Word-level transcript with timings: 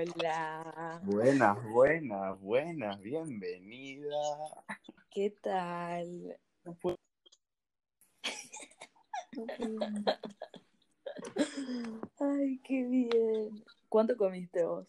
Hola. 0.00 0.98
Buenas, 1.04 1.62
buenas, 1.62 2.40
buenas, 2.40 3.00
bienvenida. 3.02 4.16
¿Qué 5.10 5.28
tal? 5.42 6.38
Ay, 12.18 12.60
qué 12.64 12.84
bien. 12.84 13.62
¿Cuánto 13.90 14.16
comiste 14.16 14.64
vos? 14.64 14.88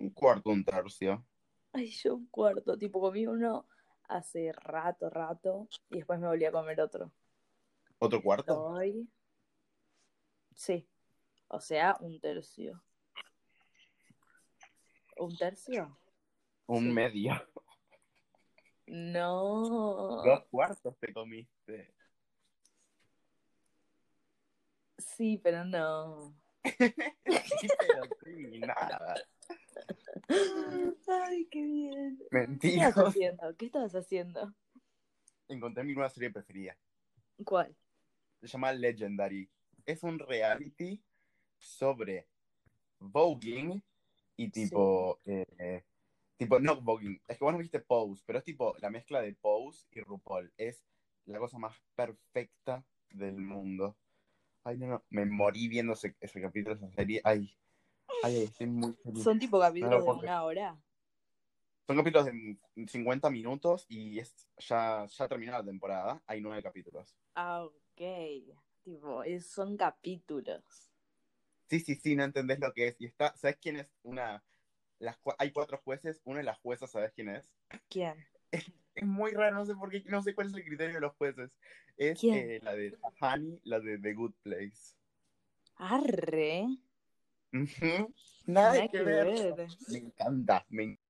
Un 0.00 0.10
cuarto, 0.10 0.50
un 0.50 0.64
tercio. 0.64 1.24
Ay, 1.72 1.90
yo 1.90 2.16
un 2.16 2.26
cuarto. 2.26 2.76
Tipo, 2.76 3.00
comí 3.00 3.28
uno 3.28 3.68
hace 4.08 4.50
rato, 4.50 5.08
rato. 5.08 5.68
Y 5.90 5.98
después 5.98 6.18
me 6.18 6.26
volví 6.26 6.46
a 6.46 6.50
comer 6.50 6.80
otro. 6.80 7.12
¿Otro 8.00 8.20
cuarto? 8.20 8.60
Hoy. 8.60 9.08
Sí. 10.52 10.88
O 11.46 11.60
sea, 11.60 11.96
un 12.00 12.18
tercio. 12.18 12.82
¿Un 15.18 15.36
tercio? 15.36 15.98
Un 16.66 16.84
Sí. 16.84 16.90
medio. 16.92 17.32
No. 18.86 20.22
Dos 20.24 20.44
cuartos 20.50 20.96
te 20.98 21.12
comiste. 21.12 21.94
Sí, 24.98 25.40
pero 25.42 25.64
no. 25.64 26.34
Sí, 26.64 26.72
pero 27.78 28.04
sí, 28.24 28.58
nada. 28.60 29.14
Ay, 31.08 31.46
qué 31.50 31.62
bien. 31.62 32.18
¿Qué 32.18 32.26
Mentira. 32.38 32.88
estabas 32.88 33.10
haciendo? 33.10 33.56
¿Qué 33.56 33.66
estabas 33.66 33.94
haciendo? 33.94 34.54
Encontré 35.48 35.84
mi 35.84 35.94
nueva 35.94 36.10
serie 36.10 36.30
preferida. 36.30 36.76
¿Cuál? 37.44 37.74
Se 38.40 38.48
llama 38.48 38.72
Legendary. 38.72 39.48
Es 39.84 40.02
un 40.02 40.18
reality 40.18 41.02
sobre 41.58 42.26
voguing 42.98 43.82
y 44.36 44.50
tipo... 44.50 45.18
eh, 45.26 45.84
tipo, 46.36 46.58
no 46.60 46.80
voguing. 46.80 47.20
Es 47.28 47.38
que 47.38 47.44
vos 47.44 47.52
no 47.52 47.58
viste 47.58 47.80
Pose, 47.80 48.22
pero 48.26 48.38
es 48.38 48.44
tipo 48.44 48.74
la 48.80 48.90
mezcla 48.90 49.20
de 49.20 49.34
Pose 49.34 49.86
y 49.92 50.00
RuPaul. 50.00 50.52
Es 50.56 50.82
la 51.26 51.38
cosa 51.38 51.58
más 51.58 51.74
perfecta 51.94 52.84
del 53.10 53.36
mundo. 53.36 53.96
Ay, 54.64 54.78
no, 54.78 54.86
no. 54.86 55.02
Me 55.10 55.24
morí 55.24 55.68
viendo 55.68 55.92
ese, 55.92 56.14
ese 56.20 56.40
capítulo 56.40 56.74
de 56.76 56.86
esa 56.86 56.94
serie. 56.96 57.20
Ay, 57.24 57.56
ay, 58.22 58.36
estoy 58.44 58.66
muy 58.66 58.92
feliz. 59.02 59.22
Son 59.22 59.38
tipo 59.38 59.60
capítulos 59.60 60.04
No 60.04 60.12
de 60.12 60.20
una 60.20 60.44
hora. 60.44 60.76
Son 61.86 61.96
capítulos 61.96 62.26
de 62.26 62.58
50 62.88 63.30
minutos 63.30 63.86
y 63.88 64.18
es, 64.18 64.34
ya, 64.58 65.06
ya 65.06 65.28
terminó 65.28 65.52
la 65.52 65.64
temporada. 65.64 66.20
Hay 66.26 66.40
nueve 66.40 66.62
capítulos. 66.62 67.14
Ah, 67.34 67.62
ok. 67.64 68.02
Tipo, 68.84 69.22
es- 69.22 69.46
son 69.46 69.76
capítulos. 69.76 70.85
Sí, 71.68 71.80
sí, 71.80 71.96
sí, 71.96 72.14
no 72.16 72.24
entendés 72.24 72.60
lo 72.60 72.72
que 72.72 72.88
es. 72.88 72.96
Y 73.00 73.06
está, 73.06 73.36
¿sabes 73.36 73.58
quién 73.60 73.76
es 73.76 73.88
una? 74.02 74.42
Las, 74.98 75.18
hay 75.38 75.50
cuatro 75.50 75.80
jueces, 75.84 76.20
una 76.24 76.38
de 76.38 76.44
las 76.44 76.58
juezas, 76.58 76.90
¿sabes 76.90 77.12
quién 77.12 77.28
es? 77.28 77.50
¿Quién? 77.88 78.26
Es 78.50 79.06
muy 79.06 79.32
raro, 79.32 79.56
no 79.56 79.66
sé 79.66 79.74
por 79.74 79.90
qué, 79.90 80.02
no 80.06 80.22
sé 80.22 80.34
cuál 80.34 80.46
es 80.46 80.54
el 80.54 80.64
criterio 80.64 80.94
de 80.94 81.00
los 81.00 81.14
jueces. 81.16 81.58
Es 81.98 82.22
eh, 82.24 82.60
la 82.62 82.72
de 82.74 82.96
Honey, 83.20 83.60
la 83.64 83.80
de 83.80 83.98
The 83.98 84.14
Good 84.14 84.32
Place. 84.42 84.96
Arre. 85.76 86.66
Nada, 87.52 88.06
Nada 88.46 88.88
que 88.88 88.98
que 88.98 89.02
ver. 89.02 89.54
ver. 89.54 89.68
Me 89.88 89.98
encanta, 89.98 90.64
me 90.70 90.82
encanta. 90.84 91.02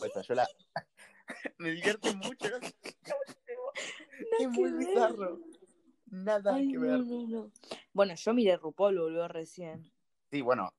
Pues, 0.00 0.26
yo 0.26 0.34
la... 0.34 0.48
me 1.58 1.70
divierte 1.70 2.14
mucho. 2.14 2.48
Es 4.40 4.48
muy 4.48 4.70
que 4.70 4.76
ver. 4.76 4.86
bizarro. 4.86 5.40
Nada 6.10 6.54
Ay, 6.54 6.68
que 6.68 6.76
no, 6.78 6.82
ver. 6.82 7.00
no, 7.00 7.26
no. 7.26 7.52
Bueno, 7.92 8.14
yo 8.14 8.34
miré 8.34 8.56
RuPaul, 8.56 8.98
volvió 8.98 9.28
recién. 9.28 9.90
Sí, 10.30 10.40
bueno, 10.42 10.72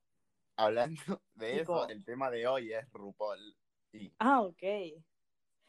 hablando 0.58 1.02
de 1.36 1.62
Tipo- 1.62 1.84
eso, 1.84 1.90
el 1.90 2.04
tema 2.04 2.30
de 2.32 2.48
hoy 2.48 2.74
es 2.74 2.90
RuPaul. 2.92 3.56
Y 3.94 4.12
Ah, 4.20 4.42
ok. 4.42 4.64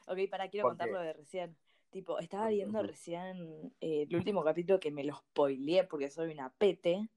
Ok, 0.07 0.19
para 0.31 0.49
quiero 0.49 0.65
¿Por 0.65 0.73
contar 0.73 0.89
lo 0.89 1.01
de 1.01 1.13
recién. 1.13 1.57
Tipo, 1.91 2.19
estaba 2.19 2.49
viendo 2.49 2.83
recién 2.83 3.73
eh, 3.81 4.07
el 4.09 4.17
último 4.17 4.45
capítulo 4.45 4.79
que 4.79 4.91
me 4.91 5.05
lo 5.05 5.17
spoileé 5.17 5.85
porque 5.85 6.11
soy 6.11 6.33
una 6.33 6.53
pete. 6.53 7.09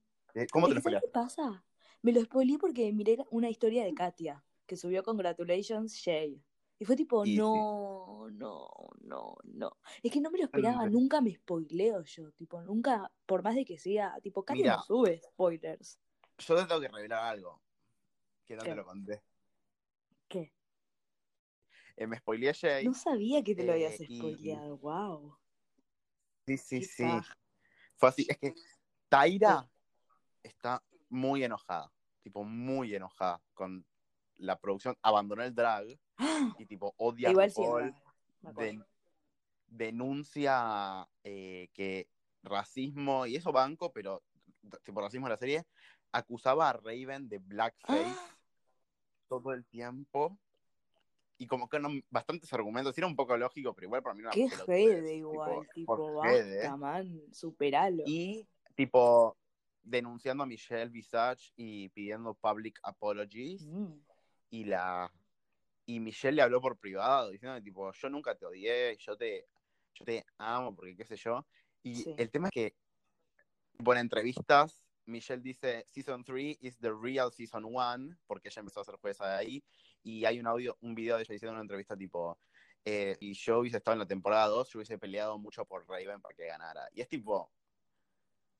¿cómo 0.50 0.68
te 0.68 0.74
lo 0.74 0.80
Es 0.80 0.84
que, 0.84 0.90
¿sabes 0.90 1.00
spoileaste? 1.00 1.06
qué 1.06 1.12
pasa? 1.12 1.64
Me 2.02 2.12
lo 2.12 2.20
spoileé 2.22 2.58
porque 2.58 2.92
miré 2.92 3.18
una 3.30 3.48
historia 3.50 3.84
de 3.84 3.94
Katia, 3.94 4.44
que 4.66 4.76
subió 4.76 5.02
Congratulations 5.02 5.94
Shay. 5.94 6.42
Y 6.78 6.84
fue 6.84 6.96
tipo, 6.96 7.24
Y 7.24 7.36
sí. 7.36 7.38
no, 7.38 8.28
no, 8.32 8.68
no, 9.02 9.36
no. 9.44 9.76
Es 10.02 10.10
que 10.10 10.20
no 10.20 10.30
me 10.30 10.38
lo 10.38 10.44
esperaba, 10.44 10.86
nunca 10.86 11.20
me 11.20 11.34
spoileo 11.34 12.02
yo. 12.02 12.32
Tipo, 12.32 12.60
nunca, 12.62 13.10
por 13.26 13.42
más 13.42 13.54
de 13.54 13.64
que 13.64 13.78
sea, 13.78 14.18
tipo, 14.22 14.44
Mira. 14.50 14.76
no 14.76 14.82
sube 14.82 15.20
spoilers. 15.22 16.00
Yo 16.38 16.56
te 16.56 16.64
tengo 16.66 16.80
que 16.80 16.88
revelar 16.88 17.24
algo 17.24 17.62
que 18.44 18.56
no 18.56 18.62
¿Qué? 18.62 18.70
te 18.70 18.76
lo 18.76 18.84
conté. 18.84 19.22
¿Qué? 20.28 20.52
Eh, 21.96 22.06
me 22.06 22.18
spoileé 22.18 22.50
a 22.50 22.54
Jay. 22.54 22.84
No 22.84 22.94
sabía 22.94 23.42
que 23.44 23.54
te 23.54 23.64
lo 23.64 23.72
habías 23.72 24.00
Eh, 24.00 24.06
y- 24.08 24.18
spoileado, 24.18 24.76
wow. 24.78 25.38
Sí, 26.46 26.58
sí, 26.58 26.80
Qué 26.80 26.86
sí. 26.86 27.02
paja. 27.04 27.38
Fue 27.96 28.08
así. 28.08 28.26
Es 28.28 28.36
que 28.38 28.54
Taira 29.08 29.70
está 30.42 30.82
muy 31.08 31.44
enojada. 31.44 31.92
Tipo, 32.22 32.42
muy 32.42 32.94
enojada 32.94 33.40
con 33.54 33.86
la 34.36 34.58
producción. 34.58 34.96
Abandonó 35.02 35.42
el 35.42 35.54
drag 35.54 35.86
y 36.58 36.66
tipo 36.66 36.94
odia 36.98 37.28
a 37.28 37.32
Igual 37.32 37.50
sí, 37.50 37.62
den- 38.56 38.84
denuncia 39.66 41.08
eh, 41.22 41.68
que 41.72 42.08
racismo, 42.42 43.26
y 43.26 43.36
eso 43.36 43.52
banco, 43.52 43.92
pero 43.92 44.22
tipo 44.82 45.00
racismo 45.00 45.26
en 45.26 45.32
la 45.32 45.36
serie, 45.38 45.64
acusaba 46.12 46.70
a 46.70 46.72
Raven 46.74 47.28
de 47.28 47.38
blackface 47.38 48.04
Ah. 48.06 48.36
todo 49.28 49.52
el 49.52 49.64
tiempo. 49.66 50.38
Y 51.36 51.46
como 51.48 51.68
que 51.68 51.80
no, 51.80 51.88
bastantes 52.10 52.52
argumentos, 52.52 52.96
era 52.96 53.08
un 53.08 53.16
poco 53.16 53.36
lógico, 53.36 53.74
pero 53.74 53.86
igual 53.86 54.02
para 54.02 54.14
mí 54.14 54.22
no 54.22 54.30
Qué 54.30 54.48
jede 54.48 55.16
igual, 55.16 55.66
tipo, 55.74 56.14
basta, 56.14 56.76
man, 56.76 57.20
superalo. 57.32 58.04
Y 58.06 58.46
tipo 58.76 59.36
denunciando 59.82 60.44
a 60.44 60.46
Michelle 60.46 60.90
Visage 60.90 61.52
y 61.56 61.88
pidiendo 61.88 62.34
public 62.34 62.78
apologies. 62.84 63.66
Mm. 63.66 63.94
Y 64.54 64.62
la 64.64 65.12
y 65.84 65.98
Michelle 65.98 66.36
le 66.36 66.42
habló 66.42 66.60
por 66.60 66.78
privado 66.78 67.30
diciendo 67.30 67.60
tipo 67.60 67.92
yo 67.92 68.08
nunca 68.08 68.36
te 68.36 68.46
odié 68.46 68.96
yo 68.98 69.16
te 69.16 69.48
yo 69.94 70.04
te 70.04 70.24
amo 70.38 70.74
porque 70.76 70.96
qué 70.96 71.04
sé 71.04 71.16
yo 71.16 71.44
y 71.82 71.94
Sí. 71.96 72.14
el 72.16 72.30
tema 72.30 72.48
es 72.48 72.52
que 72.52 72.76
en 73.78 73.96
entrevistas 73.98 74.86
Michelle 75.06 75.42
dice 75.42 75.84
season 75.88 76.22
3 76.22 76.56
is 76.60 76.78
the 76.78 76.92
real 76.92 77.32
season 77.32 77.64
1 77.64 78.16
porque 78.28 78.48
ella 78.48 78.60
empezó 78.60 78.80
a 78.80 78.84
ser 78.84 78.94
jueza 78.96 79.26
de 79.26 79.34
ahí 79.36 79.64
y 80.04 80.24
hay 80.24 80.38
un 80.38 80.46
audio 80.46 80.78
un 80.82 80.94
video 80.94 81.16
de 81.16 81.22
ella 81.24 81.32
diciendo 81.32 81.50
en 81.50 81.56
una 81.56 81.62
entrevista 81.62 81.96
tipo 81.96 82.38
eh, 82.84 83.16
si 83.18 83.34
yo 83.34 83.58
hubiese 83.58 83.78
estado 83.78 83.94
en 83.94 83.98
la 84.00 84.06
temporada 84.06 84.46
2 84.46 84.70
yo 84.70 84.78
hubiese 84.78 84.98
peleado 84.98 85.36
mucho 85.36 85.64
por 85.64 85.84
Raven 85.88 86.20
para 86.20 86.34
que 86.36 86.46
ganara 86.46 86.88
y 86.92 87.00
es 87.00 87.08
tipo 87.08 87.50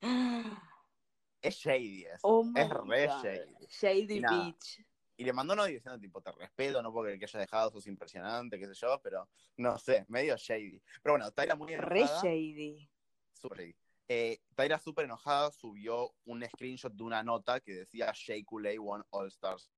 es 1.40 1.54
shady 1.54 2.04
eso 2.06 2.18
Oh 2.22 2.52
es 2.56 2.68
re 2.68 3.06
God. 3.06 3.22
shady 3.22 3.66
Shady 3.68 4.18
Y. 4.18 4.20
Beach. 4.20 4.84
Y 5.16 5.24
le 5.24 5.32
mandó 5.32 5.52
un 5.54 5.60
audio 5.60 5.74
diciendo, 5.74 5.98
tipo, 6.00 6.20
te 6.20 6.32
respeto, 6.32 6.82
no 6.82 6.92
porque 6.92 7.12
el 7.12 7.18
que 7.18 7.26
haya 7.26 7.40
dejado 7.40 7.70
sos 7.70 7.86
impresionante, 7.86 8.58
qué 8.58 8.66
sé 8.66 8.74
yo, 8.74 9.00
pero 9.02 9.28
no 9.56 9.78
sé, 9.78 10.04
medio 10.08 10.36
shady. 10.36 10.82
Pero 11.02 11.14
bueno, 11.14 11.30
Tyra 11.32 11.54
muy 11.54 11.74
Re 11.76 12.00
enojada. 12.00 12.22
shady. 12.22 12.90
Súper 13.32 13.58
shady. 13.58 13.76
Eh, 14.08 14.40
Tyra 14.54 14.78
súper 14.78 15.04
enojada 15.06 15.50
subió 15.50 16.14
un 16.24 16.44
screenshot 16.44 16.92
de 16.92 17.02
una 17.04 17.22
nota 17.22 17.60
que 17.60 17.72
decía 17.72 18.12
Shea 18.14 18.42
Coulee 18.44 18.78
won 18.78 19.04
All 19.10 19.28
Stars. 19.28 19.70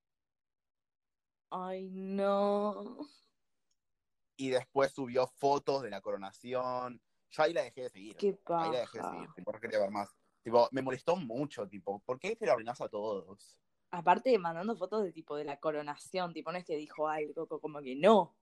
Ay, 1.50 1.88
no. 1.90 3.06
Y 4.36 4.50
después 4.50 4.92
subió 4.92 5.26
fotos 5.26 5.82
de 5.82 5.90
la 5.90 6.00
coronación. 6.00 7.00
Yo 7.30 7.42
ahí 7.42 7.52
la 7.52 7.62
dejé 7.62 7.82
de 7.82 7.90
seguir. 7.90 8.16
Qué 8.16 8.38
Ahí 8.46 8.70
la 8.72 8.80
dejé 8.80 8.98
de 8.98 9.02
paja. 9.02 9.14
seguir, 9.14 9.32
tipo, 9.34 9.52
no 9.52 9.60
quería 9.60 9.78
ver 9.78 9.90
más. 9.90 10.08
Tipo, 10.42 10.68
me 10.72 10.82
molestó 10.82 11.16
mucho, 11.16 11.68
tipo, 11.68 12.00
¿por 12.00 12.18
qué 12.18 12.36
te 12.36 12.46
lo 12.46 12.52
arruinás 12.52 12.80
a 12.80 12.88
todos? 12.88 13.58
Aparte, 13.96 14.36
mandando 14.38 14.76
fotos 14.76 15.02
de 15.04 15.10
tipo 15.10 15.36
de 15.36 15.44
la 15.44 15.56
coronación, 15.56 16.34
tipo, 16.34 16.52
no 16.52 16.58
es 16.58 16.66
que 16.66 16.76
dijo 16.76 17.08
algo, 17.08 17.46
co- 17.46 17.60
como 17.60 17.80
que 17.80 17.96
no. 17.96 18.34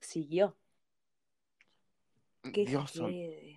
Siguió. 0.00 0.56
Qué 2.50 2.64
Dios 2.64 2.92
jede. 2.92 3.56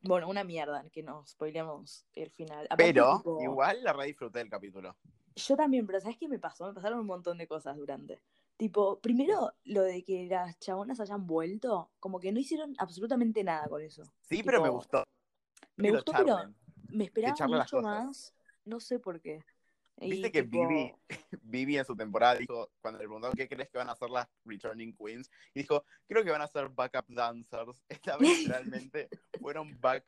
Bueno, 0.00 0.28
una 0.28 0.42
mierda 0.42 0.82
que 0.90 1.04
nos 1.04 1.30
spoilemos 1.30 2.04
el 2.14 2.30
final. 2.32 2.64
Aparte, 2.66 2.82
Pero 2.92 3.18
tipo, 3.18 3.40
igual 3.40 3.84
la 3.84 3.92
re 3.92 4.06
disfruté 4.06 4.40
del 4.40 4.50
capítulo. 4.50 4.96
Yo 5.36 5.56
también, 5.56 5.86
pero 5.86 6.00
¿sabes 6.00 6.16
qué 6.18 6.26
me 6.26 6.40
pasó? 6.40 6.66
Me 6.66 6.74
pasaron 6.74 6.98
un 6.98 7.06
montón 7.06 7.38
de 7.38 7.46
cosas 7.46 7.76
durante. 7.76 8.20
Tipo, 8.56 8.98
primero, 8.98 9.52
lo 9.66 9.82
de 9.82 10.02
que 10.02 10.26
las 10.26 10.58
chabonas 10.58 10.98
hayan 10.98 11.28
vuelto, 11.28 11.92
como 12.00 12.18
que 12.18 12.32
no 12.32 12.40
hicieron 12.40 12.74
absolutamente 12.78 13.44
nada 13.44 13.68
con 13.68 13.80
eso. 13.82 14.02
Sí, 14.22 14.42
pero 14.42 14.60
me 14.60 14.68
gustó. 14.68 15.04
Me 15.76 15.92
gustó, 15.92 16.10
pero 16.12 16.54
me 16.88 17.04
esperaba 17.04 17.36
mucho 17.46 17.80
más. 17.82 18.34
No 18.64 18.80
sé 18.80 18.98
por 18.98 19.20
qué. 19.20 19.44
Y, 20.00 20.10
Viste 20.10 20.30
que 20.32 20.42
tipo, 20.44 20.66
Vivi, 20.68 20.94
Vivi 21.42 21.78
en 21.78 21.84
su 21.84 21.96
temporada 21.96 22.36
dijo, 22.36 22.70
cuando 22.80 22.98
le 22.98 23.04
preguntaron 23.06 23.36
qué 23.36 23.48
crees 23.48 23.68
que 23.70 23.78
van 23.78 23.88
a 23.88 23.92
hacer 23.92 24.10
las 24.10 24.28
Returning 24.44 24.94
Queens, 24.96 25.30
y 25.54 25.60
dijo, 25.60 25.84
creo 26.06 26.22
que 26.24 26.30
van 26.30 26.42
a 26.42 26.46
ser 26.48 26.68
backup 26.68 27.06
dancers. 27.08 27.84
Esta 27.88 28.16
vez 28.16 28.38
literalmente 28.40 29.08
fueron 29.40 29.78
back 29.80 30.04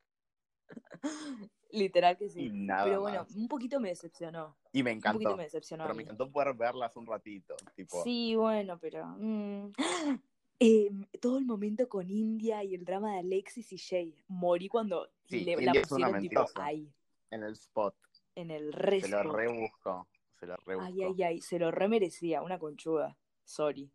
Literal 1.72 2.16
que 2.16 2.26
Y 2.26 2.31
sí. 2.31 2.50
nada 2.50 2.84
Pero 2.84 3.00
bueno, 3.00 3.20
más. 3.25 3.34
un 3.34 3.48
poquito 3.48 3.78
me 3.81 3.88
decepcionó. 3.90 4.56
Y 4.72 4.82
me 4.82 4.92
Un 4.92 5.00
poquito 5.00 5.19
encantó. 5.19 5.37
me 5.37 5.42
decepcionó. 5.44 5.84
Pero 5.84 5.94
me 5.94 6.02
encantó 6.02 6.31
poder 6.31 6.54
verlas 6.54 6.96
un 6.96 7.06
ratito. 7.06 7.54
Tipo, 7.75 8.02
Sí, 8.02 8.34
bueno, 8.36 8.78
pero. 8.78 9.06
mm. 9.19 9.72
Em, 10.62 11.06
todo 11.22 11.38
el 11.38 11.46
momento 11.46 11.88
con 11.88 12.10
India 12.10 12.62
y 12.62 12.75
el 12.75 12.84
drama 12.84 13.14
de 13.14 13.20
Alexis 13.20 13.72
y 13.72 13.78
Jay. 13.78 14.14
Morí 14.28 14.69
cuando 14.69 15.08
Sí, 15.25 15.40
le, 15.40 15.56
la 15.56 15.62
India 15.62 15.82
pusieron 15.88 16.20
tipo 16.20 16.44
ahí, 16.56 16.93
en 17.31 17.43
el 17.44 17.52
spot. 17.54 17.94
En 18.35 18.50
el 18.50 18.73
Se 18.73 18.79
resto. 18.79 19.23
lo 19.25 19.32
rebusco. 19.32 20.09
Se 20.38 20.47
lo 20.47 20.56
rebusco. 20.56 20.87
Ay, 20.88 21.03
ay, 21.03 21.23
ay, 21.23 21.41
se 21.41 21.59
lo 21.59 21.71
remerecía, 21.71 22.43
una 22.43 22.59
conchuda. 22.59 23.17
Sorry. 23.44 23.91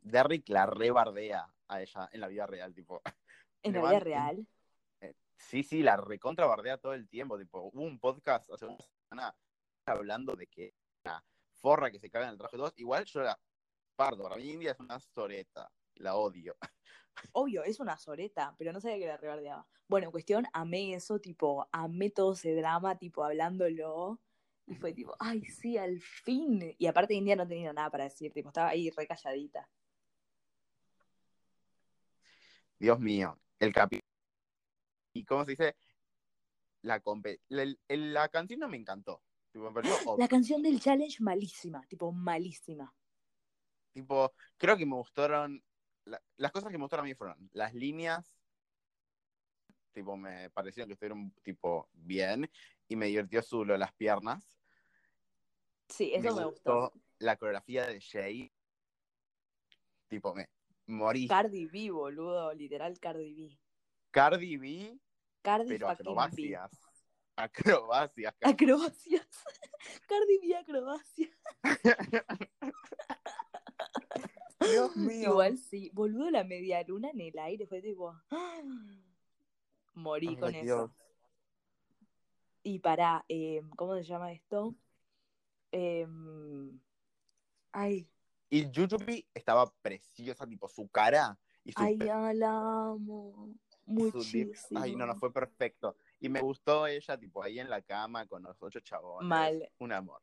Derrick 0.00 0.48
la 0.48 0.66
rebardea 0.66 1.46
a 1.68 1.80
ella 1.82 2.08
en 2.12 2.20
la 2.20 2.28
vida 2.28 2.46
real, 2.46 2.74
tipo. 2.74 3.00
En 3.62 3.74
la 3.74 3.80
vida 3.82 4.00
real. 4.00 4.46
Eh, 5.00 5.14
Sí, 5.36 5.62
sí, 5.62 5.82
la 5.82 5.96
recontra 5.96 6.46
bardea 6.46 6.78
todo 6.78 6.94
el 6.94 7.08
tiempo. 7.08 7.38
Tipo, 7.38 7.60
hubo 7.62 7.82
un 7.82 7.98
podcast 7.98 8.50
hace 8.50 8.66
una 8.66 8.76
semana 8.78 9.36
hablando 9.86 10.36
de 10.36 10.46
que 10.46 10.74
una 11.04 11.24
forra 11.54 11.90
que 11.90 11.98
se 11.98 12.10
caga 12.10 12.26
en 12.26 12.32
el 12.32 12.38
traje 12.38 12.56
2. 12.56 12.74
Igual 12.76 13.04
yo 13.06 13.22
la 13.22 13.38
pardo. 13.96 14.24
Para 14.24 14.36
mí 14.36 14.50
India 14.50 14.72
es 14.72 14.80
una 14.80 14.98
soreta. 15.00 15.70
La 15.96 16.16
odio. 16.16 16.56
Obvio, 17.32 17.62
es 17.64 17.80
una 17.80 17.96
soreta, 17.96 18.54
pero 18.58 18.72
no 18.72 18.80
sabía 18.80 18.98
que 18.98 19.06
la 19.06 19.16
rebardeaba. 19.16 19.66
Bueno, 19.88 20.06
en 20.06 20.12
cuestión, 20.12 20.46
amé 20.52 20.94
eso, 20.94 21.20
tipo, 21.20 21.68
amé 21.72 22.10
todo 22.10 22.32
ese 22.32 22.54
drama, 22.54 22.98
tipo, 22.98 23.24
hablándolo. 23.24 24.20
Y 24.66 24.74
fue 24.76 24.92
tipo, 24.92 25.14
ay, 25.18 25.44
sí, 25.44 25.76
al 25.76 26.00
fin. 26.00 26.74
Y 26.78 26.86
aparte 26.86 27.14
India 27.14 27.36
no 27.36 27.46
tenía 27.46 27.72
nada 27.72 27.90
para 27.90 28.04
decir, 28.04 28.32
tipo, 28.32 28.48
estaba 28.48 28.68
ahí 28.68 28.90
re 28.90 29.06
calladita. 29.06 29.68
Dios 32.78 32.98
mío. 32.98 33.38
El 33.58 33.72
capítulo. 33.72 34.02
¿Y 35.12 35.24
cómo 35.24 35.44
se 35.44 35.52
dice? 35.52 35.76
La, 36.82 37.02
la, 37.48 37.76
la 37.88 38.28
canción 38.28 38.60
no 38.60 38.68
me 38.68 38.76
encantó. 38.76 39.22
Tipo, 39.52 39.66
me 39.66 39.72
pareció 39.72 40.10
ok. 40.10 40.18
La 40.18 40.28
canción 40.28 40.62
del 40.62 40.80
challenge, 40.80 41.22
malísima, 41.22 41.86
tipo, 41.86 42.10
malísima. 42.12 42.92
Tipo, 43.92 44.32
creo 44.56 44.76
que 44.76 44.86
me 44.86 44.96
gustaron. 44.96 45.62
La- 46.04 46.22
las 46.36 46.52
cosas 46.52 46.70
que 46.70 46.78
me 46.78 46.84
gustaron 46.84 47.04
a 47.04 47.08
mí 47.08 47.14
fueron 47.14 47.50
las 47.52 47.74
líneas. 47.74 48.36
Tipo, 49.92 50.16
me 50.16 50.48
parecieron 50.50 50.88
que 50.88 50.94
estuvieron 50.94 51.32
tipo 51.42 51.88
bien. 51.92 52.50
Y 52.88 52.96
me 52.96 53.06
divirtió 53.06 53.42
su 53.42 53.64
lo 53.64 53.74
de 53.74 53.78
las 53.78 53.92
piernas. 53.92 54.58
Sí, 55.88 56.12
eso 56.14 56.34
me, 56.34 56.44
gustó 56.44 56.80
gustó. 56.90 56.92
la 57.18 57.36
coreografía 57.36 57.86
de 57.86 58.00
Jay. 58.00 58.50
Tipo, 60.08 60.34
me 60.34 60.48
morí. 60.86 61.28
Cardi 61.28 61.66
B, 61.66 61.90
boludo, 61.90 62.52
literal 62.54 62.98
Cardi 62.98 63.34
B. 63.34 63.58
Cardi 64.10 64.56
B, 64.56 64.98
Cardi 65.42 65.68
pero 65.68 65.88
fucking 65.88 66.04
B. 66.04 66.56
acrobacias. 66.56 66.80
Acrobacias. 67.36 68.34
Cardi. 68.38 68.52
Acrobacias. 68.54 69.26
Cardi 70.08 70.38
B, 70.38 70.56
acrobacias. 70.56 71.30
Dios 74.70 74.96
mío. 74.96 75.30
Igual 75.30 75.58
sí, 75.58 75.90
boludo, 75.92 76.30
la 76.30 76.44
media 76.44 76.82
luna 76.86 77.10
en 77.10 77.20
el 77.20 77.38
aire 77.38 77.66
fue 77.66 77.80
tipo. 77.82 78.14
¡ah! 78.30 78.60
Morí 79.94 80.28
Ay, 80.28 80.36
con 80.36 80.52
Dios. 80.52 80.64
eso. 80.64 80.94
Y 82.62 82.78
para, 82.78 83.24
¿cómo 83.76 83.94
se 83.96 84.04
llama 84.04 84.32
esto? 84.32 84.74
Em, 85.72 86.78
ay, 87.72 88.08
Y 88.50 88.64
Jujubee 88.66 89.26
estaba 89.34 89.70
preciosa, 89.82 90.46
tipo, 90.46 90.68
su 90.68 90.88
cara 90.88 91.38
y 91.64 91.72
su 91.72 91.82
ay, 91.82 91.98
ya 91.98 92.32
la 92.32 92.50
amo. 92.90 93.54
su 93.84 93.90
Muchísimo. 93.90 94.80
Ay, 94.80 94.94
no, 94.94 95.06
no, 95.06 95.16
fue 95.16 95.32
perfecto. 95.32 95.96
Y 96.20 96.28
me 96.28 96.40
gustó 96.40 96.86
ella, 96.86 97.18
tipo, 97.18 97.42
ahí 97.42 97.58
en 97.58 97.68
la 97.68 97.82
cama 97.82 98.26
con 98.26 98.42
los 98.44 98.62
ocho 98.62 98.80
chabones. 98.80 99.28
Mal. 99.28 99.68
Un 99.78 99.92
amor. 99.92 100.22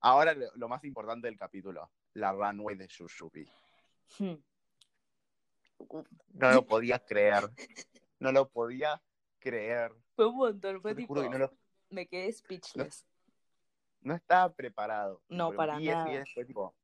Ahora 0.00 0.32
lo, 0.32 0.46
lo 0.54 0.68
más 0.68 0.82
importante 0.84 1.26
del 1.26 1.36
capítulo, 1.36 1.90
la 2.14 2.32
runway 2.32 2.76
de 2.76 2.88
Jujubee. 2.88 3.50
Hmm. 4.18 4.34
No 6.34 6.52
lo 6.52 6.66
podía 6.66 6.98
creer. 6.98 7.44
No 8.18 8.32
lo 8.32 8.48
podía 8.48 9.00
creer. 9.38 9.92
Fue 10.16 10.26
un 10.26 10.36
montón, 10.36 10.80
fue 10.82 10.94
tipo. 10.94 11.14
que 11.14 11.28
no, 11.30 11.38
lo- 11.38 11.58
Me 11.90 12.06
quedé 12.06 12.32
speechless. 12.32 13.06
no 14.00 14.14
estaba 14.14 14.52
preparado. 14.52 15.22
No, 15.28 15.52
para 15.52 15.78
nada. 15.78 16.10
Y 16.12 16.16
después, 16.16 16.46
tipo, 16.46 16.74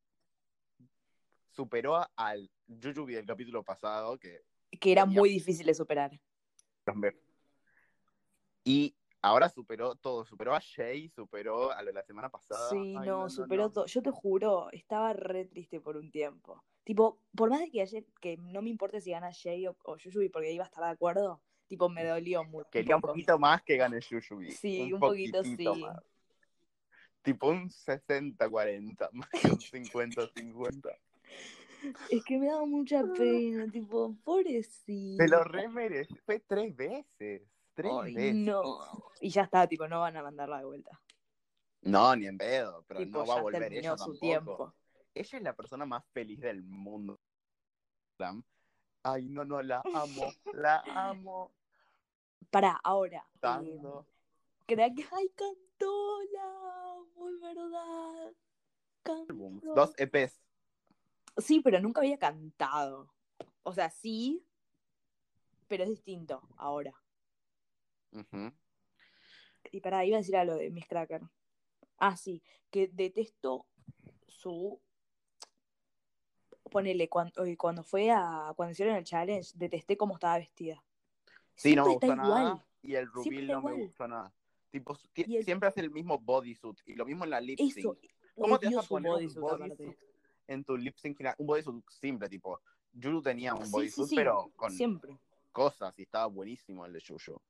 superó 1.51 2.07
al 2.17 2.51
Jujubee 2.69 3.17
del 3.17 3.27
capítulo 3.27 3.63
pasado, 3.65 4.19
que 4.19 4.43
Que 4.81 4.93
era 4.93 5.05
muy 5.07 5.29
difícil 5.31 5.67
de 5.67 5.75
superar. 5.75 6.13
Y 8.65 8.95
ahora 9.25 9.49
superó 9.49 9.95
todo, 9.95 10.25
superó 10.25 10.55
a 10.55 10.61
Jay, 10.61 11.09
superó 11.09 11.73
a 11.73 11.81
lo 11.81 11.87
de 11.87 11.95
la 11.95 12.03
semana 12.03 12.29
pasada. 12.29 12.69
Sí, 12.69 12.95
Ay, 12.99 13.09
no, 13.09 13.31
superó 13.31 13.65
no. 13.65 13.73
todo. 13.73 13.87
Yo 13.87 14.03
te 14.03 14.11
juro, 14.11 14.71
estaba 14.71 15.15
re 15.15 15.47
triste 15.47 15.81
por 15.81 15.97
un 15.97 16.11
tiempo. 16.11 16.63
Tipo, 16.85 17.19
por 17.35 17.49
más 17.49 17.61
de 17.61 17.71
que 17.71 17.81
ayer, 17.81 18.05
que 18.21 18.37
no 18.37 18.61
me 18.61 18.69
importe 18.69 19.01
si 19.01 19.13
gana 19.13 19.31
Jay 19.33 19.67
o, 19.67 19.77
o 19.85 19.97
Yuyubi 19.97 20.29
porque 20.29 20.53
iba 20.53 20.65
a 20.65 20.67
estar 20.67 20.85
de 20.85 20.91
acuerdo, 20.91 21.41
tipo, 21.67 21.89
me 21.89 22.05
dolió 22.05 22.45
mucho. 22.45 22.69
Quería 22.71 22.97
un 22.97 23.03
poquito 23.03 23.39
más 23.39 23.63
que 23.63 23.79
gane 23.79 24.01
Jujubee. 24.03 24.53
Sí, 24.53 24.93
un 24.93 25.01
poquito 25.01 25.43
sí. 25.43 25.65
más. 25.81 26.03
Tipo 27.23 27.49
un 27.49 27.71
60-40, 27.71 29.09
más 29.13 29.31
que 29.31 29.49
un 29.49 29.59
50-50. 29.59 30.99
Es 32.11 32.25
que 32.25 32.39
me 32.39 32.47
daba 32.47 32.67
mucha 32.67 33.03
pena, 33.15 33.71
tipo, 33.71 34.15
pobrecito. 34.23 35.23
Se 35.23 35.29
lo 35.29 35.45
re 35.45 35.69
merece. 35.69 36.15
Fue 36.27 36.41
tres 36.41 36.77
veces. 36.77 37.43
Tres 37.75 37.93
Ay, 37.93 38.15
veces. 38.15 38.35
no. 38.37 38.63
Y 39.21 39.31
ya 39.31 39.43
está, 39.43 39.67
tipo, 39.67 39.87
no 39.89 40.01
van 40.01 40.17
a 40.17 40.23
mandarla 40.23 40.59
de 40.59 40.65
vuelta. 40.65 41.01
No, 41.83 42.15
ni 42.17 42.27
en 42.27 42.39
pedo, 42.39 42.85
pero 42.87 43.01
tipo, 43.01 43.19
no 43.19 43.27
va 43.27 43.39
a 43.39 43.43
volver 43.43 43.73
ella 43.73 43.97
su 43.97 44.05
tampoco. 44.05 44.19
tiempo. 44.21 44.75
Ella 45.15 45.39
es 45.39 45.43
la 45.45 45.55
persona 45.55 45.85
más 45.87 46.05
feliz 46.13 46.41
del 46.41 46.63
mundo. 46.63 47.21
Ay, 49.03 49.29
no, 49.29 49.45
no, 49.45 49.61
la 49.63 49.83
amo. 49.93 50.33
La 50.55 50.83
amo 50.87 51.53
Pará, 52.51 52.81
ahora. 52.85 53.27
tanto. 53.41 54.07
crack, 54.67 54.93
ay, 55.13 55.29
cantó, 55.35 56.23
la 56.33 56.93
amo, 56.95 57.29
es 57.29 57.41
verdad. 57.41 58.33
Cantó. 59.03 59.35
dos 59.75 59.93
EPs. 59.99 60.41
Sí, 61.37 61.61
pero 61.61 61.81
nunca 61.81 62.01
había 62.01 62.19
cantado. 62.19 63.13
O 63.65 63.73
sea, 63.73 63.91
sí, 63.91 64.47
pero 65.69 65.83
es 65.85 65.91
distinto 65.91 66.41
ahora. 66.57 66.95
Y 69.71 69.81
para, 69.81 70.05
iba 70.05 70.17
a 70.17 70.21
decir 70.21 70.37
algo 70.37 70.57
de 70.57 70.71
Miss 70.71 70.87
Cracker. 70.87 71.23
Ah, 71.99 72.17
sí, 72.17 72.43
que 72.71 72.89
detesto 72.89 73.67
su. 74.29 74.81
Ponele, 76.71 77.09
cuando, 77.09 77.43
cuando 77.57 77.83
fue 77.83 78.11
a. 78.11 78.53
Cuando 78.57 78.73
hicieron 78.73 78.97
el 78.97 79.05
challenge, 79.05 79.53
detesté 79.55 79.97
cómo 79.97 80.15
estaba 80.15 80.39
vestida. 80.39 80.83
Sí, 81.55 81.75
no 81.75 81.87
me 81.87 81.93
está 81.95 82.17
nada. 82.17 82.41
igual. 82.43 82.65
Y 82.83 82.95
el 82.95 83.09
está 83.09 83.53
no 83.53 83.63
me 83.63 83.73
gustó 83.73 84.09
nada. 84.09 84.33
Tipo, 84.71 84.99
el- 85.15 85.45
siempre 85.45 85.69
hace 85.69 85.81
el 85.81 85.91
mismo 85.91 86.19
bodysuit. 86.19 86.81
Y 86.87 86.95
lo 86.95 87.07
mismo 87.07 87.25
en 87.25 87.31
la 87.31 87.41
lip 87.41 87.59
sync. 87.59 87.79
Eso. 87.79 87.97
¿Cómo 88.35 88.59
te 88.59 88.67
vas 88.67 88.85
a 88.85 88.89
poner 88.89 89.11
un 89.13 89.17
bodysuit, 89.19 89.41
bodysuit 89.41 89.73
aparte. 89.73 89.99
en 90.49 90.65
tu 90.65 90.77
lip 90.77 90.97
sync? 90.97 91.21
Un 91.39 91.47
bodysuit 91.47 91.85
simple, 91.91 92.29
tipo. 92.29 92.61
Juju 93.01 93.23
tenía 93.23 93.55
un 93.55 93.65
Sí, 93.67 93.71
bodysuit, 93.71 94.05
sí, 94.07 94.11
sí, 94.11 94.17
pero 94.17 94.51
con 94.57 94.73
Siempre. 94.73 95.17
cosas. 95.53 95.97
Y 95.99 96.03
estaba 96.03 96.27
buenísimo 96.27 96.85
el 96.87 96.93
de 96.93 97.01
Juju. 97.07 97.41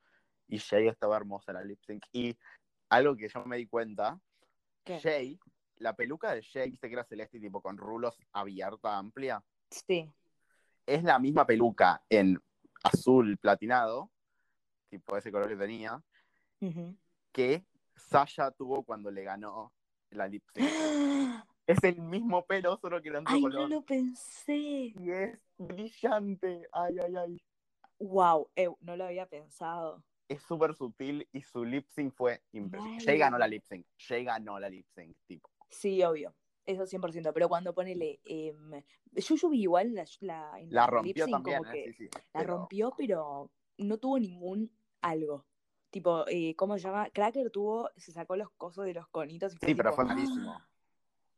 Y 0.49 0.59
Jay 0.59 0.89
estaba 0.89 1.17
hermosa 1.17 1.53
en 1.53 1.57
la 1.59 1.65
lip 1.65 1.81
sync. 1.87 2.05
Y 2.13 2.37
algo 2.89 3.17
que 3.17 3.29
yo 3.29 3.45
me 3.45 3.57
di 3.57 3.67
cuenta, 3.67 4.19
¿Qué? 4.85 5.01
Jay, 5.01 5.39
la 5.77 5.95
peluca 5.95 6.35
de 6.35 6.43
Jay, 6.43 6.71
viste 6.71 6.89
que 6.89 6.95
era 6.95 7.05
celeste, 7.05 7.41
tipo 7.41 7.61
con 7.61 7.77
rulos 7.77 8.19
abierta, 8.33 8.97
amplia. 8.99 9.43
Sí. 9.71 10.13
es 10.87 11.03
la 11.03 11.19
misma 11.19 11.47
peluca 11.47 12.03
en 12.11 12.39
azul 12.83 13.37
platinado, 13.39 14.11
tipo 14.91 15.17
ese 15.17 15.33
color 15.33 15.49
que 15.49 15.57
tenía, 15.57 16.01
que 17.33 17.65
Sasha 17.97 18.51
tuvo 18.51 18.83
cuando 18.85 19.11
le 19.11 19.23
ganó 19.25 19.73
la 20.11 20.29
lip 20.29 20.45
sync. 20.55 20.69
Es 21.67 21.83
el 21.83 21.99
mismo 22.03 22.45
pelo, 22.45 22.77
solo 22.77 23.01
que 23.01 23.09
era 23.09 23.21
otro 23.21 23.33
Ay, 23.35 23.41
color. 23.41 23.61
no 23.63 23.69
lo 23.77 23.83
pensé. 23.83 24.55
Y 24.55 25.11
es 25.11 25.39
brillante. 25.57 26.69
Ay, 26.71 26.99
ay, 27.03 27.17
ay. 27.17 27.43
Wow, 27.99 28.51
no 28.83 28.97
lo 28.97 29.07
había 29.07 29.25
pensado. 29.27 30.05
Es 30.28 30.43
súper 30.43 30.75
sutil 30.75 31.28
y 31.33 31.43
su 31.43 31.64
lip 31.64 31.87
sync 31.90 32.14
fue 32.14 32.43
impresionante. 32.52 33.04
Jay 33.04 33.19
ganó 33.19 33.37
la 33.38 33.47
lip 33.47 33.62
sync. 33.64 33.87
Jay 33.99 34.25
ganó 34.25 34.59
la 34.59 34.69
lip 34.69 34.87
sync, 34.95 35.16
tipo. 35.26 35.50
Sí, 35.69 36.02
obvio. 36.02 36.35
Eso 36.64 36.85
100%. 36.87 37.33
Pero 37.35 37.49
cuando 37.49 37.75
ponele. 37.75 38.21
Eh, 38.25 38.54
Yuyubi 39.12 39.61
igual 39.61 39.95
la, 39.95 40.04
la, 40.21 40.59
La 40.71 40.87
rompió 40.87 41.26
también, 41.28 41.59
como 41.59 41.71
¿eh? 41.71 41.85
que 41.85 41.93
Sí, 41.93 42.04
sí. 42.04 42.09
La 42.33 42.40
Pero- 42.40 42.57
rompió, 42.57 42.93
pero 42.97 43.50
no 43.78 43.99
tuvo 43.99 44.19
ningún 44.19 44.71
algo. 45.02 45.45
Tipo, 45.90 46.25
eh, 46.28 46.57
¿cómo 46.57 46.76
se 46.78 46.85
llama? 46.85 47.09
Cracker 47.11 47.50
tuvo, 47.50 47.90
se 47.97 48.11
sacó 48.11 48.35
los 48.35 48.50
cosos 48.52 48.85
de 48.87 48.95
los 48.95 49.07
conitos 49.09 49.54
y 49.54 49.59
fue 49.59 49.69
Sí, 49.69 49.75
pero 49.75 49.90
tipo, 49.90 49.97
fue 49.97 50.04
malísimo. 50.07 50.61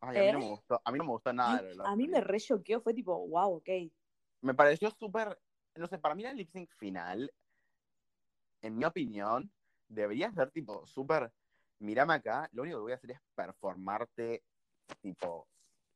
Ay, 0.01 0.17
a 0.19 0.21
mí 0.23 0.33
no 0.33 0.39
¿Eh? 0.39 0.43
me 0.43 0.49
gustó. 0.51 0.81
A 0.85 0.93
mí 0.93 0.99
no 0.99 1.05
me 1.05 1.11
gustó 1.11 1.33
nada. 1.33 1.61
Los 1.63 1.87
a 1.87 1.97
mí 1.97 2.07
me 2.09 2.21
re 2.21 2.39
choqueó, 2.39 2.81
fue 2.81 2.95
tipo, 2.95 3.27
wow, 3.29 3.57
ok. 3.57 3.69
me 4.43 4.55
pareció 4.55 4.91
súper, 4.93 5.39
no 5.75 5.87
sé, 5.89 5.99
para 5.99 6.15
mí 6.15 6.23
la 6.23 6.33
lip 6.33 6.49
sync 6.51 6.71
final 6.77 7.31
en 8.67 8.77
mi 8.77 8.85
opinión, 8.85 9.51
debería 9.89 10.33
ser 10.33 10.51
tipo 10.51 10.87
súper, 10.87 11.33
mirame 11.79 12.15
acá, 12.15 12.49
lo 12.53 12.63
único 12.63 12.79
que 12.79 12.83
voy 12.83 12.93
a 12.93 12.97
hacer 12.97 13.13
es 13.13 13.21
performarte, 13.35 14.43
tipo, 15.01 15.49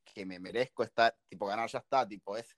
que 0.05 0.25
me 0.25 0.39
merezco 0.39 0.83
estar, 0.83 1.17
tipo, 1.29 1.47
ganar 1.47 1.69
ya 1.69 1.81
está, 1.81 2.07
tipo, 2.07 2.37
es 2.37 2.57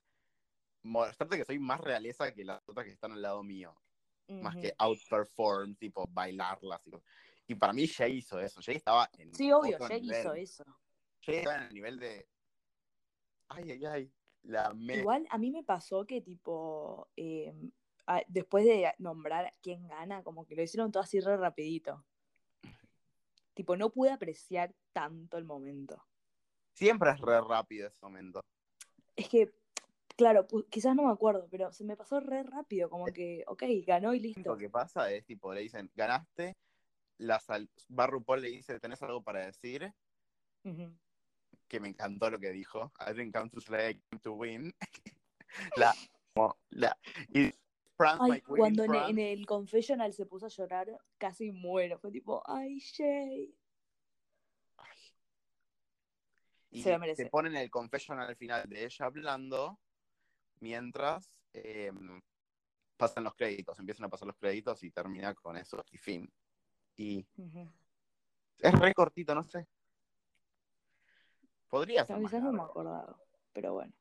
mostrarte 0.83 1.37
que 1.37 1.45
soy 1.45 1.59
más 1.59 1.81
realeza 1.81 2.31
que 2.33 2.43
las 2.43 2.67
otras 2.67 2.85
que 2.85 2.93
están 2.93 3.11
al 3.11 3.21
lado 3.21 3.43
mío, 3.43 3.75
más 4.27 4.55
que 4.55 4.73
outperform, 4.77 5.75
tipo, 5.75 6.05
bailarlas. 6.09 6.81
Y, 6.85 6.91
y 7.47 7.55
para 7.55 7.73
mí 7.73 7.87
Jay 7.87 8.17
hizo 8.17 8.39
eso, 8.39 8.61
Jay 8.61 8.75
estaba 8.75 9.09
en 9.17 9.33
Sí, 9.33 9.51
obvio, 9.51 9.77
Jay 9.79 10.01
nivel. 10.01 10.19
hizo 10.19 10.33
eso. 10.33 10.63
Jay 11.21 11.37
estaba 11.37 11.57
en 11.57 11.63
el 11.63 11.73
nivel 11.73 11.99
de, 11.99 12.27
ay, 13.47 13.71
ay, 13.71 13.85
ay, 13.85 14.13
la 14.43 14.73
me... 14.73 14.97
Igual 14.97 15.25
a 15.29 15.37
mí 15.37 15.51
me 15.51 15.63
pasó 15.63 16.05
que 16.05 16.21
tipo, 16.21 17.09
eh, 17.15 17.53
a- 18.07 18.23
después 18.27 18.65
de 18.65 18.93
nombrar 18.97 19.53
quién 19.61 19.87
gana, 19.87 20.23
como 20.23 20.45
que 20.45 20.55
lo 20.55 20.61
hicieron 20.63 20.91
todo 20.91 21.03
así 21.03 21.19
re 21.19 21.37
rapidito. 21.37 22.05
Tipo, 23.53 23.77
no 23.77 23.91
pude 23.91 24.11
apreciar 24.11 24.73
tanto 24.93 25.37
el 25.37 25.45
momento. 25.45 26.03
Siempre 26.73 27.11
es 27.11 27.19
re 27.19 27.39
rápido 27.41 27.87
ese 27.87 27.99
momento. 28.01 28.41
Es 29.15 29.29
que, 29.29 29.53
claro, 30.17 30.47
quizás 30.69 30.95
no 30.95 31.03
me 31.03 31.11
acuerdo, 31.11 31.47
pero 31.51 31.71
se 31.71 31.83
me 31.83 31.95
pasó 31.95 32.19
re 32.19 32.43
rápido, 32.43 32.89
como 32.89 33.05
que, 33.05 33.43
ok, 33.47 33.63
ganó 33.85 34.13
y 34.13 34.19
Lo 34.19 34.23
listo. 34.23 34.57
que 34.57 34.69
pasa 34.69 35.11
es, 35.11 35.23
tipo, 35.25 35.53
le 35.53 35.61
dicen, 35.61 35.91
ganaste, 35.93 36.55
la 37.19 37.39
sal... 37.39 37.69
va 37.97 38.07
RuPaul 38.07 38.41
le 38.41 38.49
dice, 38.49 38.79
¿tenés 38.79 39.01
algo 39.03 39.21
para 39.21 39.45
decir? 39.45 39.93
Que 41.67 41.79
me 41.79 41.89
encantó 41.89 42.31
lo 42.31 42.39
que 42.39 42.51
dijo. 42.51 42.91
I 42.99 43.13
didn't 43.13 43.33
come 43.35 43.49
to 43.51 43.61
slay, 43.61 43.91
I 43.91 44.01
came 44.09 44.19
to 44.21 44.33
win. 44.33 44.73
la, 45.77 45.93
la, 46.71 46.97
y 47.29 47.53
France, 48.03 48.33
Ay, 48.33 48.41
cuando 48.41 48.83
en, 48.83 48.89
France. 48.89 49.11
en 49.11 49.19
el 49.19 49.45
confessional 49.45 50.13
se 50.13 50.25
puso 50.25 50.45
a 50.45 50.49
llorar, 50.49 50.97
casi 51.17 51.51
muero. 51.51 51.97
Fue 51.99 52.11
tipo, 52.11 52.43
ay, 52.45 52.79
Jay. 52.79 53.55
y 56.71 56.81
se 56.81 56.91
lo 56.91 56.99
merece. 56.99 57.23
te 57.25 57.29
ponen 57.29 57.55
el 57.55 57.69
confessional 57.69 58.27
al 58.27 58.35
final 58.35 58.67
de 58.67 58.85
ella 58.85 59.05
hablando, 59.05 59.79
mientras 60.59 61.29
eh, 61.53 61.91
pasan 62.97 63.23
los 63.23 63.35
créditos, 63.35 63.77
empiezan 63.79 64.05
a 64.05 64.09
pasar 64.09 64.27
los 64.27 64.37
créditos 64.37 64.83
y 64.83 64.91
termina 64.91 65.33
con 65.35 65.55
eso 65.55 65.83
y 65.91 65.97
fin. 65.97 66.31
Y 66.95 67.25
es 68.59 68.79
re 68.79 68.93
cortito, 68.93 69.35
no 69.35 69.43
sé. 69.43 69.67
Podría 71.69 72.05
ser 72.05 72.17
quizás 72.19 72.41
no 72.41 72.53
me 72.53 72.61
acordaba, 72.61 73.17
pero 73.51 73.73
bueno. 73.73 73.93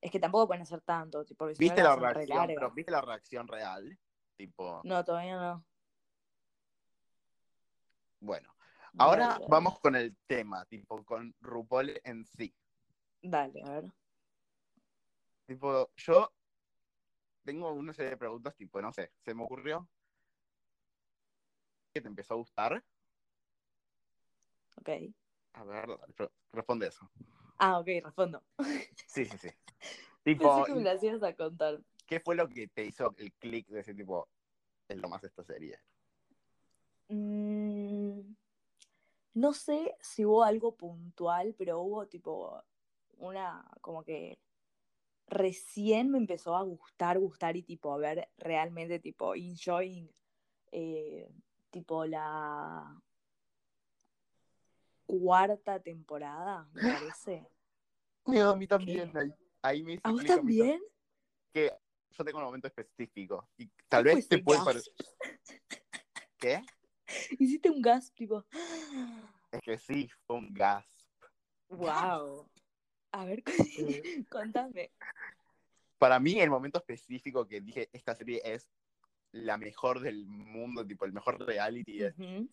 Es 0.00 0.10
que 0.10 0.18
tampoco 0.20 0.46
pueden 0.46 0.62
hacer 0.62 0.80
tanto, 0.80 1.24
tipo, 1.24 1.38
porque 1.44 1.54
si 1.56 1.64
no 1.64 1.74
¿Viste 1.74 1.82
la 1.82 1.96
reacción? 1.96 2.46
Pero 2.46 2.70
¿viste 2.70 2.90
la 2.92 3.00
reacción 3.02 3.46
real? 3.48 3.98
Tipo, 4.36 4.80
No, 4.84 5.04
todavía 5.04 5.36
no. 5.36 5.64
bueno. 8.20 8.54
Ahora 8.98 9.28
Dale, 9.28 9.46
vamos 9.48 9.78
con 9.80 9.94
el 9.94 10.16
tema, 10.26 10.64
tipo, 10.66 11.04
con 11.04 11.34
RuPaul 11.40 12.00
en 12.04 12.24
sí. 12.24 12.54
Dale, 13.22 13.62
a 13.62 13.70
ver. 13.70 13.92
Tipo, 15.46 15.90
yo 15.96 16.32
tengo 17.44 17.72
una 17.72 17.92
serie 17.92 18.10
de 18.10 18.16
preguntas, 18.16 18.54
tipo, 18.56 18.80
no 18.80 18.92
sé, 18.92 19.12
se 19.18 19.34
me 19.34 19.44
ocurrió 19.44 19.88
que 21.92 22.00
te 22.00 22.08
empezó 22.08 22.34
a 22.34 22.36
gustar. 22.38 22.84
Ok. 24.76 24.88
A 25.54 25.64
ver, 25.64 25.88
re- 26.16 26.30
responde 26.52 26.86
eso. 26.86 27.10
Ah, 27.62 27.78
ok, 27.78 27.88
respondo. 28.02 28.42
Sí, 29.06 29.26
sí, 29.26 29.36
sí. 29.38 29.48
Tipo, 30.24 30.66
Pensé 30.66 30.98
que 30.98 31.18
me 31.18 31.26
a 31.28 31.34
contar. 31.34 31.80
¿qué 32.06 32.20
fue 32.20 32.34
lo 32.34 32.48
que 32.48 32.68
te 32.68 32.84
hizo 32.84 33.14
el 33.18 33.32
click 33.34 33.68
de 33.68 33.80
ese 33.80 33.94
tipo? 33.94 34.28
Es 34.88 34.96
lo 34.98 35.08
más 35.08 35.22
esta 35.24 35.44
serie. 35.44 35.78
Mm, 37.08 38.20
no 39.34 39.52
sé 39.52 39.94
si 40.00 40.24
hubo 40.24 40.42
algo 40.42 40.74
puntual, 40.74 41.54
pero 41.56 41.80
hubo 41.80 42.06
tipo 42.06 42.62
una, 43.18 43.70
como 43.82 44.04
que 44.04 44.38
recién 45.26 46.10
me 46.10 46.18
empezó 46.18 46.56
a 46.56 46.62
gustar, 46.62 47.18
gustar 47.18 47.56
y 47.56 47.62
tipo 47.62 47.92
a 47.92 47.98
ver 47.98 48.28
realmente 48.38 48.98
tipo 48.98 49.34
enjoying 49.34 50.10
eh, 50.72 51.30
tipo 51.70 52.06
la 52.06 53.00
cuarta 55.10 55.80
temporada, 55.80 56.68
me 56.72 56.82
parece. 56.82 57.46
a 58.26 58.54
mí 58.54 58.66
también. 58.66 59.12
Ahí, 59.16 59.32
ahí 59.62 59.82
me 59.82 60.00
¿A 60.02 60.12
vos 60.12 60.24
también? 60.24 60.80
Que 61.52 61.72
yo 62.10 62.24
tengo 62.24 62.38
un 62.38 62.44
momento 62.44 62.68
específico. 62.68 63.48
Y 63.56 63.66
tal 63.88 64.04
¿Cuál 64.04 64.14
vez 64.16 64.28
te 64.28 64.38
puede 64.38 64.62
parecer. 64.62 64.92
¿Qué? 66.38 66.62
Hiciste 67.38 67.70
un 67.70 67.82
gas 67.82 68.12
tipo, 68.12 68.44
Es 69.50 69.60
que 69.62 69.78
sí, 69.78 70.08
fue 70.26 70.36
un 70.36 70.52
gas. 70.54 70.86
wow. 71.68 72.48
A 73.12 73.24
ver, 73.24 73.42
contame. 74.30 74.92
Para 75.98 76.20
mí, 76.20 76.38
el 76.40 76.50
momento 76.50 76.78
específico 76.78 77.46
que 77.46 77.60
dije, 77.60 77.88
esta 77.92 78.14
serie 78.14 78.40
es 78.44 78.70
la 79.32 79.58
mejor 79.58 80.00
del 80.00 80.24
mundo, 80.26 80.86
tipo, 80.86 81.04
el 81.04 81.12
mejor 81.12 81.40
reality 81.44 82.04
es 82.04 82.16
Ujú. 82.16 82.48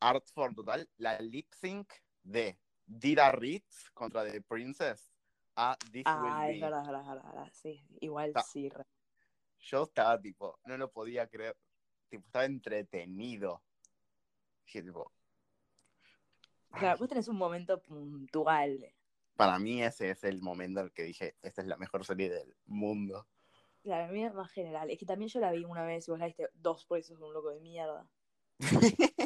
Art 0.00 0.26
Form 0.32 0.54
Total, 0.54 0.88
la 0.98 1.18
lip 1.20 1.52
sync 1.52 1.92
de 2.22 2.58
Dira 2.84 3.32
Ritz 3.32 3.90
contra 3.92 4.24
The 4.30 4.40
Princess 4.42 5.10
a 5.56 5.76
This 5.90 6.04
Ah, 6.06 6.20
Will 6.22 6.50
es 6.50 6.60
Be. 6.60 6.60
verdad, 6.66 6.82
es 6.82 6.86
verdad, 7.06 7.24
verdad, 7.24 7.50
sí, 7.52 7.82
igual 8.00 8.28
Está- 8.30 8.42
sí. 8.42 8.68
re- 8.68 8.84
Yo 9.58 9.84
estaba 9.84 10.20
tipo, 10.20 10.58
no 10.66 10.76
lo 10.76 10.90
podía 10.92 11.26
creer, 11.28 11.56
tipo, 12.08 12.26
estaba 12.26 12.44
entretenido. 12.44 13.62
Dije, 14.66 14.82
tipo, 14.82 15.12
Claro, 16.72 16.92
ay, 16.94 16.98
vos 16.98 17.08
tenés 17.08 17.28
un 17.28 17.36
momento 17.36 17.80
puntual. 17.82 18.92
para 19.34 19.58
mí 19.58 19.82
ese 19.82 20.10
es 20.10 20.24
el 20.24 20.42
momento 20.42 20.80
en 20.80 20.86
el 20.86 20.92
que 20.92 21.04
dije, 21.04 21.36
esta 21.42 21.62
es 21.62 21.68
la 21.68 21.76
mejor 21.78 22.04
serie 22.04 22.28
del 22.30 22.54
mundo. 22.66 23.26
Claro, 23.82 24.04
a 24.04 24.08
mí 24.08 24.24
es 24.24 24.34
más 24.34 24.50
general. 24.50 24.90
Es 24.90 24.98
que 24.98 25.06
también 25.06 25.28
yo 25.30 25.40
la 25.40 25.52
vi 25.52 25.64
una 25.64 25.84
vez 25.84 26.06
y 26.06 26.10
vos 26.10 26.18
la 26.20 26.26
viste 26.26 26.48
dos, 26.54 26.84
por 26.84 26.98
eso 26.98 27.14
es 27.14 27.20
un 27.20 27.32
loco 27.32 27.50
de 27.50 27.60
mierda. 27.60 28.06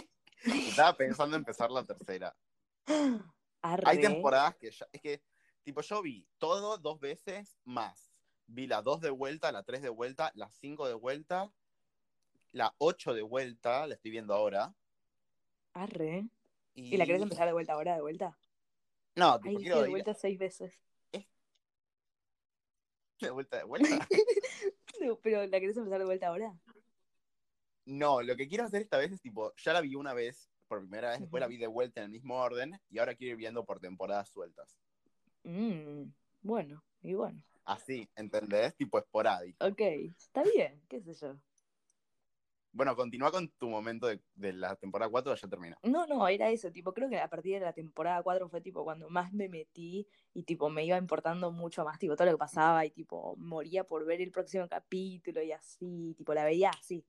Estaba 0.71 0.97
pensando 0.97 1.37
en 1.37 1.41
empezar 1.41 1.71
la 1.71 1.85
tercera. 1.85 2.35
Arre. 3.63 3.83
Hay 3.87 4.01
temporadas 4.01 4.57
que 4.57 4.71
ya, 4.71 4.87
es 4.93 5.01
que, 5.01 5.23
tipo, 5.63 5.81
yo 5.83 6.01
vi 6.03 6.27
todo 6.39 6.79
dos 6.79 7.01
veces 7.01 7.59
más. 7.65 8.13
Vi 8.47 8.67
la 8.67 8.83
dos 8.83 9.01
de 9.01 9.11
vuelta, 9.11 9.53
la 9.53 9.63
tres 9.63 9.83
de 9.83 9.91
vuelta, 9.91 10.33
la 10.35 10.51
cinco 10.51 10.89
de 10.89 10.95
vuelta, 10.95 11.53
la 12.53 12.75
ocho 12.79 13.15
de 13.15 13.23
vuelta, 13.23 13.87
la 13.87 13.95
estoy 13.95 14.11
viendo 14.11 14.35
ahora. 14.35 14.75
Arre. 15.73 16.29
¿Y, 16.75 16.95
¿Y 16.95 16.97
la 16.97 17.07
querés 17.07 17.23
empezar 17.23 17.47
de 17.47 17.53
vuelta 17.53 17.75
ahora, 17.75 17.95
de 17.95 18.01
vuelta? 18.01 18.39
No, 19.17 19.35
Ay, 19.35 19.39
tipo, 19.41 19.49
dije 19.51 19.63
quiero 19.63 19.81
de 19.83 19.89
ir 19.89 19.91
vuelta 19.91 20.15
seis 20.15 20.39
veces. 20.39 20.73
de 23.21 23.31
vuelta 23.31 23.59
de 23.59 23.65
vuelta. 23.65 23.89
No, 25.01 25.17
Pero 25.17 25.47
¿la 25.47 25.61
querés 25.61 25.79
empezar 25.79 25.99
de 25.99 26.05
vuelta 26.05 26.27
ahora? 26.27 26.55
No, 27.87 28.21
lo 28.23 28.37
que 28.37 28.47
quiero 28.47 28.65
hacer 28.65 28.83
esta 28.83 28.99
vez 28.99 29.13
es, 29.13 29.21
tipo, 29.23 29.55
ya 29.57 29.73
la 29.73 29.81
vi 29.81 29.95
una 29.95 30.13
vez 30.13 30.51
por 30.71 30.79
primera 30.79 31.11
vez, 31.11 31.21
después 31.21 31.41
la 31.41 31.49
vi 31.49 31.57
de 31.57 31.67
vuelta 31.67 32.01
en 32.01 32.05
el 32.05 32.11
mismo 32.13 32.37
orden 32.37 32.81
y 32.89 33.01
ahora 33.01 33.17
quiero 33.17 33.33
ir 33.33 33.37
viendo 33.37 33.65
por 33.65 33.81
temporadas 33.81 34.29
sueltas. 34.29 34.79
Mm, 35.43 36.05
bueno, 36.43 36.85
y 37.03 37.15
bueno. 37.15 37.43
Así, 37.65 38.09
¿entendés? 38.15 38.77
Tipo 38.77 38.97
esporádico. 38.97 39.67
Ok, 39.67 39.81
está 40.17 40.45
bien, 40.45 40.81
qué 40.89 41.01
sé 41.01 41.13
yo. 41.15 41.37
Bueno, 42.73 42.95
continúa 42.95 43.33
con 43.33 43.49
tu 43.49 43.69
momento 43.69 44.07
de, 44.07 44.21
de 44.37 44.53
la 44.53 44.77
temporada 44.77 45.11
4, 45.11 45.35
ya 45.35 45.49
termina. 45.49 45.77
No, 45.83 46.07
no, 46.07 46.29
era 46.29 46.51
eso, 46.51 46.71
tipo, 46.71 46.95
creo 46.95 47.09
que 47.09 47.19
a 47.19 47.29
partir 47.29 47.55
de 47.55 47.65
la 47.65 47.73
temporada 47.73 48.23
4 48.23 48.49
fue 48.49 48.61
tipo 48.61 48.85
cuando 48.85 49.11
más 49.11 49.33
me 49.33 49.49
metí 49.49 50.07
y 50.33 50.45
tipo 50.45 50.71
me 50.71 50.85
iba 50.85 50.97
importando 50.97 51.51
mucho 51.51 51.85
más, 51.85 51.99
tipo, 51.99 52.15
todo 52.15 52.27
lo 52.27 52.35
que 52.35 52.39
pasaba 52.39 52.87
y 52.87 52.93
tipo 52.93 53.35
moría 53.39 53.83
por 53.83 54.05
ver 54.05 54.21
el 54.21 54.31
próximo 54.31 54.69
capítulo 54.69 55.43
y 55.43 55.51
así, 55.51 56.15
tipo, 56.17 56.33
la 56.33 56.45
veía 56.45 56.71
así. 56.71 57.05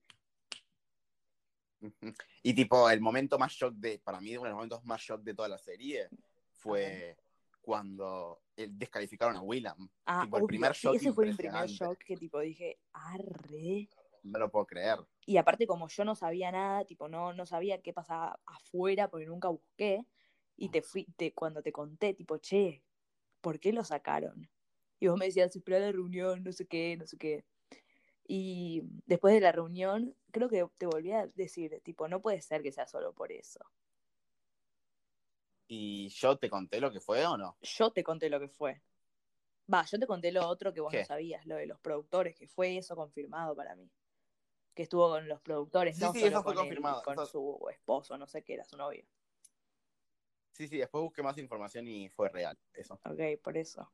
Y 2.44 2.54
tipo, 2.54 2.90
el 2.90 3.02
momento 3.02 3.38
más 3.40 3.52
shock 3.52 3.74
de, 3.76 4.00
para 4.00 4.20
mí, 4.20 4.32
uno 4.36 4.44
de 4.44 4.50
los 4.50 4.56
momentos 4.56 4.84
más 4.86 5.02
shock 5.02 5.22
de 5.22 5.34
toda 5.34 5.48
la 5.48 5.58
serie 5.58 6.10
fue 6.54 7.18
cuando 7.62 8.42
el- 8.56 8.78
descalificaron 8.78 9.36
a 9.36 9.42
Willam. 9.42 9.90
Ah, 10.06 10.22
Tipo, 10.24 10.38
el 10.38 10.46
primer 10.46 10.74
shock 10.74 10.96
ese 10.96 11.14
fue 11.14 11.28
mi 11.28 11.34
primer 11.36 11.68
shock 11.68 11.98
que 12.00 12.18
tipo 12.18 12.40
dije, 12.40 12.80
arre. 12.94 13.90
No 14.24 14.40
lo 14.40 14.52
puedo 14.52 14.66
creer. 14.66 15.00
Y 15.26 15.38
aparte 15.38 15.68
como 15.68 15.88
yo 15.88 16.04
no 16.06 16.16
sabía 16.16 16.52
nada, 16.52 16.86
tipo, 16.86 17.08
no, 17.08 17.34
no 17.34 17.46
sabía 17.46 17.82
qué 17.82 17.94
pasaba 17.94 18.40
afuera 18.46 19.10
porque 19.10 19.26
nunca 19.26 19.50
busqué, 19.50 20.06
y 20.58 20.70
te 20.70 20.82
fui, 20.82 21.06
te, 21.16 21.34
cuando 21.34 21.62
te 21.62 21.72
conté, 21.72 22.14
tipo, 22.14 22.38
che, 22.38 22.84
¿por 23.42 23.60
qué 23.60 23.74
lo 23.74 23.84
sacaron? 23.84 24.50
Y 25.00 25.08
vos 25.08 25.18
me 25.18 25.26
decías, 25.26 25.56
espera 25.56 25.80
la 25.80 25.92
reunión, 25.92 26.44
no 26.44 26.52
sé 26.52 26.68
qué, 26.68 26.96
no 26.98 27.08
sé 27.08 27.18
qué. 27.18 27.46
Y 28.34 28.84
después 29.08 29.34
de 29.34 29.42
la 29.42 29.52
reunión, 29.52 30.16
creo 30.32 30.48
que 30.48 30.66
te 30.78 30.86
volví 30.86 31.12
a 31.12 31.28
decir, 31.36 31.82
tipo, 31.84 32.08
no 32.08 32.22
puede 32.22 32.42
ser 32.42 32.64
que 32.64 32.72
sea 32.72 32.88
solo 32.88 33.12
por 33.12 33.30
eso. 33.30 33.60
¿Y 35.68 36.08
yo 36.08 36.38
te 36.38 36.50
conté 36.50 36.80
lo 36.80 36.94
que 36.94 37.02
fue 37.02 37.26
o 37.26 37.36
no? 37.36 37.58
Yo 37.62 37.92
te 37.92 38.06
conté 38.06 38.30
lo 38.30 38.40
que 38.40 38.48
fue. 38.48 38.82
Va, 39.72 39.84
yo 39.84 40.00
te 40.00 40.08
conté 40.08 40.32
lo 40.32 40.48
otro 40.48 40.74
que 40.74 40.80
vos 40.80 40.94
¿Qué? 40.94 41.00
no 41.02 41.06
sabías, 41.06 41.46
lo 41.46 41.58
de 41.58 41.66
los 41.66 41.78
productores, 41.82 42.38
que 42.38 42.48
fue 42.48 42.78
eso 42.78 42.96
confirmado 42.96 43.54
para 43.54 43.76
mí. 43.76 43.92
que 44.76 44.84
estuvo 44.84 45.10
con 45.10 45.28
los 45.28 45.42
productores, 45.42 45.98
Sí, 45.98 46.02
no 46.02 46.14
sí, 46.14 46.20
solo 46.22 46.28
eso 46.30 46.44
fue 46.44 46.56
con, 46.56 46.60
él, 46.60 46.66
confirmado, 46.68 47.04
con 47.04 47.16
eso- 47.16 47.26
su 47.26 47.70
esposo, 47.70 48.18
no 48.18 48.28
sé 48.28 48.44
qué 48.44 48.54
era 48.54 48.64
su 48.64 48.78
novio. 48.78 49.04
Sí, 50.54 50.68
sí, 50.70 50.78
después 50.78 51.02
busqué 51.04 51.22
más 51.22 51.38
información 51.38 51.86
y 51.88 52.08
fue 52.10 52.30
real, 52.30 52.58
eso. 52.74 52.98
Ok, 53.04 53.20
por 53.44 53.58
eso. 53.58 53.92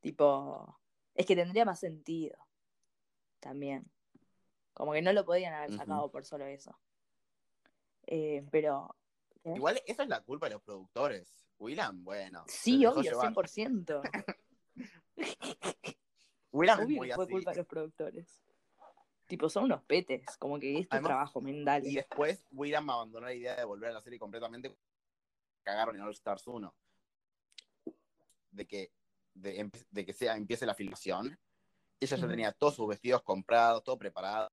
Tipo, 0.00 0.78
es 1.14 1.26
que 1.26 1.34
tendría 1.34 1.64
más 1.64 1.80
sentido 1.80 2.36
también. 3.40 3.90
Como 4.72 4.92
que 4.92 5.02
no 5.02 5.12
lo 5.12 5.24
podían 5.24 5.52
haber 5.54 5.72
sacado 5.76 6.10
por 6.10 6.24
solo 6.24 6.44
eso. 6.46 6.78
Eh, 8.06 8.46
pero. 8.50 8.94
Igual 9.44 9.82
eso 9.86 10.02
es 10.02 10.08
la 10.08 10.20
culpa 10.22 10.46
de 10.46 10.54
los 10.54 10.62
productores. 10.62 11.46
William, 11.58 12.02
bueno. 12.04 12.44
sí, 12.46 12.84
obvio, 12.86 13.02
llevar. 13.02 13.32
100%. 13.34 14.00
William 16.52 16.80
es 16.80 16.86
Obvio 16.86 16.96
muy 16.96 17.08
que 17.08 17.14
fue 17.14 17.24
así. 17.24 17.32
culpa 17.32 17.50
de 17.52 17.56
los 17.58 17.66
productores. 17.66 18.42
Tipo, 19.26 19.48
son 19.48 19.64
unos 19.64 19.82
petes, 19.84 20.24
como 20.38 20.58
que 20.58 20.78
es 20.80 20.88
tu 20.88 20.96
Además- 20.96 21.08
trabajo, 21.10 21.40
mental. 21.40 21.86
Y 21.86 21.94
después 21.94 22.44
William 22.50 22.88
abandonó 22.90 23.26
la 23.26 23.34
idea 23.34 23.54
de 23.54 23.64
volver 23.64 23.90
a 23.90 23.94
la 23.94 24.00
serie 24.00 24.18
completamente. 24.18 24.76
Cagaron 25.62 25.94
en 25.96 26.02
All 26.02 26.10
Stars 26.12 26.46
1. 26.48 26.74
De 28.50 28.66
que, 28.66 28.92
de 29.34 30.04
que 30.04 30.12
sea, 30.12 30.36
empiece 30.36 30.66
la 30.66 30.74
filmación. 30.74 31.38
Ella 32.00 32.16
ya 32.16 32.28
tenía 32.28 32.52
todos 32.52 32.76
sus 32.76 32.88
vestidos 32.88 33.22
comprados, 33.22 33.84
todo 33.84 33.98
preparado 33.98 34.50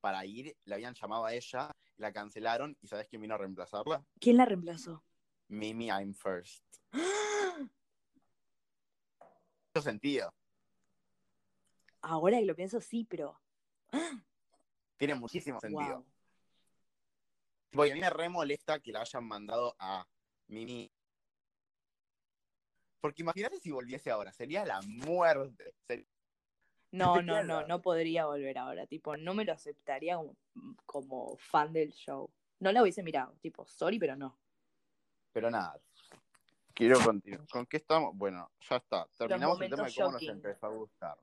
para 0.00 0.24
ir. 0.26 0.54
La 0.64 0.74
habían 0.76 0.94
llamado 0.94 1.24
a 1.24 1.32
ella, 1.32 1.74
la 1.96 2.12
cancelaron. 2.12 2.76
¿Y 2.82 2.88
sabes 2.88 3.08
quién 3.08 3.22
vino 3.22 3.34
a 3.34 3.38
reemplazarla? 3.38 4.04
¿Quién 4.20 4.36
la 4.36 4.44
reemplazó? 4.44 5.02
Mimi 5.48 5.86
I'm 5.86 6.12
First. 6.14 6.62
Mucho 9.74 9.82
sentido. 9.82 10.30
Ahora 12.02 12.38
que 12.38 12.44
lo 12.44 12.54
pienso, 12.54 12.80
sí, 12.80 13.04
pero. 13.08 13.40
Tiene 14.98 15.14
muchísimo 15.14 15.58
sentido. 15.58 16.04
Wow. 17.72 17.86
Y 17.86 17.90
a 17.90 17.94
mí 17.94 18.00
me 18.00 18.10
re 18.10 18.28
molesta 18.28 18.78
que 18.80 18.92
la 18.92 19.00
hayan 19.00 19.24
mandado 19.26 19.74
a 19.78 20.06
Mimi. 20.48 20.90
Porque 23.00 23.22
imagínate 23.22 23.58
si 23.58 23.70
volviese 23.70 24.10
ahora, 24.10 24.32
sería 24.32 24.64
la 24.64 24.80
muerte. 24.82 25.74
Sería- 25.86 26.06
No, 26.96 27.22
no, 27.22 27.42
no, 27.42 27.66
no 27.66 27.82
podría 27.82 28.26
volver 28.26 28.58
ahora. 28.58 28.86
Tipo, 28.86 29.16
no 29.16 29.34
me 29.34 29.44
lo 29.44 29.52
aceptaría 29.52 30.16
como, 30.16 30.36
como 30.84 31.36
fan 31.36 31.72
del 31.72 31.92
show. 31.92 32.30
No 32.60 32.72
la 32.72 32.82
hubiese 32.82 33.02
mirado. 33.02 33.34
Tipo, 33.40 33.66
sorry, 33.66 33.98
pero 33.98 34.16
no. 34.16 34.38
Pero 35.32 35.50
nada. 35.50 35.78
Quiero 36.74 36.98
continuar. 37.00 37.46
¿Con 37.48 37.66
qué 37.66 37.78
estamos? 37.78 38.16
Bueno, 38.16 38.50
ya 38.68 38.76
está. 38.76 39.06
Terminamos 39.16 39.60
el 39.60 39.70
tema 39.70 39.84
de 39.84 39.94
cómo 39.94 40.12
nos 40.12 40.22
empezó 40.22 40.66
a 40.66 40.70
gustar. 40.70 41.18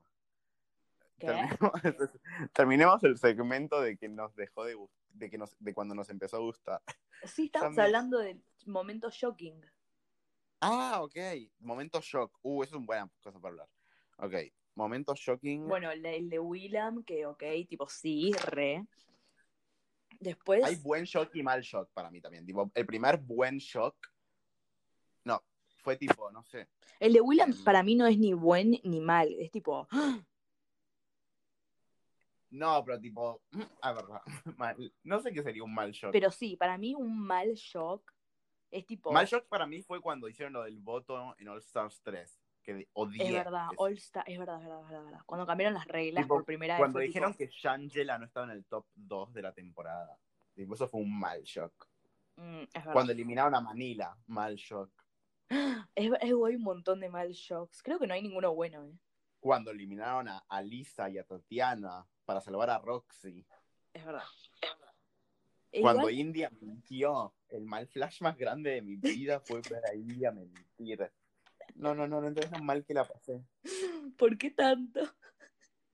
Terminemos, 1.18 1.72
terminemos 2.52 3.04
el 3.04 3.18
segmento 3.18 3.80
de 3.80 3.96
que 3.96 4.08
nos 4.08 4.34
dejó 4.34 4.64
de 4.64 4.76
de 5.14 5.30
que 5.30 5.38
nos, 5.38 5.56
de 5.58 5.72
cuando 5.72 5.94
nos 5.94 6.10
empezó 6.10 6.36
a 6.36 6.40
gustar. 6.40 6.82
Sí, 7.24 7.46
estamos 7.46 7.68
También. 7.68 7.86
hablando 7.86 8.18
de 8.18 8.40
momentos 8.66 9.14
shocking. 9.14 9.64
Ah, 10.60 11.00
ok. 11.02 11.16
Momento 11.60 12.00
shock. 12.00 12.38
Uh, 12.42 12.62
eso 12.62 12.74
es 12.74 12.76
una 12.76 12.86
buena 12.86 13.10
cosa 13.22 13.38
para 13.38 13.52
hablar. 13.52 13.68
Ok. 14.18 14.52
Momento 14.74 15.14
shocking. 15.14 15.68
Bueno, 15.68 15.90
el 15.90 16.02
de, 16.02 16.16
el 16.16 16.28
de 16.28 16.38
Willam, 16.38 17.04
que 17.04 17.26
ok, 17.26 17.42
tipo, 17.68 17.88
sí, 17.88 18.32
re. 18.46 18.84
Después, 20.20 20.64
Hay 20.64 20.76
buen 20.76 21.04
shock 21.04 21.34
y 21.34 21.42
mal 21.42 21.60
shock 21.62 21.90
para 21.92 22.10
mí 22.10 22.20
también. 22.20 22.46
Tipo, 22.46 22.70
el 22.74 22.86
primer 22.86 23.18
buen 23.18 23.58
shock. 23.58 23.94
No, 25.24 25.42
fue 25.82 25.96
tipo, 25.96 26.30
no 26.30 26.42
sé. 26.44 26.68
el 26.98 27.12
de 27.12 27.20
Willam 27.20 27.50
em, 27.50 27.64
para 27.64 27.82
mí 27.82 27.94
no 27.94 28.06
es 28.06 28.18
ni 28.18 28.32
buen 28.32 28.80
ni 28.84 29.00
mal. 29.00 29.32
Es 29.38 29.50
tipo, 29.50 29.86
No, 32.50 32.84
pero 32.84 33.00
tipo. 33.00 33.42
A 33.82 33.92
ver, 33.92 34.04
mal. 34.58 34.94
No 35.02 35.20
sé 35.20 35.32
qué 35.32 35.42
sería 35.42 35.64
un 35.64 35.74
mal 35.74 35.92
shock. 35.92 36.12
pero 36.12 36.30
sí, 36.30 36.56
para 36.56 36.78
mí 36.78 36.94
un 36.94 37.18
mal 37.18 37.52
shock 37.54 38.12
es 38.70 38.86
tipo. 38.86 39.12
Mal 39.12 39.26
shock 39.26 39.46
para 39.46 39.66
mí 39.66 39.82
fue 39.82 40.00
cuando 40.00 40.28
hicieron 40.28 40.52
lo 40.52 40.62
del 40.62 40.78
voto 40.78 41.34
en 41.38 41.48
All 41.48 41.58
Stars 41.58 42.00
3. 42.02 42.40
Que 42.64 42.72
de- 42.74 42.88
odié. 42.94 43.26
Es 43.26 43.32
verdad, 43.32 43.66
eso. 43.72 43.82
All 43.82 43.92
Star, 43.92 44.24
es 44.26 44.38
verdad, 44.38 44.56
es 44.60 44.64
verdad, 44.64 44.80
es 44.80 44.86
verdad, 44.88 45.00
es 45.00 45.06
verdad. 45.10 45.22
Cuando 45.26 45.46
cambiaron 45.46 45.74
las 45.74 45.86
reglas 45.86 46.24
Tipo, 46.24 46.34
por 46.36 46.44
primera 46.46 46.76
Cuando 46.78 46.98
vez. 46.98 47.04
fue 47.04 47.08
dijeron 47.08 47.32
tipo, 47.34 47.50
que 47.50 47.56
Shangela 47.56 48.18
no 48.18 48.24
estaba 48.24 48.46
en 48.46 48.52
el 48.52 48.64
top 48.64 48.86
2 48.94 49.32
de 49.34 49.42
la 49.42 49.52
temporada. 49.52 50.18
Tipo, 50.54 50.74
eso 50.74 50.88
fue 50.88 51.00
un 51.02 51.18
mal 51.18 51.42
shock. 51.42 51.86
mm, 52.36 52.62
es 52.62 52.72
verdad. 52.74 52.92
Cuando 52.94 53.12
eliminaron 53.12 53.54
a 53.54 53.60
Manila, 53.60 54.16
mal 54.26 54.56
shock. 54.56 54.90
Es, 55.94 56.10
es 56.10 56.22
hay 56.22 56.32
un 56.32 56.62
montón 56.62 57.00
de 57.00 57.08
mal 57.10 57.30
shocks. 57.32 57.82
Creo 57.82 57.98
que 57.98 58.06
no 58.06 58.14
hay 58.14 58.22
ninguno 58.22 58.54
bueno, 58.54 58.84
¿eh? 58.86 58.98
Cuando 59.40 59.70
eliminaron 59.70 60.26
a, 60.28 60.38
a 60.48 60.62
Lisa 60.62 61.10
y 61.10 61.18
a 61.18 61.24
Tatiana 61.24 62.06
para 62.24 62.40
salvar 62.40 62.70
a 62.70 62.78
Roxy. 62.78 63.44
Es 63.92 64.04
verdad. 64.04 64.22
E 65.70 65.82
Cuando 65.82 66.08
igual- 66.08 66.14
India 66.14 66.50
mintió, 66.60 67.34
el 67.50 67.66
mal 67.66 67.86
flash 67.88 68.22
más 68.22 68.36
grande 68.38 68.70
de 68.70 68.82
mi 68.82 68.96
vida 68.96 69.38
fue 69.40 69.60
ver 69.70 69.84
a 69.84 69.94
India 69.94 70.32
mentir. 70.32 71.12
No, 71.74 71.94
no, 71.94 72.06
no, 72.06 72.20
no 72.20 72.28
entiendes 72.28 72.58
lo 72.58 72.64
mal 72.64 72.84
que 72.84 72.94
la 72.94 73.04
pasé. 73.04 73.44
¿Por 74.16 74.38
qué 74.38 74.50
tanto? 74.50 75.00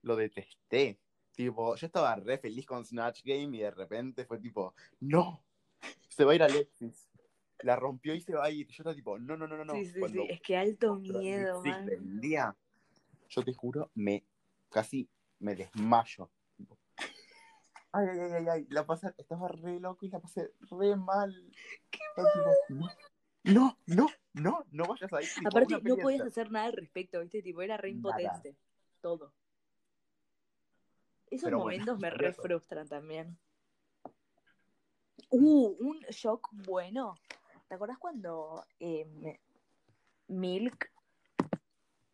Lo 0.02 0.16
detesté. 0.16 0.98
Tipo, 1.32 1.74
yo 1.76 1.86
estaba 1.86 2.14
re 2.16 2.38
feliz 2.38 2.66
con 2.66 2.84
Snatch 2.84 3.22
Game 3.24 3.56
y 3.56 3.60
de 3.60 3.70
repente 3.70 4.24
fue 4.24 4.38
tipo, 4.38 4.74
no, 5.00 5.44
se 6.08 6.24
va 6.24 6.32
a 6.32 6.34
ir 6.34 6.42
Alexis. 6.42 7.08
La 7.62 7.76
rompió 7.76 8.14
y 8.14 8.20
se 8.20 8.34
va 8.34 8.44
a 8.44 8.50
ir. 8.50 8.66
Yo 8.68 8.82
estaba 8.82 8.94
tipo, 8.94 9.18
no, 9.18 9.36
no, 9.36 9.46
no, 9.46 9.56
no, 9.56 9.64
no. 9.64 9.74
sí, 9.74 9.86
sí, 9.86 10.00
Cuando 10.00 10.22
sí. 10.22 10.28
Es 10.30 10.40
que 10.40 10.56
alto 10.56 10.94
el 10.94 11.00
miedo, 11.00 11.62
man. 11.62 11.86
del 11.86 12.20
día, 12.20 12.56
yo 13.28 13.42
te 13.42 13.52
juro, 13.52 13.90
me 13.94 14.24
casi 14.70 15.08
me 15.38 15.54
desmayo. 15.54 16.30
Tipo, 16.56 16.78
Ay, 17.92 18.06
ay, 18.08 18.20
ay, 18.20 18.48
ay, 18.48 18.66
la 18.70 18.86
pasé, 18.86 19.12
estaba 19.18 19.48
re 19.48 19.80
loco 19.80 20.06
y 20.06 20.10
la 20.10 20.20
pasé 20.20 20.52
re 20.70 20.94
mal. 20.96 21.34
Tipo, 21.90 22.22
no, 22.68 22.88
no, 23.44 23.78
no, 23.86 24.08
no, 24.34 24.64
no 24.70 24.84
vayas 24.86 25.12
ahí. 25.12 25.26
Tipo, 25.34 25.48
Aparte, 25.48 25.80
no 25.82 25.96
podías 25.96 26.22
hacer 26.22 26.50
nada 26.50 26.66
al 26.66 26.72
respecto, 26.72 27.20
¿viste? 27.20 27.42
Tipo, 27.42 27.62
era 27.62 27.76
re 27.76 27.90
impotente. 27.90 28.56
Todo. 29.00 29.32
Esos 31.30 31.44
Pero 31.44 31.58
bueno, 31.60 31.78
momentos 31.84 32.00
me 32.00 32.10
re 32.10 32.28
eso. 32.28 32.42
frustran 32.42 32.88
también. 32.88 33.38
Uh, 35.30 35.76
un 35.80 36.00
shock 36.10 36.48
bueno. 36.52 37.14
¿Te 37.68 37.76
acordás 37.76 37.98
cuando 37.98 38.66
eh, 38.80 39.38
Milk 40.26 40.90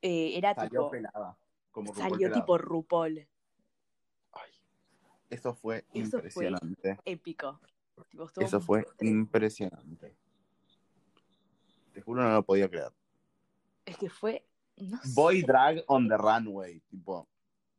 eh, 0.02 0.36
era 0.36 0.54
Salió 0.54 0.68
tipo. 0.68 0.90
pelada. 0.90 1.36
Como 1.70 1.94
Salió 1.94 2.30
tipo 2.30 2.58
RuPaul. 2.58 3.26
Ay, 4.32 4.50
eso 5.30 5.54
fue 5.54 5.84
Eso 5.94 6.18
fue 6.30 6.46
impresionante. 6.46 6.98
Épico. 7.06 7.58
Tipo, 8.10 8.24
estuvo 8.26 8.44
Eso 8.44 8.60
fue 8.60 8.86
impresionante. 9.00 10.14
Te 11.96 12.02
juro, 12.02 12.22
no 12.22 12.30
lo 12.30 12.42
podía 12.42 12.68
creer. 12.68 12.92
Es 13.86 13.96
que 13.96 14.10
fue. 14.10 14.46
No 14.76 14.98
sé. 14.98 15.14
Boy 15.14 15.40
drag 15.40 15.82
on 15.86 16.06
the 16.06 16.18
runway. 16.18 16.78
Tipo, 16.90 17.26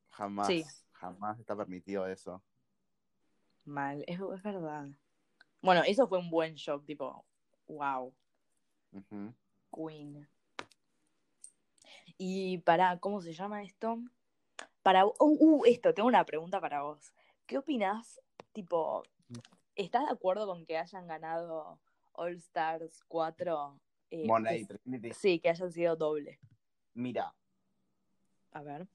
jamás, 0.10 0.48
Sí. 0.48 0.66
jamás 0.94 1.40
está 1.40 1.56
permitido 1.56 2.08
eso. 2.08 2.42
Mal, 3.64 4.04
es, 4.08 4.20
es 4.20 4.42
verdad. 4.42 4.88
Bueno, 5.62 5.84
eso 5.86 6.08
fue 6.08 6.18
un 6.18 6.32
buen 6.32 6.56
shock, 6.56 6.84
tipo, 6.84 7.24
wow. 7.68 8.12
Queen. 9.72 10.28
Y 12.18 12.58
para, 12.58 12.98
¿cómo 12.98 13.22
se 13.22 13.34
llama 13.34 13.62
esto? 13.62 14.00
Para, 14.82 15.06
uh, 15.06 15.14
uh, 15.20 15.64
esto, 15.66 15.94
tengo 15.94 16.08
una 16.08 16.26
pregunta 16.26 16.60
para 16.60 16.82
vos. 16.82 17.14
¿Qué 17.46 17.60
opinás? 17.60 18.20
Tipo, 18.52 19.04
¿estás 19.76 20.06
de 20.06 20.12
acuerdo 20.12 20.48
con 20.48 20.66
que 20.66 20.76
hayan 20.76 21.06
ganado 21.06 21.80
All 22.14 22.34
Stars 22.38 23.04
4? 23.08 23.80
Eh, 24.12 24.26
Monet, 24.26 24.68
que- 24.68 24.78
Trinity. 24.80 25.14
sí, 25.14 25.40
que 25.40 25.50
hayan 25.50 25.72
sido 25.72 25.96
doble. 25.96 26.40
Mira, 26.94 27.34
A 28.52 28.62
ver. 28.64 28.88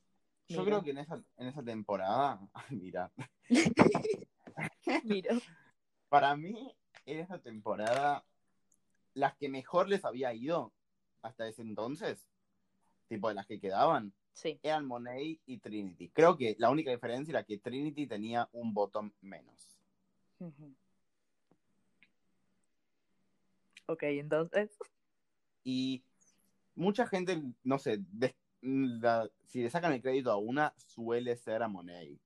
yo 0.49 0.61
Mira. 0.61 0.65
creo 0.65 0.83
que 0.83 0.91
en 0.91 0.99
esa, 0.99 1.23
en 1.37 1.47
esa 1.49 1.63
temporada, 1.63 2.41
ay, 2.55 2.77
mira, 2.77 3.13
Miro. 5.05 5.39
para 6.09 6.35
mí, 6.37 6.75
en 7.07 7.19
esa 7.21 7.39
temporada, 7.39 8.25
las 9.15 9.37
que 9.37 9.49
mejor 9.49 9.89
les 9.89 10.05
había 10.05 10.33
ido 10.35 10.73
hasta 11.23 11.47
ese 11.47 11.63
entonces, 11.63 12.27
tipo 13.09 13.29
de 13.29 13.35
las 13.35 13.47
que 13.47 13.61
quedaban, 13.61 14.13
Sí. 14.35 14.59
eran 14.63 14.87
Monet 14.87 15.41
y 15.45 15.59
Trinity. 15.59 16.09
Creo 16.09 16.39
que 16.39 16.57
la 16.59 16.71
única 16.71 16.91
diferencia 16.91 17.33
era 17.33 17.45
que 17.45 17.59
Trinity 17.59 18.07
tenía 18.07 18.49
un 18.53 18.73
botón 18.73 19.15
menos. 19.21 19.69
Ujú. 20.39 20.75
Ok, 23.87 24.03
entonces. 24.05 24.71
Y 25.65 26.05
mucha 26.75 27.07
gente, 27.07 27.43
no 27.63 27.79
sé, 27.79 28.01
la- 28.61 29.29
si 29.47 29.63
le 29.63 29.71
sacan 29.71 29.93
el 29.93 30.03
crédito 30.03 30.31
a 30.31 30.37
una, 30.37 30.75
suele 30.77 31.37
ser 31.37 31.63
a 31.63 31.69
Monet. 31.69 32.19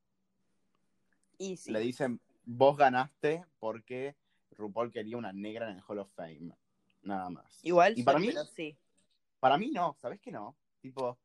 Y 1.38 1.57
sí. 1.57 1.70
Le 1.70 1.81
dicen, 1.81 2.20
vos 2.44 2.77
ganaste 2.77 3.44
porque 3.59 4.16
RuPaul 4.53 4.90
quería 4.90 5.16
una 5.16 5.33
negra 5.33 5.70
en 5.70 5.77
el 5.77 5.83
Hall 5.87 5.99
of 5.99 6.12
Fame. 6.14 6.57
Nada 7.03 7.31
más. 7.31 7.64
Igual, 7.64 7.94
Y 7.96 8.03
para 8.03 8.18
mí, 8.18 8.31
sí. 8.55 8.77
para 9.38 9.59
mí 9.59 9.70
no, 9.70 9.96
¿sabes 10.01 10.20
qué 10.20 10.33
no? 10.33 10.57
Tipo, 10.81 11.18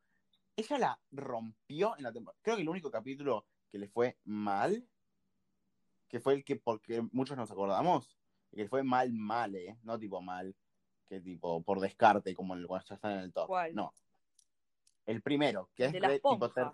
ella 0.56 0.78
la 0.78 1.00
rompió 1.12 1.96
en 1.98 2.04
la 2.04 2.12
temporada. 2.12 2.40
Creo 2.42 2.56
que 2.56 2.62
el 2.62 2.70
único 2.70 2.92
capítulo 2.92 3.46
que 3.72 3.80
le 3.80 3.88
fue 3.88 4.18
mal 4.26 4.86
que 6.12 6.20
fue 6.20 6.34
el 6.34 6.44
que, 6.44 6.58
porque 6.58 7.02
muchos 7.14 7.38
nos 7.38 7.50
acordamos, 7.52 8.18
que 8.54 8.68
fue 8.68 8.84
mal, 8.84 9.14
mal, 9.14 9.56
¿eh? 9.56 9.78
No 9.84 9.98
tipo 9.98 10.22
mal, 10.22 10.54
que 11.12 11.20
tipo 11.20 11.62
por 11.62 11.82
descarte, 11.82 12.34
como 12.34 12.54
el 12.56 12.66
cuando 12.66 12.88
ya 12.88 12.96
están 12.96 13.12
en 13.12 13.20
el 13.20 13.34
top. 13.34 13.48
¿Cuál? 13.48 13.76
No. 13.76 13.94
El 15.06 15.22
primero, 15.22 15.70
que 15.76 15.86
es 15.86 15.92
de 15.92 16.00
re- 16.00 16.20
tipo 16.22 16.50
ter- 16.52 16.72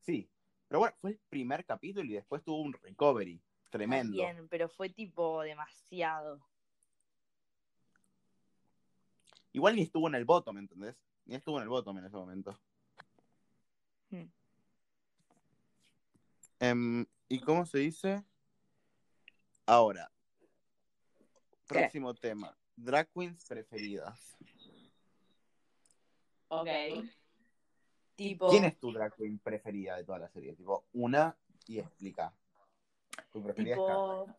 Sí. 0.00 0.30
Pero 0.68 0.80
bueno, 0.80 0.96
fue 1.00 1.10
el 1.10 1.18
primer 1.28 1.66
capítulo 1.66 2.08
y 2.10 2.14
después 2.14 2.42
tuvo 2.42 2.62
un 2.62 2.72
recovery 2.72 3.42
tremendo. 3.70 4.12
Bien, 4.16 4.48
pero 4.48 4.70
fue 4.70 4.88
tipo 4.88 5.42
demasiado. 5.42 6.40
Igual 9.52 9.76
ni 9.76 9.82
estuvo 9.82 10.08
en 10.08 10.14
el 10.14 10.24
bottom, 10.24 10.56
¿entendés? 10.56 10.96
Ni 11.26 11.34
estuvo 11.34 11.58
en 11.58 11.64
el 11.64 11.68
bottom 11.68 11.98
en 11.98 12.04
ese 12.06 12.16
momento. 12.16 12.58
Hmm. 14.10 14.30
Em, 16.60 17.06
¿Y 17.28 17.40
cómo 17.40 17.66
se 17.66 17.78
dice? 17.78 18.24
Ahora, 19.66 20.10
¿Qué? 21.68 21.80
próximo 21.80 22.14
tema. 22.14 22.57
Drag 22.80 23.08
queens 23.12 23.44
preferidas. 23.44 24.36
Ok. 26.48 26.68
Tipo. 28.14 28.48
¿Quién 28.50 28.64
es 28.64 28.78
tu 28.78 28.92
drag 28.92 29.14
queen 29.14 29.38
preferida 29.38 29.96
de 29.96 30.04
toda 30.04 30.18
la 30.20 30.28
serie? 30.28 30.54
Tipo, 30.54 30.84
una 30.92 31.36
y 31.66 31.80
explica. 31.80 32.32
Tu 33.32 33.42
preferida 33.42 33.74
es. 33.74 33.80
Tipo, 33.80 34.36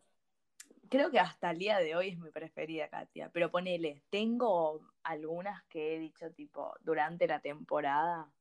creo 0.88 1.10
que 1.10 1.20
hasta 1.20 1.50
el 1.50 1.58
día 1.58 1.78
de 1.78 1.94
hoy 1.94 2.08
es 2.08 2.18
mi 2.18 2.30
preferida, 2.30 2.88
Katia. 2.88 3.30
Pero 3.30 3.50
ponele, 3.50 4.02
tengo 4.08 4.80
algunas 5.02 5.62
que 5.64 5.96
he 5.96 5.98
dicho, 5.98 6.32
tipo, 6.32 6.74
durante 6.80 7.26
la 7.26 7.40
temporada, 7.40 8.32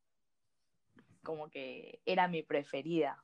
como 1.24 1.50
que 1.50 2.02
era 2.06 2.28
mi 2.30 2.42
preferida. 2.42 3.24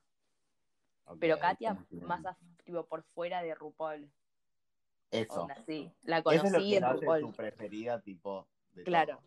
Pero 1.19 1.39
Katia, 1.39 1.73
más 2.01 2.21
af- 2.23 2.63
tipo, 2.65 2.85
por 2.85 3.03
fuera 3.03 3.41
de 3.41 3.55
RuPaul. 3.55 4.11
Eso. 5.21 5.41
Onda, 5.41 5.63
sí. 5.65 5.91
La 6.03 6.19
Eso 6.19 6.29
es 6.31 6.43
lo 6.43 6.49
conocí 6.49 6.69
que 6.69 6.77
en 6.77 6.83
hace 6.83 7.05
RuPaul. 7.05 7.19
tu 7.21 7.31
preferida, 7.33 8.01
tipo. 8.01 8.47
de 8.73 8.83
Claro, 8.83 9.17
todo. 9.17 9.23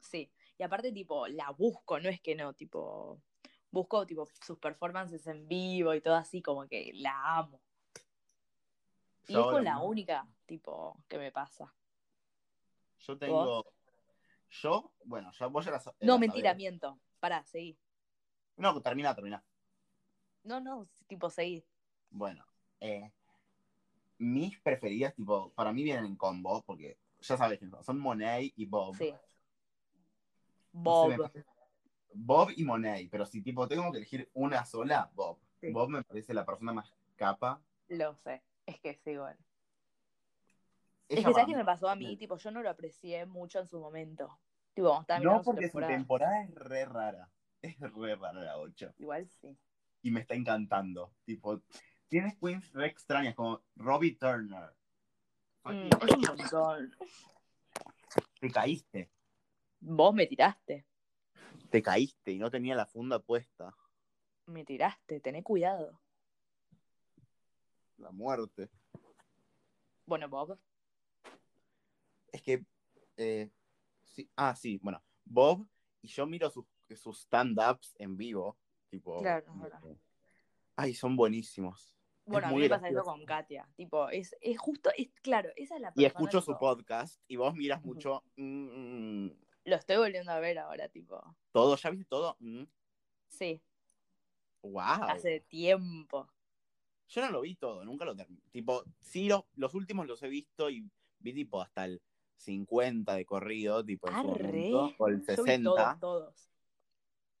sí. 0.00 0.30
Y 0.58 0.62
aparte, 0.62 0.92
tipo, 0.92 1.26
la 1.28 1.50
busco, 1.50 2.00
no 2.00 2.08
es 2.08 2.20
que 2.20 2.34
no, 2.34 2.54
tipo, 2.54 3.20
busco, 3.70 4.06
tipo, 4.06 4.26
sus 4.42 4.58
performances 4.58 5.26
en 5.26 5.46
vivo 5.48 5.94
y 5.94 6.00
todo 6.00 6.14
así, 6.14 6.40
como 6.42 6.66
que 6.66 6.92
la 6.94 7.36
amo. 7.38 7.60
Y 9.28 9.32
Yo 9.34 9.40
es 9.40 9.46
con 9.46 9.64
la 9.64 9.74
mismo. 9.74 9.86
única, 9.88 10.26
tipo, 10.46 10.96
que 11.08 11.18
me 11.18 11.30
pasa. 11.32 11.74
Yo 13.00 13.18
tengo. 13.18 13.64
Yo, 14.48 14.92
bueno, 15.04 15.30
ya 15.32 15.46
vos 15.46 15.64
ya 15.64 15.72
la 15.72 15.80
sa- 15.80 15.94
No, 16.00 16.14
la 16.14 16.18
mentira, 16.18 16.50
sabés. 16.50 16.56
miento. 16.56 16.98
Pará, 17.20 17.44
seguí. 17.44 17.76
No, 18.56 18.80
termina, 18.80 19.14
termina. 19.14 19.44
No, 20.44 20.60
no, 20.60 20.88
tipo, 21.08 21.28
seguí. 21.28 21.64
Bueno, 22.08 22.46
eh, 22.80 23.12
mis 24.18 24.58
preferidas, 24.60 25.14
tipo, 25.14 25.50
para 25.52 25.72
mí 25.72 25.82
vienen 25.82 26.06
en 26.06 26.16
combo, 26.16 26.62
porque 26.62 26.98
ya 27.20 27.36
sabes 27.36 27.58
quiénes 27.58 27.74
son. 27.76 27.84
Son 27.84 27.98
Monet 27.98 28.52
y 28.56 28.66
Bob. 28.66 28.96
Sí. 28.96 29.12
No 30.72 30.80
Bob. 30.82 31.10
sé, 31.32 31.38
me- 31.38 31.44
Bob 32.14 32.50
y 32.56 32.64
Monet, 32.64 33.08
pero 33.10 33.26
si 33.26 33.42
tipo 33.42 33.68
tengo 33.68 33.90
que 33.92 33.98
elegir 33.98 34.30
una 34.34 34.64
sola, 34.64 35.10
Bob. 35.14 35.38
Sí. 35.60 35.70
Bob 35.70 35.88
me 35.90 36.02
parece 36.02 36.32
la 36.34 36.44
persona 36.46 36.72
más 36.72 36.92
capa. 37.16 37.60
Lo 37.88 38.14
sé. 38.14 38.42
Es 38.66 38.80
que 38.80 38.94
sí, 38.94 39.16
bueno. 39.16 39.38
Ella 41.08 41.20
Es 41.20 41.26
que, 41.26 41.32
¿sabes 41.32 41.46
qué 41.48 41.56
me 41.56 41.64
pasó 41.64 41.88
a 41.88 41.94
mí? 41.94 42.16
Tipo, 42.16 42.36
yo 42.36 42.50
no 42.50 42.62
lo 42.62 42.70
aprecié 42.70 43.26
mucho 43.26 43.60
en 43.60 43.66
su 43.66 43.78
momento. 43.78 44.38
Tipo, 44.74 45.00
estaba 45.00 45.20
No, 45.20 45.40
porque 45.42 45.66
su 45.68 45.78
temporada. 45.78 45.94
temporada 45.94 46.42
es 46.42 46.54
re 46.54 46.84
rara. 46.84 47.30
Es 47.62 47.78
re 47.80 48.16
rara 48.16 48.40
la 48.40 48.58
8. 48.58 48.92
Igual 48.98 49.28
sí. 49.28 49.56
Y 50.02 50.10
me 50.10 50.20
está 50.20 50.34
encantando. 50.34 51.12
Tipo, 51.24 51.62
tienes 52.08 52.36
queens 52.38 52.72
re 52.72 52.86
extrañas, 52.86 53.34
como 53.34 53.62
Robbie 53.76 54.16
Turner. 54.16 54.74
Mm, 55.64 55.88
es 56.02 56.12
un 56.14 56.20
montón. 56.20 56.96
Te 58.40 58.50
caíste. 58.50 59.10
Vos 59.80 60.14
me 60.14 60.26
tiraste. 60.26 60.86
Te 61.70 61.82
caíste 61.82 62.32
y 62.32 62.38
no 62.38 62.50
tenía 62.50 62.74
la 62.74 62.86
funda 62.86 63.18
puesta. 63.18 63.74
Me 64.46 64.64
tiraste. 64.64 65.20
Tené 65.20 65.42
cuidado. 65.42 66.00
La 67.98 68.10
muerte. 68.10 68.70
Bueno, 70.04 70.28
Bob. 70.28 70.58
Es 72.30 72.42
que. 72.42 72.64
eh, 73.16 73.50
sí, 74.04 74.30
ah, 74.36 74.54
sí, 74.54 74.78
bueno. 74.82 75.02
Bob 75.24 75.66
y 76.02 76.08
yo 76.08 76.26
miro 76.26 76.48
sus, 76.50 76.64
sus 76.94 77.22
stand-ups 77.22 77.96
en 77.98 78.16
vivo. 78.16 78.56
Tipo. 78.90 79.20
Claro, 79.20 79.52
verdad. 79.56 79.80
Ay, 80.76 80.94
son 80.94 81.16
buenísimos. 81.16 81.95
Bueno, 82.26 82.48
a 82.48 82.50
mí 82.50 82.58
me 82.58 82.68
pasa 82.68 82.88
eso 82.88 83.04
con 83.04 83.24
Katia. 83.24 83.68
Tipo, 83.76 84.08
es, 84.08 84.36
es 84.40 84.58
justo, 84.58 84.90
es 84.96 85.08
claro, 85.22 85.50
esa 85.56 85.76
es 85.76 85.80
la 85.80 85.88
Y 85.92 86.02
persona, 86.02 86.08
escucho 86.08 86.40
su 86.40 86.58
podcast 86.58 87.20
y 87.28 87.36
vos 87.36 87.54
miras 87.54 87.84
mucho. 87.84 88.22
mm, 88.36 89.24
mm, 89.24 89.30
Lo 89.64 89.76
estoy 89.76 89.96
volviendo 89.96 90.32
a 90.32 90.40
ver 90.40 90.58
ahora, 90.58 90.88
tipo. 90.88 91.22
todo, 91.52 91.76
¿ya 91.76 91.90
viste 91.90 92.06
todo? 92.06 92.36
Mm, 92.40 92.64
Sí, 93.28 93.60
wow. 94.62 95.02
hace 95.08 95.40
tiempo. 95.40 96.28
Yo 97.08 97.22
no 97.22 97.30
lo 97.30 97.40
vi 97.42 97.54
todo, 97.54 97.84
nunca 97.84 98.04
lo 98.04 98.16
terminé. 98.16 98.42
Tipo, 98.50 98.84
sí, 99.00 99.28
los, 99.28 99.44
los 99.54 99.74
últimos 99.74 100.06
los 100.06 100.22
he 100.22 100.28
visto 100.28 100.68
y 100.70 100.90
vi 101.20 101.32
tipo 101.32 101.62
hasta 101.62 101.84
el 101.84 102.02
50 102.36 103.14
de 103.14 103.24
corrido, 103.24 103.84
tipo 103.84 104.08
en 104.08 104.20
su 104.20 104.26
momento, 104.28 104.92
o 104.98 105.08
el 105.08 105.14
Yo 105.20 105.42
vi 105.44 105.50
60. 105.50 105.62
todos, 105.62 106.00
todos. 106.00 106.50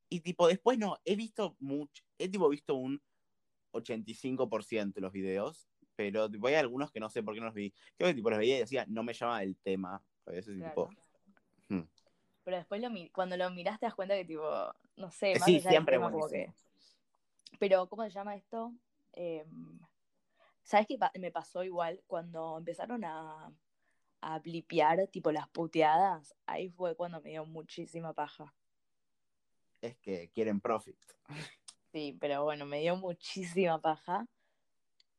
Y 0.08 0.20
tipo, 0.20 0.46
después 0.46 0.78
no, 0.78 0.96
he 1.04 1.16
visto 1.16 1.56
mucho, 1.58 2.04
he 2.18 2.28
tipo 2.28 2.48
visto 2.48 2.76
un 2.76 3.02
85% 3.76 4.94
de 4.94 5.00
los 5.00 5.12
videos, 5.12 5.68
pero 5.94 6.30
tipo, 6.30 6.46
hay 6.48 6.54
algunos 6.54 6.90
que 6.90 7.00
no 7.00 7.08
sé 7.08 7.22
por 7.22 7.34
qué 7.34 7.40
no 7.40 7.46
los 7.46 7.54
vi. 7.54 7.72
Creo 7.96 8.08
que 8.10 8.14
tipo 8.14 8.30
los 8.30 8.38
veía 8.38 8.56
y 8.56 8.60
decía, 8.60 8.84
no 8.88 9.02
me 9.02 9.12
llama 9.14 9.42
el 9.42 9.56
tema. 9.56 10.02
A 10.26 10.30
veces, 10.30 10.56
Claro. 10.58 10.88
tipo, 10.88 10.90
hmm. 11.68 11.88
Pero 12.44 12.56
después 12.58 12.80
lo 12.80 12.88
cuando 13.12 13.36
lo 13.36 13.50
miraste 13.50 13.80
te 13.80 13.86
das 13.86 13.94
cuenta 13.94 14.14
que 14.14 14.24
tipo, 14.24 14.48
no 14.96 15.10
sé, 15.10 15.32
Eh, 15.32 15.38
más 15.38 15.46
sí, 15.46 15.60
siempre 15.60 15.96
tema, 15.96 16.10
como 16.10 16.28
que. 16.28 16.52
Pero, 17.58 17.88
¿cómo 17.88 18.02
se 18.04 18.10
llama 18.10 18.36
esto? 18.36 18.72
Eh, 19.14 19.44
¿Sabes 20.62 20.86
qué 20.86 20.98
pa- 20.98 21.12
me 21.18 21.30
pasó 21.30 21.62
igual? 21.64 22.02
Cuando 22.06 22.58
empezaron 22.58 23.04
a, 23.04 23.50
a 24.20 24.38
blipear, 24.40 25.06
tipo, 25.08 25.30
las 25.32 25.48
puteadas, 25.48 26.34
ahí 26.44 26.68
fue 26.70 26.94
cuando 26.96 27.20
me 27.22 27.30
dio 27.30 27.46
muchísima 27.46 28.12
paja. 28.12 28.52
es 29.80 29.96
que 29.98 30.28
quieren 30.34 30.60
profit. 30.60 30.98
Sí, 31.96 32.14
pero 32.20 32.44
bueno, 32.44 32.66
me 32.66 32.80
dio 32.80 32.94
muchísima 32.94 33.80
paja. 33.80 34.26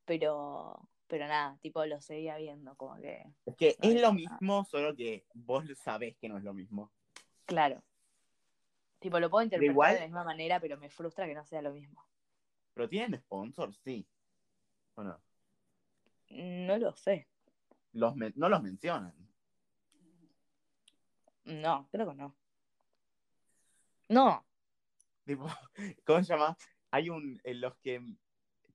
Pero, 0.05 0.87
pero 1.07 1.25
nada, 1.27 1.57
tipo, 1.59 1.83
lo 1.87 1.99
seguía 2.01 2.37
viendo, 2.37 2.75
como 2.75 2.97
que, 2.97 3.23
Es 3.47 3.55
que 3.55 3.75
No, 3.81 3.89
es 3.89 3.95
lo 3.95 4.01
nada. 4.01 4.13
mismo, 4.13 4.63
solo 4.65 4.95
que 4.95 5.25
vos 5.33 5.65
sabés 5.75 6.15
que 6.17 6.29
no 6.29 6.37
es 6.37 6.43
lo 6.43 6.53
mismo. 6.53 6.91
claro. 7.47 7.81
Tipo, 8.99 9.19
lo 9.19 9.27
puedo 9.31 9.43
interpretar 9.43 9.71
igual- 9.71 9.93
de 9.95 9.99
la 10.01 10.05
misma 10.05 10.23
manera, 10.23 10.59
pero 10.59 10.77
me 10.77 10.89
frustra 10.91 11.25
que 11.25 11.33
no 11.33 11.43
sea 11.45 11.63
lo 11.63 11.71
mismo. 11.73 12.05
Pero 12.75 12.87
tienen 12.87 13.19
sponsors, 13.21 13.79
sí. 13.83 14.07
Bueno, 14.95 15.19
No 16.29 16.77
lo 16.77 16.95
sé. 16.95 17.27
los 17.93 18.15
no 18.15 18.49
los 18.49 18.61
mencionan. 18.61 19.15
No, 21.45 21.87
creo 21.91 22.07
que 22.09 22.15
no. 22.15 22.35
No. 24.09 24.46
Tipo, 25.27 25.45
¿cómo 26.05 26.23
se 26.23 26.33
llama? 26.33 26.57
Hay 26.89 27.09
un, 27.09 27.39
en 27.43 27.61
los 27.61 27.75
que 27.77 28.01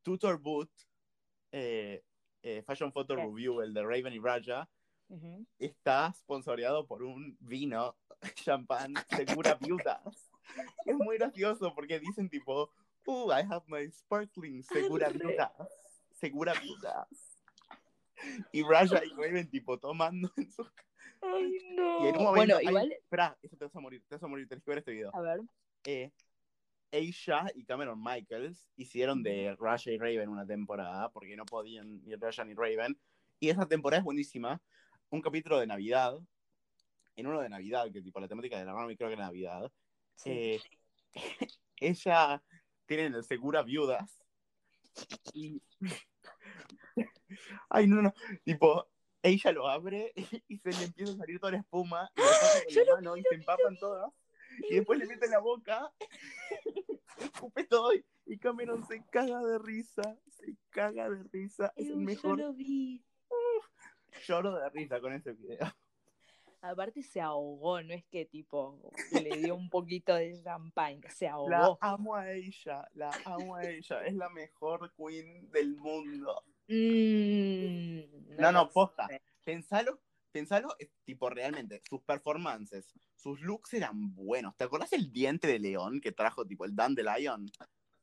Tutor 0.02 0.38
Boot, 0.38 0.70
eh, 1.50 2.04
eh, 2.42 2.62
Fashion 2.62 2.92
Photo. 2.92 3.16
Review, 3.16 3.60
el 3.62 3.72
de 3.74 3.82
Raven 3.82 4.12
y 4.12 4.18
Raja, 4.20 4.68
Ujú. 5.08 5.46
está 5.58 6.12
sponsoreado 6.12 6.86
por 6.86 7.02
un 7.02 7.36
vino, 7.40 7.96
champán, 8.34 8.94
Segura 9.16 9.54
Viudas. 9.54 10.30
Es 10.86 10.96
muy 10.96 11.16
gracioso 11.16 11.72
porque 11.74 11.98
dicen 12.00 12.28
tipo, 12.28 12.70
oh, 13.06 13.32
I 13.32 13.42
have 13.48 13.64
my 13.68 13.90
sparkling 13.90 14.62
Segura 14.62 15.06
Arre. 15.06 15.18
Viudas. 15.18 15.52
Segura 16.10 16.52
Viudas. 16.60 17.08
Y 18.52 18.62
Raja 18.62 19.02
y 19.04 19.10
Raven 19.10 19.48
tipo 19.48 19.78
tomando 19.78 20.30
en 20.36 20.50
su... 20.50 20.68
Ay, 21.22 21.56
Y 21.70 21.74
no. 21.74 22.06
en 22.08 22.16
un 22.18 22.24
momento, 22.24 22.30
bueno, 22.34 22.56
hay- 22.56 22.66
igual, 22.66 22.92
Esperá, 22.92 23.38
eso 23.40 23.56
te 23.56 23.64
vas 23.64 23.74
a 23.74 23.80
morir, 23.80 24.04
te 24.08 24.14
vas 24.16 24.22
a 24.22 24.26
morir, 24.26 24.46
tenés 24.48 24.62
que 24.64 24.70
ver 24.70 24.78
este 24.78 24.92
video. 24.92 25.10
a 25.14 25.20
ver. 25.20 25.40
eh, 25.84 26.10
Aisha 26.92 27.46
y 27.55 27.64
Cameron 27.64 28.02
Michaels 28.02 28.68
hicieron 28.76 29.22
de 29.22 29.57
Raja 29.59 29.90
y 29.90 29.98
Raven 29.98 30.28
una 30.28 30.46
temporada, 30.46 31.11
porque 31.11 31.37
no 31.37 31.46
podían 31.46 32.05
ni 32.05 32.14
Raja 32.14 32.44
ni 32.44 32.55
Raven. 32.55 32.98
Y 33.40 33.48
esa 33.48 33.66
temporada 33.66 33.98
es 33.98 34.05
buenísima. 34.05 34.61
Un 35.11 35.22
capítulo 35.22 35.59
de 35.59 35.66
Navidad, 35.66 36.18
en 37.16 37.26
uno 37.26 37.40
de 37.40 37.48
Navidad, 37.48 37.90
que 37.92 38.02
tipo 38.02 38.20
la 38.20 38.28
temática 38.28 38.59
de 38.59 38.64
la 38.64 38.72
Rami 38.72 38.96
creo 38.96 39.09
que 39.09 39.14
era 39.14 39.24
Navidad. 39.24 39.70
Sí. 40.14 40.31
eh, 40.31 40.61
ella 41.76 42.42
tiene 42.87 43.07
el 43.07 43.24
Segura 43.24 43.62
Viudas. 43.62 44.22
Y. 45.33 45.62
Ay, 47.70 47.87
no, 47.87 48.02
no. 48.02 48.14
Tipo, 48.44 48.87
ella 49.22 49.52
lo 49.52 49.68
abre 49.68 50.12
y 50.48 50.59
se 50.59 50.70
le 50.70 50.85
empieza 50.85 51.12
a 51.12 51.16
salir 51.16 51.40
toda 51.40 51.52
la 51.52 51.59
espuma. 51.59 52.11
Y 52.14 52.20
pasa 52.20 52.62
con 52.64 52.74
la 52.74 52.94
mano 52.94 53.16
y 53.16 53.22
se 53.22 53.35
empapan 53.35 53.78
todas. 53.78 54.12
Y 54.70 54.76
después 54.76 54.98
le 54.98 55.06
mete 55.06 55.28
la 55.28 55.38
boca, 55.38 55.92
escupe 57.18 57.64
todo 57.64 57.94
y, 57.94 58.04
y 58.26 58.38
Cameron 58.38 58.84
se 58.86 59.04
caga 59.10 59.40
de 59.42 59.58
risa, 59.58 60.16
se 60.28 60.56
caga 60.70 61.08
de 61.10 61.22
risa. 61.32 61.72
Es 61.76 61.88
el 61.88 61.96
mejor. 61.98 62.38
Yo 62.38 62.46
lo 62.48 62.52
vi. 62.54 63.04
Lloro 64.26 64.52
de 64.54 64.68
risa 64.70 65.00
con 65.00 65.12
ese 65.14 65.32
video. 65.32 65.72
Aparte 66.60 67.02
se 67.02 67.20
ahogó, 67.20 67.82
no 67.82 67.92
es 67.92 68.04
que 68.04 68.24
tipo 68.24 68.78
le 69.12 69.36
dio 69.38 69.56
un 69.56 69.68
poquito 69.68 70.14
de 70.14 70.40
champagne, 70.44 71.00
se 71.10 71.24
La 71.24 71.32
ahogó. 71.32 71.78
amo 71.80 72.14
a 72.14 72.30
ella, 72.30 72.88
la 72.94 73.10
amo 73.24 73.56
a 73.56 73.64
ella. 73.64 74.04
Es 74.04 74.14
la 74.14 74.28
mejor 74.28 74.92
queen 74.96 75.50
del 75.50 75.74
mundo. 75.76 76.44
Mm, 76.68 78.36
No, 78.40 78.52
no, 78.52 78.64
lo 78.64 78.70
posta. 78.70 79.08
Pensalo, 79.44 79.98
pensalo, 80.32 80.74
eh, 80.78 80.90
tipo, 81.04 81.30
realmente, 81.30 81.82
sus 81.88 82.02
performances, 82.02 82.92
sus 83.14 83.40
looks 83.40 83.74
eran 83.74 84.14
buenos. 84.14 84.56
¿Te 84.56 84.64
acordás 84.64 84.92
el 84.92 85.12
diente 85.12 85.46
de 85.46 85.58
león 85.58 86.00
que 86.00 86.12
trajo, 86.12 86.44
tipo, 86.46 86.64
el 86.64 86.74
Dandelion? 86.74 87.46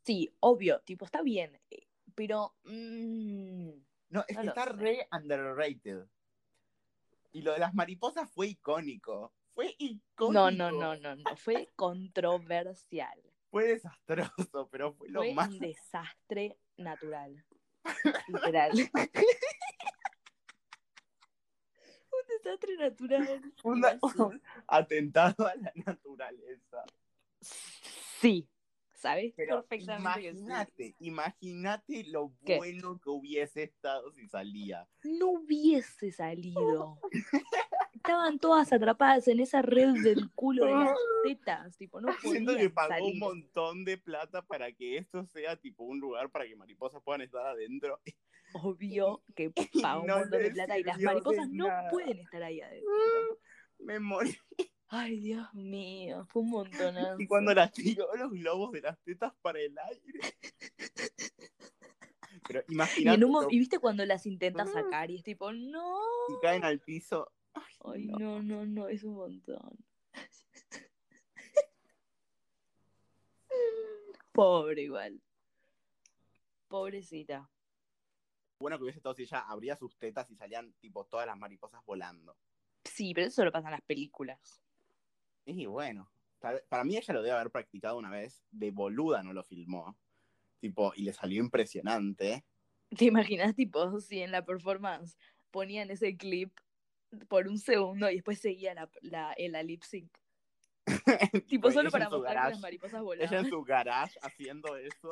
Sí, 0.03 0.33
obvio, 0.39 0.79
tipo, 0.81 1.05
está 1.05 1.21
bien, 1.21 1.59
eh, 1.69 1.87
pero... 2.15 2.55
mm, 2.63 3.69
No, 4.09 4.23
es 4.27 4.35
No 4.37 4.41
que 4.41 4.47
está 4.47 4.63
sé. 4.65 4.73
re 4.73 5.07
underrated. 5.11 6.05
Y 7.31 7.41
lo 7.41 7.51
de 7.53 7.59
las 7.59 7.73
mariposas 7.73 8.29
fue 8.31 8.47
icónico. 8.47 9.33
Fue 9.53 9.75
icónico. 9.77 10.31
no, 10.33 10.49
no, 10.51 10.71
no, 10.71 10.95
no, 10.95 11.15
no, 11.15 11.35
fue 11.35 11.67
controversial. 11.75 13.19
Fue 13.51 13.65
desastroso, 13.67 14.69
pero 14.71 14.93
fue 14.93 15.09
lo 15.09 15.21
Fue 15.21 15.33
más. 15.33 15.49
un 15.49 15.57
desastre 15.59 16.59
natural. 16.77 17.43
Literal. 18.27 18.71
desastre 22.43 22.77
natural. 22.77 23.53
una- 23.63 23.99
un 24.33 24.41
atentado 24.67 25.47
a 25.47 25.55
la 25.55 25.71
naturaleza. 25.85 26.83
Sí, 27.41 28.49
¿sabes? 28.95 29.33
Pero 29.35 29.65
Perfectamente 29.65 30.21
imagínate, 30.29 30.95
imagínate 30.99 32.03
lo 32.05 32.33
¿Qué? 32.45 32.57
bueno 32.57 32.99
que 32.99 33.09
hubiese 33.09 33.63
estado 33.63 34.11
si 34.13 34.27
salía. 34.27 34.87
No 35.03 35.29
hubiese 35.31 36.11
salido. 36.11 36.99
Estaban 38.09 38.39
todas 38.39 38.73
atrapadas 38.73 39.27
en 39.27 39.39
esa 39.39 39.61
red 39.61 39.93
del 40.01 40.31
culo 40.31 40.65
de 40.65 40.71
las 40.71 40.97
tetas, 41.23 41.77
tipo, 41.77 42.01
no 42.01 42.11
Siento 42.13 42.55
que 42.55 42.71
pagó 42.71 42.89
salir. 42.89 43.13
un 43.13 43.19
montón 43.19 43.85
de 43.85 43.99
plata 43.99 44.41
para 44.41 44.71
que 44.71 44.97
esto 44.97 45.23
sea 45.27 45.55
tipo 45.57 45.83
un 45.83 45.99
lugar 45.99 46.31
para 46.31 46.47
que 46.47 46.55
mariposas 46.55 47.03
puedan 47.03 47.21
estar 47.21 47.45
adentro. 47.45 48.01
Obvio 48.53 49.21
que 49.35 49.51
pagó 49.83 50.07
no 50.07 50.15
un 50.15 50.21
montón 50.21 50.41
de 50.41 50.49
plata 50.49 50.79
y 50.79 50.83
las 50.83 50.99
mariposas 50.99 51.49
no 51.51 51.67
pueden 51.91 52.17
estar 52.17 52.41
ahí 52.41 52.61
adentro. 52.61 52.89
Me 53.77 53.99
morí. 53.99 54.35
Ay, 54.87 55.19
Dios 55.19 55.53
mío, 55.53 56.25
fue 56.29 56.41
un 56.41 56.49
montonazo. 56.49 57.21
Y 57.21 57.27
cuando 57.27 57.53
las 57.53 57.71
tiró 57.71 58.07
los 58.15 58.31
globos 58.31 58.71
de 58.71 58.81
las 58.81 58.99
tetas 59.03 59.33
para 59.43 59.59
el 59.59 59.77
aire. 59.77 60.19
Pero 62.47 62.63
Y, 62.67 62.73
imagínate 62.73 63.15
en 63.15 63.23
un 63.23 63.45
y 63.51 63.59
viste 63.59 63.77
cuando 63.77 64.03
las 64.03 64.25
intenta 64.25 64.65
sacar 64.65 65.11
y 65.11 65.17
es 65.17 65.23
tipo, 65.23 65.53
no. 65.53 65.99
y 66.27 66.41
caen 66.41 66.63
al 66.63 66.79
piso. 66.79 67.31
Ay, 67.53 68.05
no. 68.07 68.17
no, 68.19 68.41
no, 68.41 68.65
no, 68.65 68.87
es 68.87 69.03
un 69.03 69.15
montón. 69.15 69.77
Pobre 74.31 74.83
igual. 74.83 75.21
Pobrecita. 76.67 77.49
Bueno 78.59 78.77
que 78.77 78.83
hubiese 78.83 78.99
estado 78.99 79.15
si 79.15 79.23
ella 79.23 79.39
abría 79.39 79.75
sus 79.75 79.97
tetas 79.97 80.29
y 80.29 80.35
salían 80.35 80.73
tipo 80.79 81.05
todas 81.05 81.25
las 81.25 81.37
mariposas 81.37 81.83
volando. 81.85 82.37
Sí, 82.83 83.13
pero 83.13 83.27
eso 83.27 83.37
solo 83.37 83.51
pasa 83.51 83.69
en 83.69 83.73
las 83.73 83.81
películas. 83.81 84.61
Y 85.45 85.65
bueno, 85.65 86.11
para 86.69 86.83
mí 86.83 86.97
ella 86.97 87.13
lo 87.13 87.21
debe 87.21 87.35
haber 87.35 87.51
practicado 87.51 87.97
una 87.97 88.09
vez. 88.09 88.43
De 88.51 88.71
boluda 88.71 89.23
no 89.23 89.33
lo 89.33 89.43
filmó. 89.43 89.97
Tipo, 90.59 90.93
y 90.95 91.03
le 91.03 91.13
salió 91.13 91.41
impresionante. 91.41 92.45
¿Te 92.95 93.05
imaginas, 93.05 93.55
tipo, 93.55 93.99
si 93.99 94.21
en 94.21 94.31
la 94.31 94.45
performance 94.45 95.17
ponían 95.51 95.89
ese 95.89 96.17
clip 96.17 96.51
por 97.27 97.47
un 97.47 97.57
segundo 97.57 98.09
y 98.09 98.15
después 98.15 98.39
seguía 98.39 98.73
la, 98.73 98.89
la, 99.01 99.33
el 99.33 99.53
lip 99.67 99.83
sync? 99.83 100.11
Tipo, 101.47 101.71
solo 101.71 101.89
ella 101.89 101.91
para 101.91 102.09
mostrar 102.09 102.45
que 102.45 102.49
las 102.51 102.59
mariposas 102.59 102.93
Ella 102.93 103.03
volaban. 103.03 103.45
en 103.45 103.49
su 103.49 103.63
garage 103.63 104.19
haciendo 104.21 104.75
eso. 104.77 105.09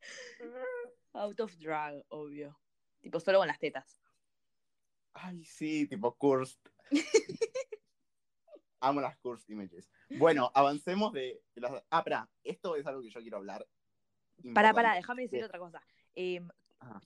Out 1.12 1.40
of 1.40 1.56
drag, 1.58 2.04
obvio. 2.08 2.58
Tipo, 3.00 3.20
solo 3.20 3.38
con 3.38 3.48
las 3.48 3.58
tetas. 3.58 4.00
Ay, 5.12 5.44
sí, 5.44 5.86
tipo 5.88 6.14
cursed. 6.16 6.60
Amo 8.80 9.00
las 9.00 9.16
cursed 9.18 9.52
images. 9.52 9.90
Bueno, 10.08 10.50
avancemos 10.54 11.12
de 11.12 11.42
las... 11.54 11.72
Ah, 11.90 11.98
espera, 11.98 12.30
esto 12.44 12.76
es 12.76 12.86
algo 12.86 13.02
que 13.02 13.10
yo 13.10 13.20
quiero 13.20 13.38
hablar. 13.38 13.66
Para, 14.54 14.72
para, 14.72 14.94
déjame 14.94 15.22
decir 15.22 15.44
otra 15.44 15.58
cosa. 15.58 15.82
Em, 16.14 16.48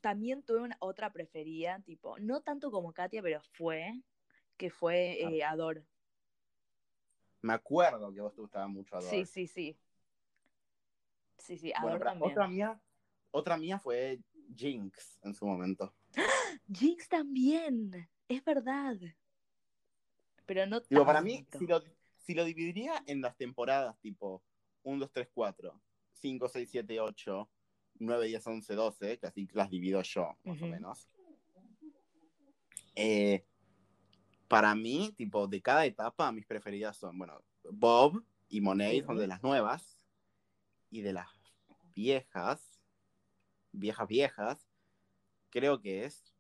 también 0.01 0.43
tuve 0.43 0.61
una 0.61 0.77
otra 0.79 1.13
preferida, 1.13 1.81
tipo, 1.81 2.19
no 2.19 2.43
tanto 2.43 2.71
como 2.71 2.93
Katia, 2.93 3.23
pero 3.23 3.41
fue, 3.53 3.93
que 4.57 4.71
fue 4.71 5.19
Ah. 5.25 5.31
eh, 5.31 5.45
Ador. 5.45 5.85
Me 7.43 7.53
acuerdo 7.53 8.13
que 8.13 8.21
a 8.21 8.23
vos 8.23 8.35
te 8.35 8.41
gustaba 8.41 8.67
mucho 8.69 8.97
Adore. 8.97 9.27
Sí, 9.27 9.27
sí, 9.27 9.47
sí. 9.47 9.79
Sí, 11.39 11.59
sí, 11.59 11.73
Ador 11.75 11.91
Bueno, 11.99 12.05
también. 12.07 12.33
otra 12.33 12.49
mía, 12.49 12.81
otra 13.33 13.57
mía 13.57 13.79
fue 13.79 14.21
Jinx 14.57 15.19
en 15.23 15.35
su 15.35 15.47
momento. 15.47 15.93
Jinx 16.73 17.09
también, 17.09 18.09
es 18.29 18.45
verdad. 18.45 18.97
Pero 20.47 20.67
no 20.67 20.81
Digo, 20.81 21.05
para 21.05 21.21
mí, 21.21 21.47
si 21.51 21.67
lo, 21.67 21.83
si 22.19 22.35
lo 22.35 22.45
dividiría 22.45 23.03
en 23.07 23.21
las 23.21 23.37
temporadas 23.37 23.99
tipo 24.01 24.43
1, 24.83 25.01
2, 25.01 25.13
3, 25.13 25.29
4, 25.33 25.81
5, 26.13 26.49
6, 26.49 26.69
7, 26.71 27.01
8, 27.01 27.51
9, 27.99 28.27
10, 28.27 28.47
11, 28.47 28.75
12, 28.75 29.19
que 29.19 29.27
así 29.27 29.49
las 29.53 29.71
divido 29.71 30.01
yo, 30.03 30.37
más 30.45 30.57
o 30.63 30.65
Ujú. 30.65 30.67
menos. 30.67 31.09
Eh, 32.95 33.45
para 34.49 34.75
mí, 34.75 35.13
tipo, 35.17 35.47
de 35.47 35.61
cada 35.61 35.87
etapa, 35.87 36.31
mis 36.33 36.47
preferidas 36.47 36.97
son, 36.97 37.19
bueno, 37.19 37.43
Bob 37.71 38.23
y 38.49 38.61
Monet 38.61 39.05
son 39.05 39.19
de 39.19 39.27
las 39.27 39.43
nuevas, 39.43 39.99
y 40.91 41.01
de 41.01 41.13
las 41.13 41.29
viejas, 41.95 42.81
viejas, 43.73 44.07
viejas, 44.09 44.69
creo 45.51 45.81
que 45.81 46.05
es 46.05 46.35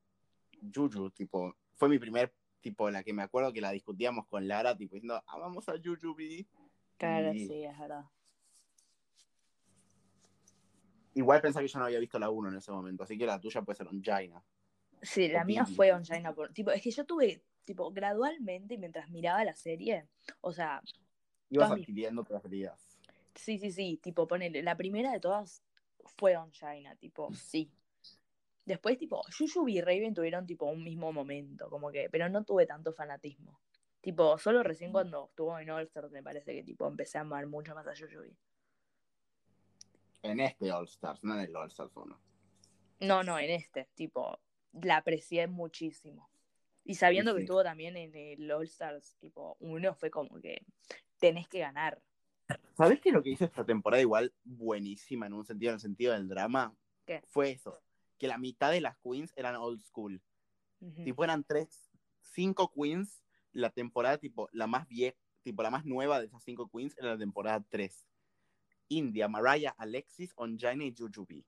Juju, 0.73 1.11
tipo, 1.11 1.57
fue 1.75 1.89
mi 1.89 1.99
primer, 1.99 2.33
tipo, 2.61 2.89
la 2.91 3.03
que 3.03 3.13
me 3.13 3.23
acuerdo 3.23 3.53
que 3.53 3.61
la 3.61 3.73
discutíamos 3.73 4.27
con 4.29 4.47
Lara, 4.47 4.77
tipo, 4.77 4.95
diciendo, 4.95 5.23
amamos 5.27 5.69
a 5.69 5.73
Juju 5.73 6.15
B. 6.15 6.47
Claro, 6.97 7.35
y- 7.35 7.47
sí, 7.47 7.65
es 7.65 7.79
verdad. 7.79 8.05
Igual 11.15 11.41
pensé 11.41 11.61
que 11.61 11.69
yo 11.69 11.79
no 11.79 11.85
había 11.85 12.01
visto 12.01 12.19
la 12.19 12.31
1 12.31 12.49
en 12.49 12.57
ese 12.57 12.73
momento, 12.73 13.05
así 13.05 13.17
que 13.17 13.27
la 13.27 13.41
tuya 13.41 13.63
puede 13.63 13.77
ser 13.77 13.89
un 13.89 14.03
Jaina. 14.03 14.43
Sí, 15.03 15.29
la 15.29 15.45
mía 15.45 15.67
fue 15.67 15.93
Ongina 15.93 16.35
por 16.35 16.53
tipo, 16.53 16.71
es 16.71 16.83
que 16.83 16.91
yo 16.91 17.05
tuve, 17.05 17.43
tipo, 17.65 17.91
gradualmente 17.91 18.79
mientras 18.79 19.11
miraba 19.11 19.45
la 19.45 19.55
serie, 19.55 20.07
o 20.41 20.53
sea, 20.53 20.83
Ibas 21.51 21.67
Todas 21.69 21.79
mis- 21.79 21.83
adquiriendo 21.83 22.25
preferidas. 22.25 22.99
sí, 23.35 23.59
sí, 23.59 23.71
sí, 23.71 23.99
tipo, 24.03 24.27
ponele, 24.27 24.63
la 24.63 24.77
primera 24.77 25.13
de 25.13 25.21
todas 25.21 25.63
fue 26.17 26.37
Ongina, 26.37 26.97
tipo, 26.97 27.33
sí. 27.35 27.71
Después, 28.65 28.97
tipo, 28.97 29.21
Yuyubi 29.39 29.77
y 29.79 29.81
Raven 29.83 30.15
tuvieron, 30.15 30.47
tipo, 30.47 30.65
un 30.67 30.83
mismo 30.83 31.13
momento, 31.13 31.69
como 31.69 31.91
que, 31.91 32.09
pero 32.11 32.29
no 32.31 32.45
tuve 32.45 32.67
tanto 32.67 32.93
fanatismo. 32.93 33.61
Tipo, 34.01 34.39
solo 34.39 34.63
recién 34.63 34.93
cuando 34.93 35.27
estuvo 35.29 35.59
en 35.59 35.71
All 35.71 35.85
Stars 35.85 36.11
me 36.11 36.23
parece 36.23 36.55
que, 36.55 36.63
tipo, 36.63 36.87
empecé 36.87 37.19
a 37.19 37.23
amar 37.23 37.47
mucho 37.47 37.75
más 37.75 37.87
a 37.87 37.95
Yuyubi. 37.95 38.35
En 40.23 40.41
este 40.41 40.73
All 40.73 40.85
Stars, 40.87 41.23
no 41.25 41.35
en 41.35 41.41
el 41.41 41.57
All 41.57 41.69
Stars 41.69 41.95
1. 41.97 42.19
No, 43.01 43.23
no, 43.23 43.39
en 43.39 43.51
este, 43.51 43.89
tipo, 43.95 44.39
la 44.73 44.97
aprecié 44.99 45.47
muchísimo. 45.47 46.31
Y 46.85 46.95
sabiendo 46.95 47.33
Sí, 47.33 47.37
que 47.37 47.43
estuvo 47.45 47.63
también 47.63 47.97
en 47.97 48.15
el 48.15 48.51
All 48.51 48.65
Stars, 48.65 49.17
tipo, 49.19 49.57
uno 49.61 49.95
fue 49.95 50.11
como 50.11 50.41
que 50.41 50.65
tenés 51.19 51.49
que 51.49 51.61
ganar. 51.61 52.03
¿Sabés 52.77 53.01
qué 53.01 53.11
lo 53.11 53.23
que 53.23 53.31
hizo 53.31 53.45
esta 53.47 53.65
temporada 53.65 54.03
igual 54.03 54.35
buenísima 54.45 55.27
en 55.27 55.33
un 55.33 55.47
sentido, 55.47 55.71
en 55.71 55.75
el 55.75 55.81
sentido 55.81 56.13
del 56.13 56.29
drama? 56.29 56.77
¿Qué? 57.07 57.23
Fue 57.29 57.51
eso, 57.53 57.83
que 58.19 58.29
la 58.29 58.37
mitad 58.37 58.71
de 58.71 58.83
las 58.83 58.99
queens 58.99 59.33
eran 59.37 59.57
old 59.57 59.83
school. 59.83 60.21
Tipo, 61.03 61.25
eran 61.25 61.45
tres, 61.45 61.91
cinco 62.21 62.71
queens, 62.71 63.25
la 63.53 63.71
temporada, 63.71 64.19
tipo, 64.19 64.51
la 64.53 64.67
más 64.67 64.87
vieja, 64.87 65.17
tipo, 65.43 65.63
la 65.63 65.71
más 65.71 65.87
nueva 65.87 66.21
de 66.21 66.27
esas 66.27 66.43
cinco 66.45 66.69
queens 66.69 66.95
era 66.99 67.11
la 67.11 67.19
temporada 67.19 67.65
3. 67.71 68.07
India, 68.89 69.27
Mariah, 69.29 69.75
Alexis, 69.79 70.33
Onjaina 70.37 70.85
y 70.85 70.95
Jujubee. 70.95 71.47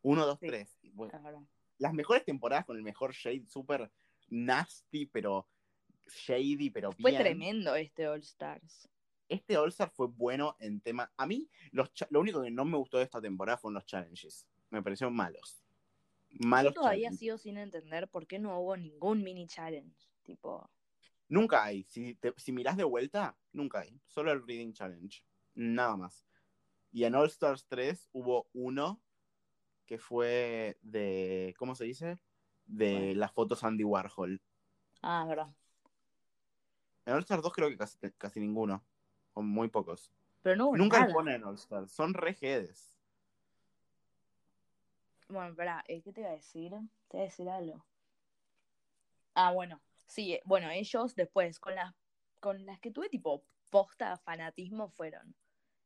Uno, 0.00 0.24
dos, 0.24 0.38
Sí. 0.40 0.46
tres. 0.46 0.78
Bueno, 0.94 1.46
las 1.76 1.92
mejores 1.92 2.24
temporadas 2.24 2.64
con 2.64 2.76
el 2.78 2.82
mejor 2.82 3.12
shade, 3.12 3.44
súper 3.46 3.90
nasty, 4.32 5.06
pero 5.06 5.46
shady, 6.06 6.70
pero 6.70 6.92
Fue 6.92 7.10
bien. 7.12 7.22
tremendo 7.22 7.74
este 7.76 8.08
All 8.08 8.20
Stars. 8.20 8.88
Este 9.28 9.56
All 9.56 9.68
Star 9.70 9.90
fue 9.90 10.08
bueno 10.08 10.56
en 10.58 10.80
tema. 10.80 11.10
A 11.16 11.26
mí, 11.26 11.48
los 11.70 11.90
lo 12.10 12.20
único 12.20 12.42
que 12.42 12.50
no 12.50 12.64
me 12.64 12.76
gustó 12.76 12.98
de 12.98 13.04
esta 13.04 13.20
temporada 13.20 13.58
fueron 13.58 13.74
los 13.74 13.86
challenges. 13.86 14.46
Me 14.70 14.82
parecieron 14.82 15.14
malos. 15.14 15.64
Malos 16.40 16.74
Yo 16.74 16.80
todavía 16.80 17.04
challenges. 17.08 17.18
sigo 17.20 17.38
sin 17.38 17.56
entender 17.58 18.08
por 18.08 18.26
qué 18.26 18.38
no 18.38 18.58
hubo 18.58 18.76
ningún 18.76 19.22
mini 19.22 19.46
challenge. 19.46 20.08
Tipo, 20.22 20.70
Nunca 21.28 21.64
hay. 21.64 21.84
Si, 21.84 22.14
te- 22.16 22.34
si 22.36 22.52
mirás 22.52 22.76
de 22.76 22.84
vuelta, 22.84 23.36
nunca 23.52 23.80
hay. 23.80 23.98
Solo 24.06 24.32
el 24.32 24.46
Reading 24.46 24.72
Challenge. 24.74 25.24
Nada 25.54 25.96
más. 25.96 26.26
Y 26.90 27.04
en 27.04 27.14
All 27.14 27.28
Stars 27.28 27.64
3 27.68 28.08
hubo 28.12 28.48
uno 28.52 29.02
que 29.86 29.98
fue 29.98 30.76
de, 30.82 31.54
¿cómo 31.58 31.74
se 31.74 31.84
dice? 31.84 32.18
De 32.66 32.92
Bueno. 32.92 33.20
las 33.20 33.32
fotos 33.32 33.62
Andy 33.64 33.84
Warhol. 33.84 34.40
Ah, 35.02 35.22
es 35.24 35.28
verdad. 35.28 35.54
En 37.04 37.14
All 37.14 37.20
Stars 37.20 37.42
2 37.42 37.52
creo 37.52 37.68
que 37.68 37.76
casi, 37.76 37.98
casi 38.12 38.40
ninguno, 38.40 38.84
o 39.34 39.42
muy 39.42 39.68
pocos. 39.68 40.12
Pero 40.42 40.56
no 40.56 40.72
Nunca 40.76 40.98
nada. 40.98 41.06
los 41.08 41.14
ponen 41.14 41.34
en 41.34 41.44
All 41.44 41.56
Stars, 41.56 41.90
son 41.92 42.14
re 42.14 42.34
jedes. 42.34 42.96
Bueno, 45.28 45.50
espera, 45.50 45.82
eh, 45.88 46.02
¿qué 46.02 46.12
te 46.12 46.20
iba 46.20 46.30
a 46.30 46.34
decir? 46.34 46.72
Te 47.08 47.16
iba 47.16 47.22
a 47.22 47.26
decir 47.26 47.48
algo. 47.48 47.84
Ah, 49.34 49.50
bueno. 49.52 49.80
Sí, 50.06 50.34
eh, 50.34 50.42
bueno, 50.44 50.68
ellos 50.70 51.14
después, 51.14 51.58
con 51.58 51.74
las, 51.74 51.94
con 52.38 52.66
las 52.66 52.78
que 52.80 52.90
tuve 52.90 53.08
tipo 53.08 53.42
posta 53.70 54.18
fanatismo 54.18 54.90
fueron 54.90 55.34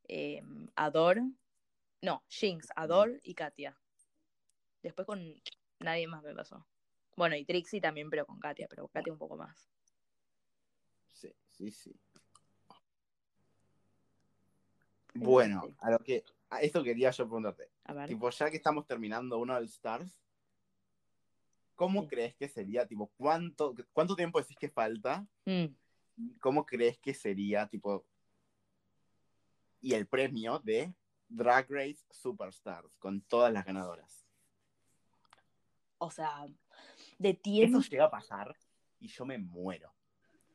eh, 0.08 0.42
Ador, 0.74 1.22
no, 2.02 2.24
Jinx, 2.28 2.68
Ador 2.74 3.20
y 3.22 3.34
Katia. 3.34 3.78
Después 4.82 5.06
con 5.06 5.22
nadie 5.80 6.06
más 6.06 6.22
me 6.22 6.34
pasó. 6.34 6.66
Bueno, 7.16 7.36
y 7.36 7.44
Trixie 7.44 7.80
también, 7.80 8.10
pero 8.10 8.26
con 8.26 8.38
Katia, 8.38 8.66
pero 8.68 8.88
Katia 8.88 9.12
un 9.12 9.18
poco 9.18 9.36
más. 9.36 9.70
Sí, 11.12 11.32
sí, 11.50 11.70
sí. 11.70 11.98
Bueno, 15.14 15.74
a 15.78 15.90
lo 15.90 15.98
que, 16.00 16.24
a 16.50 16.60
esto 16.60 16.82
quería 16.82 17.10
yo 17.10 17.24
preguntarte. 17.24 17.70
A 17.84 17.94
ver. 17.94 18.08
Tipo, 18.08 18.28
ya 18.30 18.50
que 18.50 18.56
estamos 18.58 18.86
terminando 18.86 19.38
uno 19.38 19.54
All 19.54 19.64
Stars, 19.64 20.20
¿cómo 21.74 22.02
Sí. 22.02 22.08
crees 22.08 22.36
que 22.36 22.48
sería? 22.48 22.86
Tipo, 22.86 23.10
¿cuánto, 23.16 23.74
¿cuánto 23.92 24.14
tiempo 24.14 24.40
decís 24.40 24.56
que 24.58 24.68
falta? 24.68 25.26
Mm, 25.46 25.66
¿Cómo 26.40 26.66
crees 26.66 26.98
que 26.98 27.14
sería, 27.14 27.66
tipo, 27.68 28.04
y 29.80 29.94
el 29.94 30.06
premio 30.06 30.58
de 30.58 30.92
Drag 31.28 31.66
Race 31.70 32.04
Superstars 32.10 32.96
con 32.98 33.20
todas 33.22 33.52
las 33.52 33.64
ganadoras? 33.64 34.25
O 35.98 36.10
sea, 36.10 36.46
de 37.18 37.30
Eso 37.30 37.40
tiempo. 37.42 37.80
llega 37.80 38.04
a 38.06 38.10
pasar 38.10 38.56
y 38.98 39.08
yo 39.08 39.24
me 39.24 39.38
muero. 39.38 39.92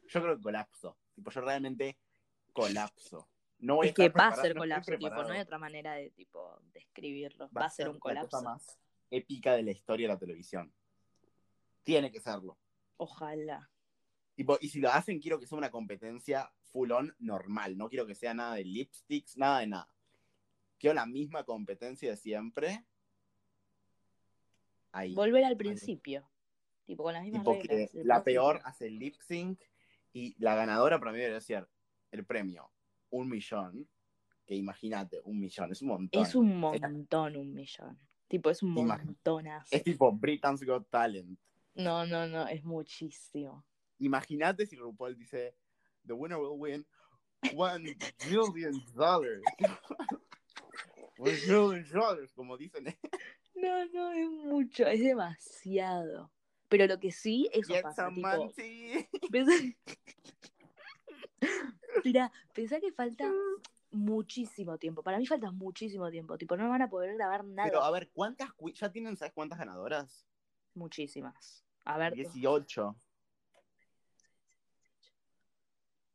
Yo 0.07 0.21
creo 0.21 0.35
que 0.37 0.41
colapso. 0.43 0.97
Tipo, 1.15 1.31
yo 1.31 1.41
realmente 1.41 1.97
colapso. 2.53 3.27
No 3.59 3.75
voy 3.75 3.87
Es 3.87 3.91
a 3.91 3.95
que 3.95 4.09
va 4.09 4.27
a 4.29 4.35
ser 4.35 4.55
no 4.55 4.61
colapso, 4.61 4.91
tipo, 4.97 5.09
no 5.09 5.29
hay 5.29 5.39
otra 5.39 5.57
manera 5.59 5.93
de 5.93 6.09
tipo 6.11 6.59
describirlo. 6.73 7.49
Va, 7.55 7.65
a 7.65 7.69
ser 7.69 7.89
un 7.89 7.95
la 7.95 7.99
colapso. 7.99 8.29
cosa 8.29 8.43
más 8.49 8.79
épica 9.09 9.53
de 9.55 9.63
la 9.63 9.71
historia 9.71 10.07
de 10.07 10.13
la 10.13 10.19
televisión. 10.19 10.73
Tiene 11.83 12.11
que 12.11 12.19
serlo. 12.19 12.57
Ojalá. 12.97 13.69
Tipo, 14.35 14.57
y 14.61 14.69
si 14.69 14.79
lo 14.79 14.89
hacen, 14.89 15.19
quiero 15.19 15.39
que 15.39 15.45
sea 15.47 15.57
una 15.57 15.69
competencia 15.69 16.51
full 16.71 16.91
on 16.91 17.15
normal. 17.19 17.77
No 17.77 17.89
quiero 17.89 18.05
que 18.07 18.15
sea 18.15 18.33
nada 18.33 18.55
de 18.55 18.63
lipsticks, 18.63 19.37
nada 19.37 19.59
de 19.59 19.67
nada. 19.67 19.93
Quiero 20.79 20.95
la 20.95 21.05
misma 21.05 21.43
competencia 21.43 22.09
de 22.09 22.17
siempre. 22.17 22.85
Ahí. 24.91 25.13
Volver 25.13 25.43
al 25.45 25.57
principio. 25.57 26.29
Tipo, 26.85 27.03
con 27.03 27.13
las 27.13 27.23
mismas 27.23 27.41
Tipo 27.41 27.53
reglas. 27.53 27.69
la 27.93 28.23
principio. 28.23 28.23
peor 28.23 28.61
hace 28.65 28.87
el 28.87 28.99
lip 28.99 29.15
sync 29.21 29.59
y 30.13 30.35
la 30.43 30.55
ganadora 30.55 30.99
para 30.99 31.11
mí 31.11 31.19
debería 31.19 31.39
ser 31.39 31.67
el 32.11 32.25
premio 32.25 32.69
un 33.11 33.29
millón. 33.29 33.87
Que 34.45 34.55
imagínate, 34.55 35.21
un 35.23 35.39
millón, 35.39 35.71
es 35.71 35.81
un 35.81 35.87
montón. 35.89 36.23
Es 36.23 36.35
un 36.35 36.57
montón, 36.57 37.35
un 37.37 37.53
millón. 37.53 37.97
Tipo, 38.27 38.49
es 38.49 38.63
un 38.63 38.71
montonazo. 38.71 39.75
Es 39.75 39.83
tipo 39.83 40.11
Britain's 40.11 40.63
Got 40.65 40.89
Talent. 40.89 41.39
No, 41.75 42.05
no, 42.05 42.27
no, 42.27 42.47
es 42.47 42.63
muchísimo. 42.63 43.63
Imagínate 43.99 44.65
si 44.65 44.75
RuPaul 44.75 45.15
dice: 45.15 45.55
The 46.05 46.13
winner 46.13 46.37
will 46.37 46.59
win 46.59 46.85
one 47.55 47.95
billion 48.29 48.73
dollars. 48.93 49.41
one 51.17 51.37
billion 51.47 51.89
dollars, 51.91 52.33
como 52.33 52.57
dicen. 52.57 52.85
No, 53.55 53.85
no, 53.87 54.11
es 54.13 54.29
mucho, 54.29 54.85
es 54.87 55.01
demasiado. 55.01 56.31
Pero 56.69 56.87
lo 56.87 56.99
que 56.99 57.11
sí, 57.11 57.49
eso 57.53 57.73
Get 57.73 57.83
pasa, 57.83 58.09
tipo, 58.09 58.27
pensá- 59.31 59.75
Mirá, 62.03 62.31
pensá 62.53 62.79
que 62.79 62.91
falta 62.91 63.31
muchísimo 63.91 64.77
tiempo. 64.77 65.03
Para 65.03 65.17
mí 65.17 65.25
falta 65.27 65.51
muchísimo 65.51 66.09
tiempo. 66.09 66.37
Tipo, 66.37 66.55
no 66.55 66.69
van 66.69 66.81
a 66.81 66.89
poder 66.89 67.15
grabar 67.15 67.43
nada. 67.43 67.69
Pero 67.69 67.83
a 67.83 67.91
ver, 67.91 68.09
¿cuántas 68.13 68.49
ya 68.73 68.91
tienen, 68.91 69.17
sabes 69.17 69.33
cuántas 69.33 69.59
ganadoras? 69.59 70.25
Muchísimas. 70.73 71.63
A 71.83 71.97
ver, 71.97 72.13
18. 72.13 72.95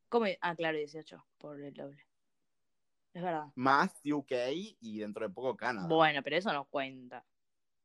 ¿cómo? 0.09 0.27
Ah, 0.41 0.57
claro, 0.57 0.79
18, 0.79 1.25
por 1.39 1.61
el 1.61 1.75
doble. 1.75 2.03
Es 3.17 3.23
verdad. 3.23 3.47
Más 3.55 3.99
UK 4.05 4.31
y 4.79 4.99
dentro 4.99 5.27
de 5.27 5.33
poco 5.33 5.57
Canadá. 5.57 5.89
Bueno, 5.89 6.23
pero 6.23 6.37
eso 6.37 6.53
no 6.53 6.67
cuenta. 6.67 7.25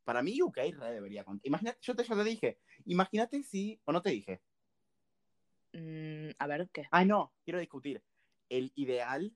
Para 0.03 0.21
mí 0.21 0.41
UK 0.41 0.57
re 0.57 0.91
debería 0.91 1.23
contar. 1.23 1.47
Imagínate, 1.47 1.77
yo 1.81 1.95
te, 1.95 2.03
yo 2.03 2.17
te 2.17 2.23
dije, 2.25 2.59
imagínate 2.83 3.41
si, 3.41 3.79
o 3.85 3.93
no 3.93 4.01
te 4.01 4.09
dije. 4.09 4.41
Mm, 5.71 6.31
a 6.37 6.47
ver, 6.47 6.69
¿qué? 6.73 6.85
Ah, 6.91 7.05
no, 7.05 7.31
quiero 7.45 7.61
discutir. 7.61 8.03
El 8.49 8.73
ideal, 8.75 9.33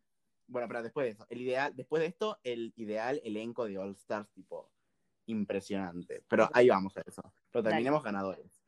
bueno, 0.48 0.68
pero 0.68 0.84
después 0.84 1.06
de 1.06 1.12
eso, 1.12 1.26
el 1.30 1.40
ideal, 1.40 1.74
después 1.74 2.02
de 2.02 2.08
esto, 2.08 2.42
el 2.44 2.74
ideal 2.76 3.22
elenco 3.24 3.64
de 3.64 3.78
All 3.78 3.92
Stars, 3.92 4.30
tipo, 4.34 4.70
impresionante. 5.28 6.26
Pero 6.28 6.50
ahí 6.52 6.68
vamos 6.68 6.98
a 6.98 7.04
eso. 7.08 7.22
Pero 7.52 7.64
Dale. 7.64 7.76
terminemos 7.76 8.04
ganadores. 8.04 8.62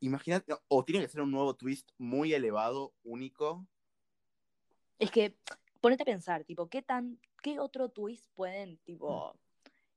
Imagínate, 0.00 0.52
o 0.66 0.84
tiene 0.84 1.04
que 1.04 1.12
ser 1.12 1.20
un 1.20 1.30
nuevo 1.30 1.54
twist 1.54 1.92
muy 1.96 2.34
elevado, 2.34 2.92
único. 3.04 3.68
Es 4.98 5.12
que, 5.12 5.36
ponete 5.86 6.02
a 6.02 6.06
pensar, 6.06 6.42
tipo, 6.42 6.68
¿qué 6.68 6.82
tan, 6.82 7.20
qué 7.44 7.60
otro 7.60 7.90
twist 7.90 8.26
pueden, 8.34 8.76
tipo, 8.78 9.38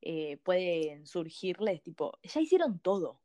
eh, 0.02 0.38
pueden 0.38 1.08
surgirles? 1.08 1.82
Tipo, 1.82 2.12
ya 2.22 2.42
hicieron 2.42 2.78
todo. 2.78 3.20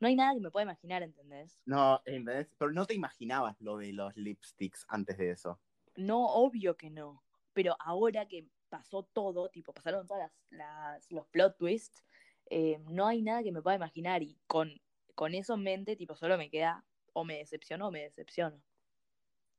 No 0.00 0.08
hay 0.08 0.16
nada 0.16 0.34
que 0.34 0.40
me 0.40 0.50
pueda 0.50 0.64
imaginar, 0.64 1.02
¿entendés? 1.02 1.58
No, 1.64 2.02
¿entendés? 2.04 2.54
Pero 2.58 2.72
no 2.72 2.84
te 2.84 2.92
imaginabas 2.92 3.58
lo 3.62 3.78
de 3.78 3.94
los 3.94 4.14
lipsticks 4.18 4.84
antes 4.88 5.16
de 5.16 5.30
eso. 5.30 5.58
No, 5.96 6.26
obvio 6.26 6.76
que 6.76 6.90
no. 6.90 7.22
Pero 7.54 7.74
ahora 7.80 8.28
que 8.28 8.46
pasó 8.68 9.04
todo, 9.04 9.48
tipo, 9.48 9.72
pasaron 9.72 10.06
todas 10.06 10.24
las, 10.24 10.32
las- 10.50 11.10
los 11.10 11.26
plot 11.28 11.56
twists, 11.56 12.04
eh, 12.50 12.78
no 12.90 13.06
hay 13.06 13.22
nada 13.22 13.42
que 13.42 13.50
me 13.52 13.62
pueda 13.62 13.76
imaginar. 13.76 14.22
Y 14.22 14.38
con, 14.46 14.78
con 15.14 15.34
eso 15.34 15.54
en 15.54 15.62
mente, 15.62 15.96
tipo, 15.96 16.16
solo 16.16 16.36
me 16.36 16.50
queda 16.50 16.84
o 17.14 17.24
me 17.24 17.38
decepciono 17.38 17.88
o 17.88 17.90
me 17.90 18.02
decepciono. 18.02 18.62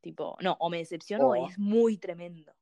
Tipo, 0.01 0.35
no, 0.41 0.57
o 0.59 0.69
me 0.69 0.77
decepciono 0.79 1.27
o 1.27 1.35
O- 1.35 1.47
es 1.49 1.57
muy 1.59 1.97
tremendo. 1.97 2.53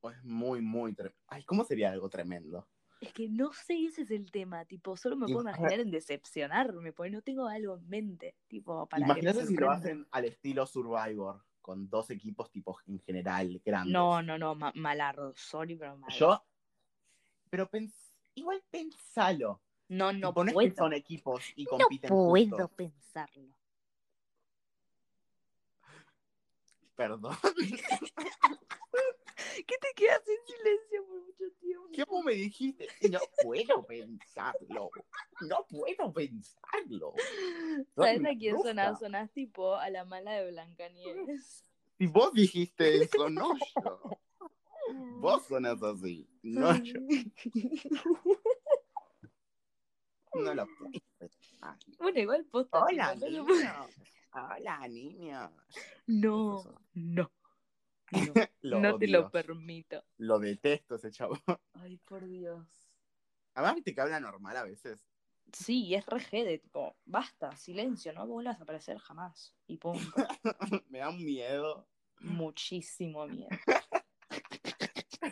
O 0.00 0.10
es 0.10 0.22
muy, 0.24 0.60
muy 0.60 0.92
tremendo. 0.92 1.18
Ay, 1.28 1.44
¿cómo 1.44 1.64
sería 1.64 1.90
algo 1.92 2.10
tremendo? 2.10 2.66
Es 3.00 3.12
que 3.12 3.28
no 3.28 3.52
sé, 3.52 3.84
ese 3.86 4.02
es 4.02 4.10
el 4.10 4.30
tema, 4.30 4.64
tipo, 4.64 4.96
solo 4.96 5.16
me 5.16 5.26
puedo 5.26 5.42
imaginar 5.42 5.78
en 5.80 5.90
decepcionarme, 5.90 6.92
porque 6.92 7.10
no 7.10 7.22
tengo 7.22 7.46
algo 7.46 7.76
en 7.76 7.88
mente, 7.88 8.34
tipo, 8.48 8.86
para 8.86 9.04
que 9.04 9.12
Imagínate 9.12 9.46
si 9.46 9.56
lo 9.56 9.70
hacen 9.70 10.06
al 10.10 10.24
estilo 10.24 10.66
Survivor, 10.66 11.44
con 11.60 11.88
dos 11.88 12.10
equipos 12.10 12.50
tipo 12.50 12.78
en 12.86 12.98
general 13.00 13.60
grandes. 13.64 13.92
No, 13.92 14.22
no, 14.22 14.38
no, 14.38 14.54
ma- 14.54 14.72
malardo, 14.74 15.32
sorry, 15.36 15.76
pero 15.76 15.96
malardo. 15.96 16.18
Yo, 16.18 16.44
pero 17.50 17.70
pens- 17.70 18.12
igual 18.34 18.62
pensalo. 18.70 19.60
no, 19.88 20.12
no 20.12 20.28
Tipo, 20.28 20.44
no 20.44 20.48
es 20.50 20.54
puedo. 20.54 20.68
que 20.70 20.76
son 20.76 20.92
equipos 20.92 21.42
y 21.56 21.64
No 21.64 21.70
compiten 21.70 22.08
puedo 22.08 22.30
juntos. 22.30 22.70
pensarlo. 22.76 23.48
Perdón. 26.96 27.36
¿Qué 29.66 29.74
te 29.80 29.94
quedas 29.96 30.22
en 30.28 30.46
silencio 30.46 31.06
por 31.06 31.20
mucho 31.22 31.44
tiempo? 31.60 31.88
¿Cómo 32.06 32.22
me 32.22 32.32
dijiste? 32.34 32.88
No 33.10 33.18
puedo 33.42 33.84
pensarlo. 33.86 34.90
No 35.48 35.66
puedo 35.68 36.12
pensarlo. 36.12 37.14
¿Sabes 37.94 38.24
a 38.24 38.38
quién 38.38 38.60
sonás? 38.62 38.98
Sonás 38.98 39.32
tipo 39.32 39.74
a 39.74 39.90
la 39.90 40.04
mala 40.04 40.32
de 40.32 40.50
Blancanieves. 40.50 41.64
Si 41.98 42.06
vos 42.06 42.32
dijiste 42.32 42.96
eso, 43.02 43.28
no 43.30 43.50
yo. 43.56 44.00
Vos 45.18 45.46
sonás 45.46 45.82
así, 45.82 46.28
no 46.42 46.76
yo. 46.82 47.00
No 50.34 50.52
lo 50.52 50.66
puedo 50.66 50.90
pensar. 51.16 51.78
Bueno, 51.98 52.18
igual 52.18 52.44
posta. 52.46 52.82
Hola, 52.82 53.14
no. 53.14 53.46
Hola, 54.36 54.88
niños. 54.88 55.52
No, 56.08 56.64
no. 56.94 57.30
No, 58.10 58.10
Lo 58.62 58.80
no 58.80 58.98
te 58.98 59.06
lo 59.06 59.30
permito. 59.30 60.02
Lo 60.18 60.40
detesto 60.40 60.96
ese 60.96 61.12
chavo. 61.12 61.38
Ay, 61.74 61.98
por 61.98 62.26
Dios. 62.26 62.66
Además, 63.54 63.76
viste 63.76 63.94
que 63.94 64.00
habla 64.00 64.18
normal 64.18 64.56
a 64.56 64.64
veces. 64.64 65.06
Sí, 65.52 65.94
es 65.94 66.04
re 66.06 66.44
de 66.44 66.58
tipo, 66.58 66.96
basta, 67.04 67.54
silencio, 67.54 68.12
no 68.12 68.26
vuelvas 68.26 68.58
a 68.58 68.64
aparecer 68.64 68.98
jamás. 68.98 69.54
Y 69.68 69.76
punto. 69.76 70.02
Me 70.88 70.98
da 70.98 71.10
un 71.10 71.24
miedo. 71.24 71.86
Muchísimo 72.18 73.28
miedo. 73.28 73.50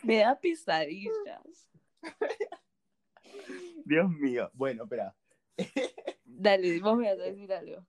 Me 0.05 0.19
da 0.19 0.39
pesadillas. 0.39 1.69
Dios 3.85 4.09
mío. 4.11 4.49
Bueno, 4.55 4.85
espera. 4.85 5.17
Dale, 6.25 6.79
vos 6.81 6.97
me 6.97 7.11
vas 7.11 7.19
a 7.19 7.25
decir 7.25 7.53
algo. 7.53 7.85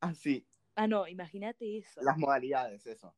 Así, 0.00 0.46
Ah, 0.76 0.86
no, 0.86 1.06
imagínate 1.06 1.76
eso. 1.78 2.00
las 2.02 2.16
modalidades, 2.16 2.86
eso. 2.86 3.14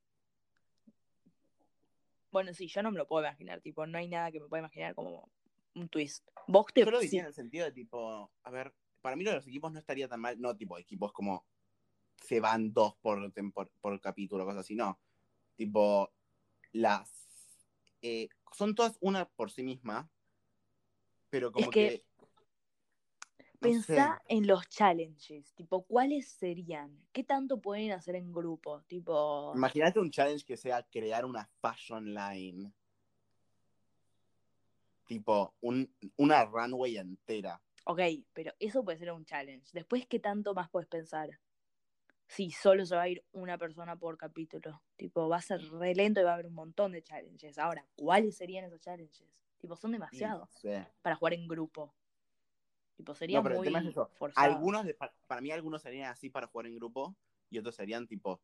Bueno, 2.33 2.53
sí, 2.55 2.66
yo 2.66 2.83
no 2.83 2.91
me 2.91 2.99
lo 2.99 3.07
puedo 3.07 3.24
imaginar, 3.24 3.61
tipo, 3.61 3.87
no 3.87 3.99
hay 3.99 4.09
nada 4.09 4.33
que 4.33 4.41
me 4.41 4.49
pueda 4.49 4.62
imaginar 4.62 4.95
como 4.95 5.30
un 5.74 5.89
twist. 5.89 6.26
Vos 6.49 6.66
te 6.72 6.85
Yo 6.85 6.91
lo 6.91 6.99
sí, 7.01 7.07
diría 7.07 7.20
en 7.20 7.26
el 7.26 7.35
sentido 7.35 7.64
de 7.66 7.72
tipo, 7.72 8.33
a 8.43 8.51
ver, 8.51 8.74
para 9.01 9.16
mí 9.16 9.22
lo 9.22 9.30
de 9.30 9.37
los 9.37 9.47
equipos 9.47 9.70
no 9.72 9.78
estaría 9.78 10.09
tan 10.09 10.20
mal, 10.20 10.41
no 10.41 10.57
tipo 10.57 10.78
equipos 10.78 11.12
como 11.12 11.47
se 12.16 12.41
van 12.41 12.72
dos 12.72 12.97
por, 13.03 13.18
tempor- 13.33 13.70
por 13.80 14.01
capítulo, 14.01 14.45
cosas 14.45 14.61
así, 14.61 14.74
no. 14.74 14.99
Tipo, 15.57 16.11
las... 16.72 17.11
eh, 18.01 18.28
son 18.53 18.74
todas 18.74 18.97
una 19.01 19.28
por 19.28 19.51
sí 19.51 19.62
misma, 19.62 20.11
pero 21.28 21.53
como 21.53 21.70
que- 21.70 21.89
que... 21.99 22.05
Pensá 23.62 24.20
sé. 24.26 24.34
en 24.34 24.46
los 24.46 24.68
challenges, 24.68 25.52
tipo, 25.54 25.82
¿cuáles 25.84 26.28
serían? 26.28 26.98
¿Qué 27.12 27.22
tanto 27.24 27.60
pueden 27.60 27.92
hacer 27.92 28.16
en 28.16 28.32
grupo? 28.32 28.82
Tipo, 28.82 29.52
Imagínate 29.54 30.00
un 30.00 30.10
challenge 30.10 30.44
que 30.44 30.56
sea 30.56 30.82
crear 30.82 31.24
una 31.24 31.48
fashion 31.60 32.12
line. 32.12 32.72
Tipo, 35.06 35.54
un, 35.60 35.92
una 36.16 36.44
runway 36.44 36.96
entera. 36.96 37.60
ok, 37.84 38.00
pero 38.32 38.52
eso 38.58 38.82
puede 38.84 38.98
ser 38.98 39.12
un 39.12 39.24
challenge. 39.24 39.68
Después, 39.72 40.06
¿qué 40.06 40.18
tanto 40.18 40.54
más 40.54 40.70
puedes 40.70 40.88
pensar? 40.88 41.28
Si 42.26 42.50
solo 42.50 42.86
se 42.86 42.96
va 42.96 43.02
a 43.02 43.08
ir 43.08 43.22
una 43.32 43.58
persona 43.58 43.94
por 43.96 44.16
capítulo. 44.16 44.82
Tipo, 44.96 45.28
va 45.28 45.36
a 45.36 45.42
ser 45.42 45.60
re 45.70 45.94
lento 45.94 46.20
y 46.20 46.24
va 46.24 46.30
a 46.30 46.34
haber 46.34 46.46
un 46.46 46.54
montón 46.54 46.92
de 46.92 47.02
challenges. 47.02 47.58
Ahora, 47.58 47.86
¿cuáles 47.94 48.36
serían 48.36 48.64
esos 48.64 48.80
challenges? 48.80 49.28
Tipo, 49.58 49.76
son 49.76 49.92
demasiados 49.92 50.48
no 50.50 50.58
sé. 50.58 50.86
para 51.02 51.16
jugar 51.16 51.34
en 51.34 51.46
grupo. 51.46 51.94
Tipo, 53.03 53.16
sería 53.16 53.38
No, 53.38 53.42
pero 53.42 53.55
el 53.57 53.59
muy 53.59 53.66
tema 53.66 53.80
es 53.80 53.86
eso. 53.86 54.09
forzado. 54.14 54.46
Algunos, 54.46 54.84
de- 54.84 54.94
pa- 54.94 55.12
para 55.26 55.40
mí, 55.40 55.50
algunos 55.50 55.82
serían 55.82 56.12
así 56.12 56.30
para 56.30 56.46
jugar 56.46 56.68
en 56.68 56.76
grupo 56.76 57.16
y 57.50 57.59
otros 57.59 57.74
serían 57.74 58.07
tipo. 58.07 58.40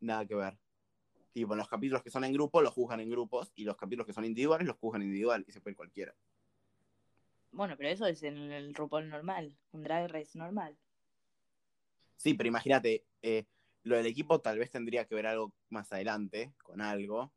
Nada 0.00 0.26
que 0.26 0.34
ver. 0.34 0.58
Tipo, 1.32 1.56
los 1.56 1.68
capítulos 1.68 2.02
que 2.02 2.10
son 2.10 2.24
en 2.24 2.34
grupo 2.34 2.60
los 2.60 2.74
juzgan 2.74 3.00
en 3.00 3.08
grupos 3.08 3.50
y 3.54 3.64
los 3.64 3.76
capítulos 3.76 4.06
que 4.06 4.12
son 4.12 4.26
individuales 4.26 4.66
los 4.66 4.76
juzgan 4.76 5.00
individual 5.00 5.42
y 5.48 5.52
se 5.52 5.62
puede 5.62 5.72
ir 5.72 5.76
cualquiera. 5.78 6.14
Bueno, 7.50 7.78
pero 7.78 7.88
eso 7.88 8.04
es 8.04 8.22
en 8.24 8.36
el 8.52 8.74
RuPaul 8.74 9.08
normal, 9.08 9.56
un 9.72 9.82
drag 9.82 10.10
race 10.10 10.36
normal. 10.36 10.76
Sí, 12.18 12.34
pero 12.34 12.48
imagínate, 12.48 13.06
eh, 13.22 13.46
lo 13.84 13.96
del 13.96 14.04
equipo 14.04 14.38
tal 14.42 14.58
vez 14.58 14.70
tendría 14.70 15.06
que 15.06 15.14
ver 15.14 15.26
algo 15.26 15.54
más 15.70 15.90
adelante, 15.94 16.52
con 16.62 16.82
algo 16.82 17.32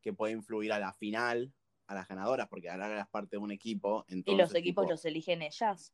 que 0.00 0.14
puede 0.14 0.32
influir 0.32 0.72
a 0.72 0.78
la 0.78 0.94
final, 0.94 1.52
a 1.86 1.94
las 1.94 2.08
ganadoras, 2.08 2.48
porque 2.48 2.70
ahora 2.70 2.90
eras 2.90 3.08
parte 3.08 3.36
de 3.36 3.38
un 3.38 3.50
equipo. 3.50 4.04
Y 4.08 4.34
los 4.36 4.54
equipos 4.54 4.84
tipo, 4.84 4.90
los 4.90 5.04
eligen 5.04 5.42
ellas. 5.42 5.92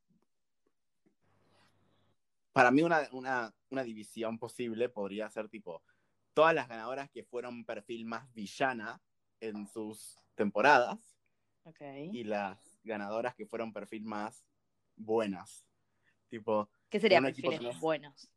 Para 2.52 2.70
mí 2.70 2.82
una, 2.82 3.08
una, 3.12 3.54
una 3.70 3.84
división 3.84 4.38
posible 4.38 4.88
podría 4.88 5.30
ser 5.30 5.48
tipo 5.48 5.82
todas 6.34 6.54
las 6.54 6.68
ganadoras 6.68 7.10
que 7.10 7.24
fueron 7.24 7.64
perfil 7.64 8.04
más 8.06 8.32
villana 8.32 9.00
en 9.40 9.66
sus 9.66 10.16
temporadas 10.34 11.16
y 12.12 12.24
las 12.24 12.78
ganadoras 12.82 13.34
que 13.34 13.46
fueron 13.46 13.72
perfil 13.72 14.04
más 14.04 14.44
buenas. 14.96 15.66
Tipo, 16.28 16.68
¿Qué 16.88 17.00
serían 17.00 17.24
perfiles 17.24 17.60
tenés- 17.60 17.80
buenos? 17.80 18.30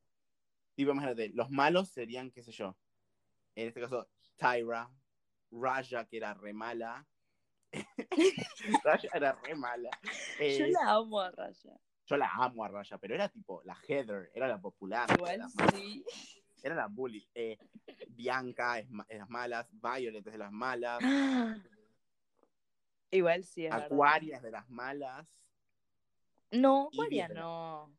tipo, 0.76 0.92
imagínate, 0.92 1.30
los 1.30 1.50
malos 1.50 1.90
serían, 1.90 2.32
qué 2.32 2.44
sé 2.44 2.52
yo, 2.52 2.76
en 3.56 3.68
este 3.68 3.82
caso, 3.82 4.08
Tyra, 4.38 4.90
Raja, 5.52 6.06
que 6.06 6.18
era 6.18 6.34
re 6.34 6.54
mala. 6.54 7.08
Raya 8.84 9.10
era 9.14 9.34
re 9.44 9.56
mala. 9.56 9.90
Eh, 10.40 10.58
Yo 10.60 10.68
la 10.68 10.92
amo 10.92 11.20
a 11.20 11.32
Raya. 11.32 11.78
yo 12.06 12.18
la 12.18 12.30
amo 12.34 12.64
a 12.64 12.68
Raya, 12.68 12.98
pero 12.98 13.16
era 13.16 13.30
tipo 13.30 13.62
la 13.64 13.76
Heather, 13.88 14.30
era 14.34 14.48
la 14.48 14.60
popular. 14.62 15.06
era 15.10 15.16
Igual 15.18 15.38
la 15.40 15.50
sí. 15.50 16.04
Era 16.62 16.76
la 16.76 16.88
bully. 16.88 17.28
Eh, 17.34 17.58
Bianca 18.10 18.80
es, 18.80 18.90
ma- 18.90 19.06
es 19.10 19.18
las 19.20 19.30
malas, 19.30 19.68
Violet 19.72 20.26
es 20.26 20.32
de 20.34 20.38
las 20.38 20.52
malas, 20.52 21.00
Igual 23.12 23.44
sí 23.44 23.66
es. 23.66 23.72
Aquaria 23.74 24.38
es 24.38 24.42
de 24.44 24.52
las 24.52 24.68
malas. 24.70 25.28
No, 26.52 26.90
bien. 27.10 27.34
no. 27.34 27.96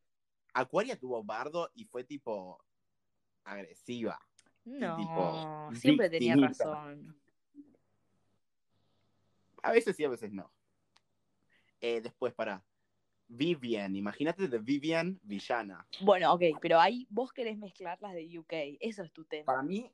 Aquaria 0.55 0.99
tuvo 0.99 1.23
bardo 1.23 1.71
y 1.75 1.85
fue 1.85 2.05
tipo 2.05 2.65
agresiva. 3.45 4.19
No, 4.65 4.97
tipo, 4.97 5.71
siempre 5.75 6.09
tenía 6.11 6.37
razón. 6.37 7.17
A 9.65 9.73
veces 9.73 9.97
sí, 9.97 10.05
a 10.05 10.09
veces 10.11 10.31
no. 10.31 10.53
Eh, 11.81 12.01
después, 12.03 12.35
para 12.35 12.63
Vivian, 13.29 13.97
imagínate 13.97 14.47
de 14.47 14.59
Vivian 14.59 15.19
villana. 15.23 15.87
Bueno, 16.03 16.35
ok, 16.35 16.43
pero 16.61 16.79
ahí 16.79 17.07
vos 17.09 17.33
querés 17.33 17.57
mezclar 17.57 17.99
las 18.03 18.13
de 18.15 18.39
UK. 18.39 18.53
Eso 18.81 19.03
es 19.03 19.13
tu 19.13 19.25
tema. 19.25 19.47
Para 19.47 19.63
mí 19.63 19.91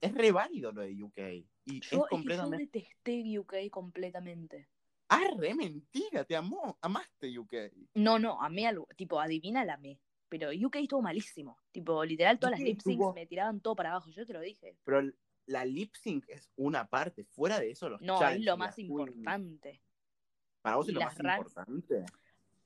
es 0.00 0.14
re 0.14 0.32
válido 0.32 0.70
lo 0.72 0.82
de 0.82 1.02
UK. 1.02 1.18
Y 1.64 1.80
Yo, 1.80 1.80
es 1.80 1.84
es 1.84 1.90
que 1.90 1.98
yo 1.98 2.06
completamente. 2.08 2.58
detesté 2.80 3.38
UK 3.38 3.54
completamente. 3.70 4.68
Ah, 5.08 5.24
re 5.38 5.54
mentira, 5.54 6.24
te 6.24 6.36
amó, 6.36 6.76
amaste 6.82 7.38
UK. 7.38 7.54
No, 7.94 8.18
no, 8.18 8.42
amé 8.42 8.66
algo. 8.66 8.86
Tipo, 8.96 9.18
adivina 9.18 9.64
la 9.64 9.74
amé. 9.74 9.98
Pero 10.28 10.50
UK 10.50 10.76
estuvo 10.76 11.00
malísimo. 11.00 11.56
Tipo, 11.72 12.04
literal, 12.04 12.38
todas 12.38 12.52
las 12.52 12.60
UK 12.60 12.66
lip 12.66 12.80
syncs 12.80 12.98
estuvo- 12.98 13.14
me 13.14 13.26
tiraban 13.26 13.60
todo 13.60 13.76
para 13.76 13.90
abajo. 13.92 14.10
Yo 14.10 14.26
te 14.26 14.32
lo 14.34 14.40
dije. 14.40 14.76
Pero 14.84 15.10
la 15.46 15.64
lip 15.64 15.94
sync 15.94 16.28
es 16.28 16.50
una 16.56 16.86
parte. 16.86 17.24
Fuera 17.24 17.58
de 17.60 17.70
eso, 17.70 17.88
los 17.88 18.00
No, 18.00 18.26
es 18.28 18.40
lo 18.44 18.56
más 18.56 18.78
importante. 18.78 19.80
Para 20.62 20.76
vos 20.76 20.88
es 20.88 20.94
lo 20.94 21.00
más 21.00 21.18
importante. 21.18 22.04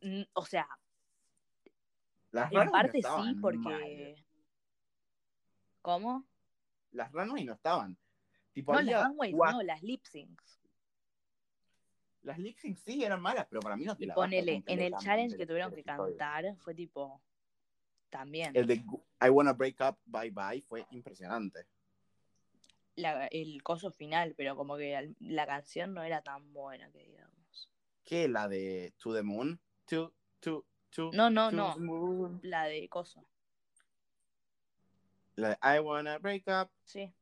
Mm, 0.03 0.23
O 0.33 0.45
sea, 0.45 0.67
Las 2.33 2.51
en 2.53 2.65
no 2.65 2.71
parte 2.71 3.03
sí, 3.03 3.09
mal. 3.09 3.37
porque. 3.41 4.25
¿Cómo? 5.83 6.25
Las 6.93 7.13
runways 7.13 7.47
no 7.47 7.53
estaban. 7.53 7.97
Tipo, 8.53 8.73
No, 8.73 8.79
había 8.79 8.99
las 8.99 9.09
runways, 9.09 9.35
no, 9.35 9.63
las 9.63 9.83
lip 9.83 10.05
syncs. 10.05 10.61
Las 12.23 12.39
lip 12.39 12.59
syncs 12.59 12.81
sí 12.83 13.03
eran 13.05 13.21
malas, 13.21 13.47
pero 13.49 13.61
para 13.61 13.77
mí 13.77 13.85
no 13.85 13.97
te 13.97 14.07
la 14.07 14.15
ponele, 14.15 14.63
en 14.67 14.81
el 14.81 14.95
challenge 14.97 15.37
que 15.37 15.47
tuvieron 15.47 15.73
que 15.73 15.83
cantar, 15.85 16.57
fue 16.57 16.75
tipo. 16.75 17.21
También. 18.11 18.51
El 18.57 18.67
de 18.67 18.75
I 18.75 19.29
Wanna 19.31 19.53
Break 19.53 19.77
Up, 19.81 19.99
Bye 20.05 20.31
Bye 20.31 20.63
fue 20.63 20.85
impresionante. 20.91 21.65
La- 23.01 23.27
el 23.27 23.63
coso 23.63 23.91
final, 23.91 24.35
pero 24.37 24.57
como 24.57 24.77
que 24.77 25.15
la 25.21 25.47
canción 25.47 25.95
no 25.95 26.03
era 26.03 26.23
tan 26.23 26.53
buena 26.53 26.91
que 26.91 27.05
digamos. 27.05 27.71
¿Qué? 28.05 28.29
La 28.29 28.49
de 28.49 28.93
To 28.99 29.15
the 29.15 29.23
Moon. 29.23 29.61
To, 29.87 30.13
to, 30.41 30.65
to, 30.91 31.11
No, 31.13 31.31
no, 31.31 31.51
to 31.51 31.57
no. 31.57 31.75
the 31.75 31.81
moon. 31.81 32.41
La 32.43 32.65
de 32.65 32.89
coso, 32.89 33.25
La 35.37 35.51
de 35.51 35.77
I 35.77 35.79
Wanna 35.81 36.19
Break 36.19 36.45
Up, 36.49 36.71
sí. 36.85 37.13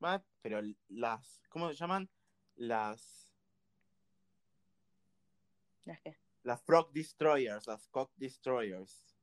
Bye. 0.00 0.20
Pero 0.42 0.60
las, 0.88 1.42
¿cómo 1.48 1.68
se 1.68 1.74
llaman? 1.76 2.08
Las, 2.56 3.28
¿Las 5.84 6.00
qué? 6.00 6.16
las 6.42 6.62
Frog 6.62 6.92
Destroyers, 6.92 7.66
las 7.66 7.88
Cock 7.88 8.10
Destroyers. 8.16 9.16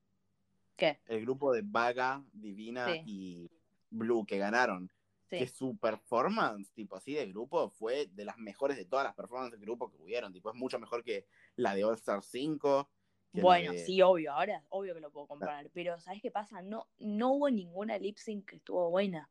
¿Qué? 0.77 0.99
El 1.07 1.21
grupo 1.21 1.51
de 1.53 1.61
Vaga, 1.63 2.23
Divina 2.31 2.85
Sí. 2.87 3.01
y 3.05 3.51
Blue 3.89 4.25
que 4.25 4.37
ganaron. 4.37 4.89
Sí. 5.29 5.37
que 5.37 5.47
su 5.47 5.77
performance, 5.77 6.71
tipo 6.73 6.95
así 6.95 7.13
de 7.13 7.27
grupo, 7.27 7.69
fue 7.69 8.07
de 8.07 8.25
las 8.25 8.37
mejores 8.37 8.77
de 8.77 8.85
todas 8.85 9.05
las 9.05 9.13
performances 9.15 9.59
de 9.59 9.65
grupo 9.65 9.91
que 9.91 9.97
hubieron. 10.01 10.33
Tipo, 10.33 10.49
es 10.49 10.55
mucho 10.55 10.79
mejor 10.79 11.03
que 11.03 11.27
la 11.55 11.75
de 11.75 11.83
All 11.85 11.93
Star 11.95 12.23
5. 12.23 12.89
que 13.31 13.37
la 13.37 13.43
Bueno, 13.43 13.71
de- 13.73 13.77
sí, 13.85 14.01
obvio, 14.01 14.33
ahora 14.33 14.63
obvio 14.69 14.95
que 14.95 15.01
lo 15.01 15.11
puedo 15.11 15.27
comparar, 15.27 15.69
pero 15.71 15.99
¿sabes 15.99 16.19
qué 16.19 16.31
pasa? 16.31 16.63
No, 16.63 16.87
no 16.97 17.33
hubo 17.33 17.49
ninguna 17.51 17.97
lip 17.99 18.17
sync 18.17 18.45
que 18.49 18.55
estuvo 18.55 18.89
buena. 18.89 19.29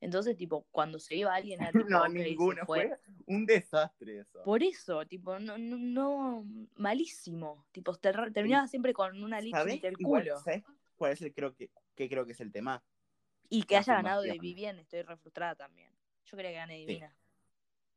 Entonces, 0.00 0.36
tipo, 0.36 0.66
cuando 0.70 0.98
se 1.00 1.16
iba 1.16 1.34
alguien 1.34 1.60
era 1.62 1.72
tipo, 1.72 1.84
no, 1.88 2.06
ninguna. 2.08 2.66
fue. 2.66 2.88
Fue 2.88 2.98
un 3.26 3.46
desastre 3.46 4.18
eso. 4.20 4.42
Por 4.44 4.62
eso, 4.62 5.06
tipo, 5.06 5.38
no, 5.38 5.56
no, 5.56 5.78
no 5.78 6.44
malísimo. 6.76 7.64
Tipo, 7.72 7.94
ter- 7.96 8.32
terminaba 8.32 8.68
siempre 8.68 8.92
con 8.92 9.22
una 9.24 9.40
lip 9.40 9.54
del 9.56 9.96
culo. 9.96 10.38
¿sabés 10.40 10.62
cuál 10.96 11.12
es 11.12 11.22
el 11.22 11.32
creo 11.32 11.54
que, 11.54 11.70
que 11.94 12.08
creo 12.08 12.26
que 12.26 12.32
es 12.32 12.40
el 12.40 12.52
tema? 12.52 12.82
Y 13.48 13.62
que 13.62 13.76
haya 13.76 13.94
ganado 13.94 14.22
de. 14.22 14.38
Vivian, 14.38 14.78
estoy 14.78 15.02
re 15.02 15.16
frustrada 15.16 15.54
también. 15.54 15.90
Yo 16.26 16.36
quería 16.36 16.50
que 16.52 16.56
gane 16.56 16.76
Divina. 16.76 17.16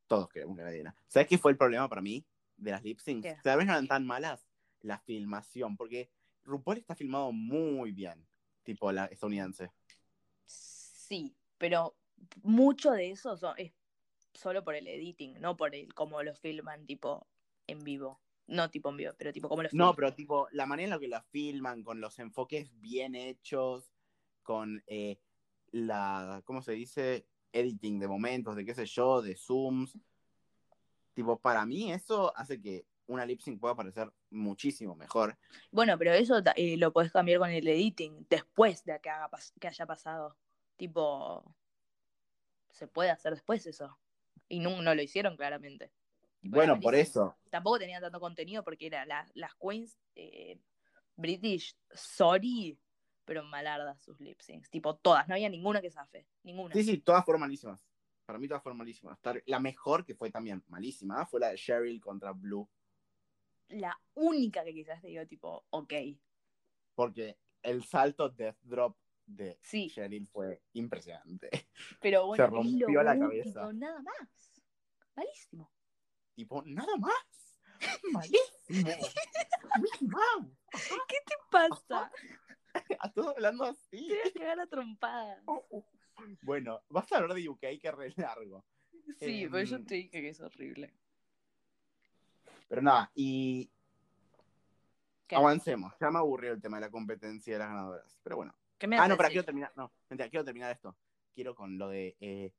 Todos 0.08 0.30
queremos 0.30 0.58
que 0.58 0.64
gane. 0.64 0.94
¿Sabes 1.08 1.28
qué 1.28 1.38
fue 1.38 1.52
el 1.52 1.58
problema 1.58 1.88
para 1.90 2.02
mí 2.02 2.26
de 2.58 2.72
las 2.72 2.84
lip 2.84 3.00
syncs? 3.00 3.24
¿Qué? 3.28 3.38
Tal 3.44 3.58
vez 3.58 3.68
no 3.68 3.74
eran 3.74 3.88
tan 3.88 4.06
malas 4.06 4.46
la 4.82 5.00
filmación, 5.00 5.78
porque 5.78 6.10
RuPaul 6.44 6.78
está 6.78 6.96
filmado 6.96 7.32
muy 7.32 7.92
bien, 7.92 8.26
tipo 8.64 8.92
la 8.92 9.06
estadounidense. 9.06 9.72
Sí, 10.46 11.36
pero 11.58 11.96
mucho 12.44 12.92
de 12.92 13.12
eso 13.12 13.38
son- 13.38 13.56
es 13.58 13.74
solo 14.34 14.64
por 14.64 14.76
el 14.76 14.88
editing, 14.88 15.40
no 15.40 15.58
por 15.58 15.76
el 15.76 15.94
cómo 15.94 16.22
lo 16.24 16.36
filman 16.36 16.86
tipo 16.86 17.28
en 17.68 17.80
vivo. 17.84 18.20
No 18.48 18.70
tipo 18.70 18.90
en 18.90 18.98
vivo, 18.98 19.14
pero 19.18 19.32
tipo 19.32 19.48
cómo 19.48 19.64
lo 19.64 19.70
filman. 19.70 19.88
No, 19.88 19.96
pero 19.96 20.14
tipo, 20.14 20.48
la 20.52 20.66
manera 20.66 20.86
en 20.86 20.90
la 20.92 21.00
que 21.00 21.08
la 21.08 21.22
filman, 21.22 21.84
con 21.84 22.02
los 22.02 22.18
enfoques 22.20 22.72
bien 22.82 23.16
hechos, 23.16 23.92
con 24.44 24.84
eh, 24.88 25.20
la, 25.72 26.42
¿cómo 26.46 26.62
se 26.62 26.74
dice? 26.74 27.26
Editing 27.54 28.00
de 28.00 28.08
momentos, 28.08 28.56
de 28.56 28.66
qué 28.66 28.74
sé 28.74 28.86
yo, 28.86 29.22
de 29.22 29.36
zooms. 29.36 29.98
Tipo, 31.14 31.38
para 31.40 31.66
mí 31.66 31.92
eso 31.92 32.36
hace 32.38 32.62
que 32.62 32.86
una 33.08 33.26
lip 33.26 33.42
sync 33.42 33.60
pueda 33.60 33.76
parecer 33.76 34.12
muchísimo 34.30 34.96
mejor. 34.96 35.38
Bueno, 35.72 35.98
pero 35.98 36.14
eso 36.14 36.42
eh, 36.56 36.78
lo 36.78 36.94
podés 36.94 37.12
cambiar 37.12 37.40
con 37.40 37.50
el 37.50 37.68
editing 37.68 38.26
después 38.30 38.84
de 38.86 39.00
que, 39.02 39.10
haga 39.10 39.30
que 39.60 39.68
haya 39.68 39.86
pasado. 39.86 40.38
Tipo, 40.78 41.44
se 42.70 42.88
puede 42.88 43.10
hacer 43.12 43.34
después 43.34 43.66
eso. 43.66 43.98
Y 44.48 44.60
no, 44.60 44.82
no 44.82 44.96
lo 44.96 45.02
hicieron 45.02 45.36
claramente. 45.36 45.92
Tipo, 46.42 46.56
Bueno, 46.56 46.80
por 46.80 46.96
eso. 46.96 47.36
Tampoco 47.50 47.80
tenían 47.80 48.02
tanto 48.02 48.20
contenido 48.20 48.64
porque 48.64 48.88
era 48.88 49.06
la- 49.06 49.30
las 49.34 49.52
queens 49.56 49.98
eh, 50.16 50.58
British, 51.18 51.76
sorry, 51.94 52.80
pero 53.32 53.46
malardas 53.46 54.02
sus 54.02 54.20
lip 54.20 54.42
syncs. 54.42 54.70
Tipo, 54.70 54.98
todas, 54.98 55.26
no 55.30 55.36
había 55.36 55.48
ninguna 55.48 55.80
que 55.80 55.90
zafe. 55.90 56.28
Ninguna. 56.44 56.76
Sí, 56.76 56.84
sí, 56.84 56.98
todas 56.98 57.24
fueron 57.24 57.40
malísimas. 57.40 57.88
Para 58.26 58.38
mí 58.38 58.46
todas 58.46 58.62
fueron 58.62 58.78
malísimas. 58.78 59.18
La 59.46 59.62
mejor, 59.62 60.04
que 60.04 60.16
fue 60.16 60.30
también 60.30 60.62
malísima, 60.68 61.26
fue 61.26 61.40
la 61.40 61.52
de 61.52 61.56
Cheryl 61.56 62.02
contra 62.02 62.34
Blue. 62.34 62.70
La 63.70 63.98
única 64.16 64.66
que 64.66 64.74
quizás 64.74 65.02
te 65.02 65.08
digo, 65.08 65.26
tipo, 65.28 65.66
ok. 65.70 65.94
Porque 66.94 67.38
el 67.64 67.86
salto 67.86 68.28
Death 68.28 68.58
Drop 68.64 68.98
de 69.26 69.58
Sí, 69.62 69.90
Cheryl 69.90 70.28
fue 70.28 70.62
impresionante. 70.74 71.50
pero 72.02 72.26
bueno, 72.28 72.48
lo 72.48 72.56
rompió 72.58 73.02
la 73.02 73.12
único, 73.14 73.30
cabeza. 73.30 73.72
nada 73.72 74.02
más. 74.02 74.62
Malísimo. 75.16 75.72
tipo, 76.36 76.62
nada 76.66 76.98
más. 76.98 77.62
Malísimo. 78.12 78.68
¿Qué 81.08 81.18
te 81.26 81.36
pasa? 81.50 82.12
A 83.00 83.12
todos 83.12 83.30
hablando 83.36 83.64
así. 83.66 84.08
Te 84.08 84.14
voy 84.16 84.30
a 84.30 84.34
cagar 84.34 84.60
a 84.60 84.68
trompadas. 84.68 85.44
Bueno, 86.44 86.82
vas 86.90 87.12
a 87.12 87.18
hablar 87.18 87.36
de 87.36 87.50
UK 87.50 87.60
que 87.60 87.80
es 87.84 87.94
re 87.96 88.14
largo. 88.18 88.64
Sí, 89.18 89.44
Em, 89.44 89.52
pero 89.52 89.64
yo 89.64 89.84
te 89.84 89.96
dije 89.96 90.22
que 90.22 90.30
es 90.30 90.40
horrible. 90.40 90.94
Pero 92.68 92.82
nada, 92.84 93.12
y 93.16 93.72
¿Qué? 95.26 95.36
avancemos. 95.36 95.94
Ya 96.00 96.12
me 96.12 96.20
aburrió 96.20 96.52
el 96.52 96.62
tema 96.62 96.78
de 96.78 96.82
la 96.82 96.92
competencia 96.92 97.54
de 97.54 97.60
las 97.60 97.70
ganadoras. 97.70 98.20
Pero 98.22 98.36
bueno. 98.36 98.54
¿Qué 98.78 98.88
me 98.88 98.98
Ah, 99.00 99.08
no, 99.08 99.18
para 99.18 99.30
quiero 99.30 99.44
terminar. 99.46 99.72
No, 99.76 99.92
mentira, 100.10 100.30
quiero 100.30 100.46
terminar 100.46 100.72
esto. 100.72 100.96
Quiero 101.34 101.56
con 101.56 101.78
lo 101.80 101.88
de 101.90 102.16
eh, 102.20 102.54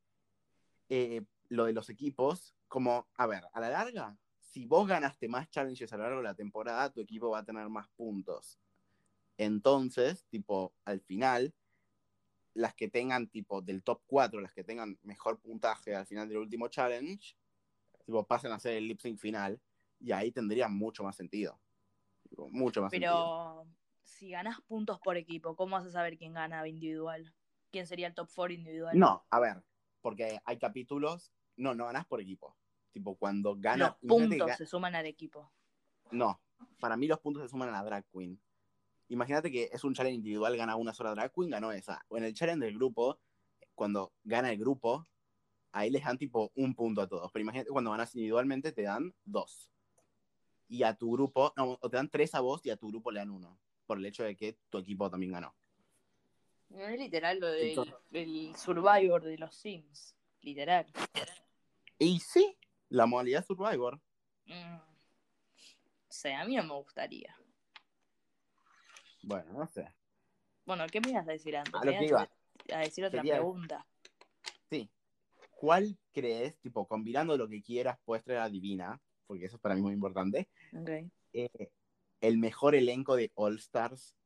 eh, 0.88 1.22
lo 1.48 1.66
de 1.66 1.72
los 1.72 1.88
equipos. 1.88 2.56
Como, 2.66 3.06
a 3.14 3.26
ver, 3.26 3.44
a 3.52 3.60
la 3.60 3.68
larga, 3.68 4.16
si 4.40 4.66
vos 4.66 4.88
ganaste 4.88 5.28
más 5.28 5.48
challenges 5.50 5.92
a 5.92 5.96
lo 5.98 6.02
largo 6.04 6.18
de 6.18 6.24
la 6.24 6.34
temporada, 6.34 6.90
tu 6.92 7.00
equipo 7.00 7.30
va 7.30 7.40
a 7.40 7.44
tener 7.44 7.68
más 7.68 7.88
puntos. 7.90 8.58
Entonces, 9.38 10.24
tipo, 10.26 10.74
al 10.84 11.00
final, 11.00 11.54
las 12.54 12.74
que 12.74 12.88
tengan, 12.88 13.28
tipo, 13.28 13.62
del 13.62 13.82
top 13.82 14.02
4, 14.06 14.40
las 14.40 14.52
que 14.52 14.64
tengan 14.64 14.98
mejor 15.02 15.40
puntaje 15.40 15.94
al 15.94 16.06
final 16.06 16.28
del 16.28 16.38
último 16.38 16.68
challenge, 16.68 17.36
tipo, 18.04 18.24
pasan 18.26 18.52
a 18.52 18.58
ser 18.58 18.74
el 18.74 18.88
lip 18.88 19.00
sync 19.00 19.18
final. 19.18 19.60
Y 20.00 20.12
ahí 20.12 20.32
tendría 20.32 20.68
mucho 20.68 21.04
más 21.04 21.16
sentido. 21.16 21.60
Tipo, 22.28 22.48
mucho 22.50 22.82
más 22.82 22.90
sentido. 22.90 23.12
Pero 23.12 23.66
si 24.02 24.30
ganás 24.30 24.60
puntos 24.62 25.00
por 25.00 25.16
equipo, 25.16 25.56
¿cómo 25.56 25.76
vas 25.76 25.86
a 25.86 25.92
saber 25.92 26.18
quién 26.18 26.34
gana 26.34 26.66
individual? 26.66 27.32
¿Quién 27.70 27.86
sería 27.86 28.08
el 28.08 28.14
top 28.14 28.28
4 28.34 28.52
individual? 28.54 28.98
No, 28.98 29.24
a 29.30 29.40
ver, 29.40 29.62
porque 30.00 30.40
hay 30.44 30.58
capítulos, 30.58 31.32
no, 31.56 31.74
no 31.74 31.86
ganás 31.86 32.06
por 32.06 32.20
equipo. 32.20 32.56
Tipo, 32.92 33.16
cuando 33.16 33.56
gana. 33.56 33.96
Los 34.02 34.10
puntos 34.10 34.56
se 34.56 34.66
suman 34.66 34.94
al 34.94 35.06
equipo. 35.06 35.50
No, 36.10 36.40
para 36.78 36.96
mí 36.96 37.06
los 37.06 37.18
puntos 37.20 37.42
se 37.42 37.48
suman 37.48 37.70
a 37.70 37.72
la 37.72 37.84
drag 37.84 38.04
queen. 38.12 38.38
Imagínate 39.08 39.50
que 39.50 39.68
es 39.72 39.84
un 39.84 39.94
challenge 39.94 40.16
individual, 40.16 40.56
gana 40.56 40.76
una 40.76 40.94
sola 40.94 41.10
drag 41.10 41.32
queen, 41.32 41.50
ganó 41.50 41.72
esa. 41.72 42.04
O 42.08 42.16
en 42.16 42.24
el 42.24 42.34
challenge 42.34 42.64
del 42.64 42.76
grupo, 42.76 43.18
cuando 43.74 44.12
gana 44.24 44.50
el 44.50 44.58
grupo, 44.58 45.06
ahí 45.72 45.90
les 45.90 46.04
dan 46.04 46.18
tipo 46.18 46.52
un 46.54 46.74
punto 46.74 47.02
a 47.02 47.08
todos. 47.08 47.30
Pero 47.32 47.42
imagínate 47.42 47.70
cuando 47.70 47.90
ganas 47.90 48.14
individualmente, 48.14 48.72
te 48.72 48.82
dan 48.82 49.14
dos. 49.24 49.70
Y 50.68 50.84
a 50.84 50.94
tu 50.94 51.12
grupo, 51.12 51.52
no, 51.56 51.78
o 51.80 51.90
te 51.90 51.96
dan 51.96 52.08
tres 52.08 52.34
a 52.34 52.40
vos 52.40 52.64
y 52.64 52.70
a 52.70 52.76
tu 52.76 52.88
grupo 52.88 53.10
le 53.10 53.20
dan 53.20 53.30
uno. 53.30 53.58
Por 53.86 53.98
el 53.98 54.06
hecho 54.06 54.22
de 54.22 54.36
que 54.36 54.56
tu 54.70 54.78
equipo 54.78 55.10
también 55.10 55.32
ganó. 55.32 55.54
No 56.70 56.80
es 56.80 56.98
literal 56.98 57.38
lo 57.38 57.48
del 57.48 58.56
Survivor 58.56 59.22
de 59.22 59.36
los 59.36 59.54
Sims. 59.54 60.16
Literal. 60.40 60.86
Y 61.98 62.18
sí, 62.20 62.56
la 62.88 63.04
modalidad 63.06 63.44
Survivor. 63.44 64.00
Mm. 64.46 64.76
O 64.76 66.14
sea, 66.14 66.40
a 66.40 66.44
mí 66.44 66.56
no 66.56 66.64
me 66.64 66.74
gustaría. 66.74 67.36
Bueno, 69.22 69.52
no 69.52 69.66
sé. 69.66 69.88
Bueno, 70.64 70.86
¿qué 70.90 71.00
me 71.00 71.10
ibas 71.10 71.28
a 71.28 71.32
decir 71.32 71.56
antes? 71.56 71.74
A 71.74 71.84
lo 71.84 71.92
que 71.92 72.04
iba. 72.04 72.28
a 72.72 72.78
decir 72.78 73.04
otra 73.04 73.22
pregunta. 73.22 73.86
Sí. 74.70 74.90
¿Cuál 75.50 75.96
crees, 76.12 76.58
tipo, 76.58 76.86
combinando 76.86 77.36
lo 77.36 77.48
que 77.48 77.62
quieras, 77.62 77.98
puedes 78.04 78.24
traer 78.24 78.40
a 78.40 78.48
Divina? 78.48 79.00
Porque 79.26 79.46
eso 79.46 79.56
es 79.56 79.62
para 79.62 79.74
mí 79.74 79.80
muy 79.82 79.92
importante. 79.92 80.48
Ok. 80.76 81.10
eh, 81.32 81.70
el 82.20 82.38
mejor 82.38 82.74
elenco 82.74 83.16
de 83.16 83.32
All 83.34 83.56
Stars 83.58 84.16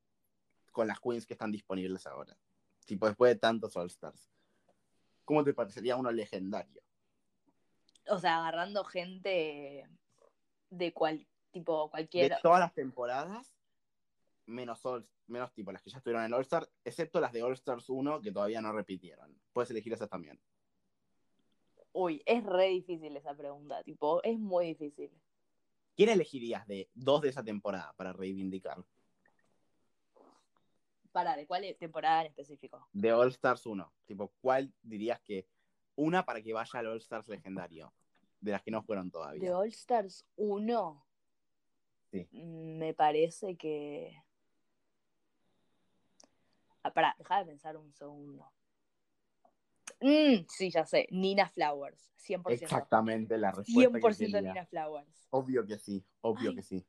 con 0.73 0.87
las 0.87 1.01
queens 1.01 1.27
que 1.27 1.33
están 1.35 1.51
disponibles 1.53 2.07
ahora. 2.07 2.37
Tipo, 2.85 3.07
después 3.07 3.33
de 3.33 3.39
tantos 3.39 3.77
All 3.77 3.87
Stars. 3.87 4.31
¿Cómo 5.25 5.43
te 5.43 5.55
parecería 5.55 5.97
uno 5.97 6.11
legendario? 6.13 6.83
O 8.09 8.19
sea, 8.19 8.39
agarrando 8.39 8.85
gente 8.85 9.89
de 10.71 10.93
cual 10.93 11.27
tipo 11.51 11.85
De 11.85 11.91
cualquier. 11.91 12.39
todas 12.43 12.61
las 12.61 12.75
temporadas, 12.75 13.56
menos, 14.47 14.85
All- 14.87 15.09
menos 15.27 15.53
tipo 15.53 15.73
las 15.73 15.83
que 15.83 15.91
ya 15.91 15.99
estuvieron 15.99 16.25
en 16.25 16.33
All 16.35 16.43
Stars, 16.43 16.71
excepto 16.85 17.21
las 17.21 17.33
de 17.33 17.43
All 17.43 17.53
Stars 17.53 17.89
1 17.91 18.21
que 18.21 18.33
todavía 18.33 18.61
no 18.61 18.73
repitieron. 18.73 19.37
Puedes 19.53 19.71
elegir 19.71 19.93
esas 19.93 20.09
también. 20.09 20.41
Uy, 21.93 22.23
es 22.27 22.45
re 22.45 22.67
difícil 22.69 23.17
esa 23.17 23.35
pregunta. 23.35 23.83
Tipo, 23.83 24.23
es 24.23 24.39
muy 24.39 24.67
difícil. 24.75 25.11
¿Quién 25.95 26.11
elegirías 26.11 26.67
de 26.67 26.91
dos 26.95 27.23
de 27.23 27.31
esa 27.31 27.43
temporada 27.43 27.93
para 27.97 28.13
reivindicar? 28.13 28.85
Para, 31.11 31.35
¿de 31.37 31.47
cuál 31.47 31.65
temporada 31.79 32.21
en 32.21 32.27
específico? 32.27 32.87
De 32.93 33.13
All 33.13 33.29
Stars 33.31 33.65
1. 33.65 33.91
Tipo, 34.05 34.33
¿cuál 34.43 34.73
dirías 34.83 35.21
que 35.23 35.47
una 35.95 36.27
para 36.27 36.43
que 36.43 36.53
vaya 36.53 36.79
al 36.79 36.89
All 36.89 36.99
Stars 36.99 37.27
legendario? 37.29 37.95
De 38.39 38.51
las 38.53 38.63
que 38.63 38.71
no 38.71 38.83
fueron 38.83 39.11
todavía. 39.11 39.41
De 39.41 39.55
All 39.55 39.69
Stars 39.69 40.27
1. 40.37 41.07
Sí. 42.11 42.29
mm, 42.31 42.77
Me 42.77 42.93
parece 42.93 43.57
que. 43.57 44.23
Ah, 46.87 46.93
pará, 46.93 47.15
deja 47.19 47.39
de 47.41 47.47
pensar 47.47 47.77
un 47.77 47.93
segundo. 47.93 48.49
Mm, 50.01 50.47
sí, 50.49 50.71
ya 50.71 50.85
sé. 50.87 51.09
Nina 51.11 51.49
Flowers. 51.49 52.13
100%. 52.19 52.51
Exactamente 52.53 53.37
la 53.39 53.51
respuesta. 53.51 53.99
100% 53.99 54.17
que. 54.33 54.43
Nina 54.43 54.67
Flowers. 54.67 55.27
Obvio 55.31 55.67
que 55.67 55.79
sí, 55.79 56.05
obvio 56.21 56.51
Ay. 56.51 56.57
que 56.57 56.63
sí. 56.63 56.87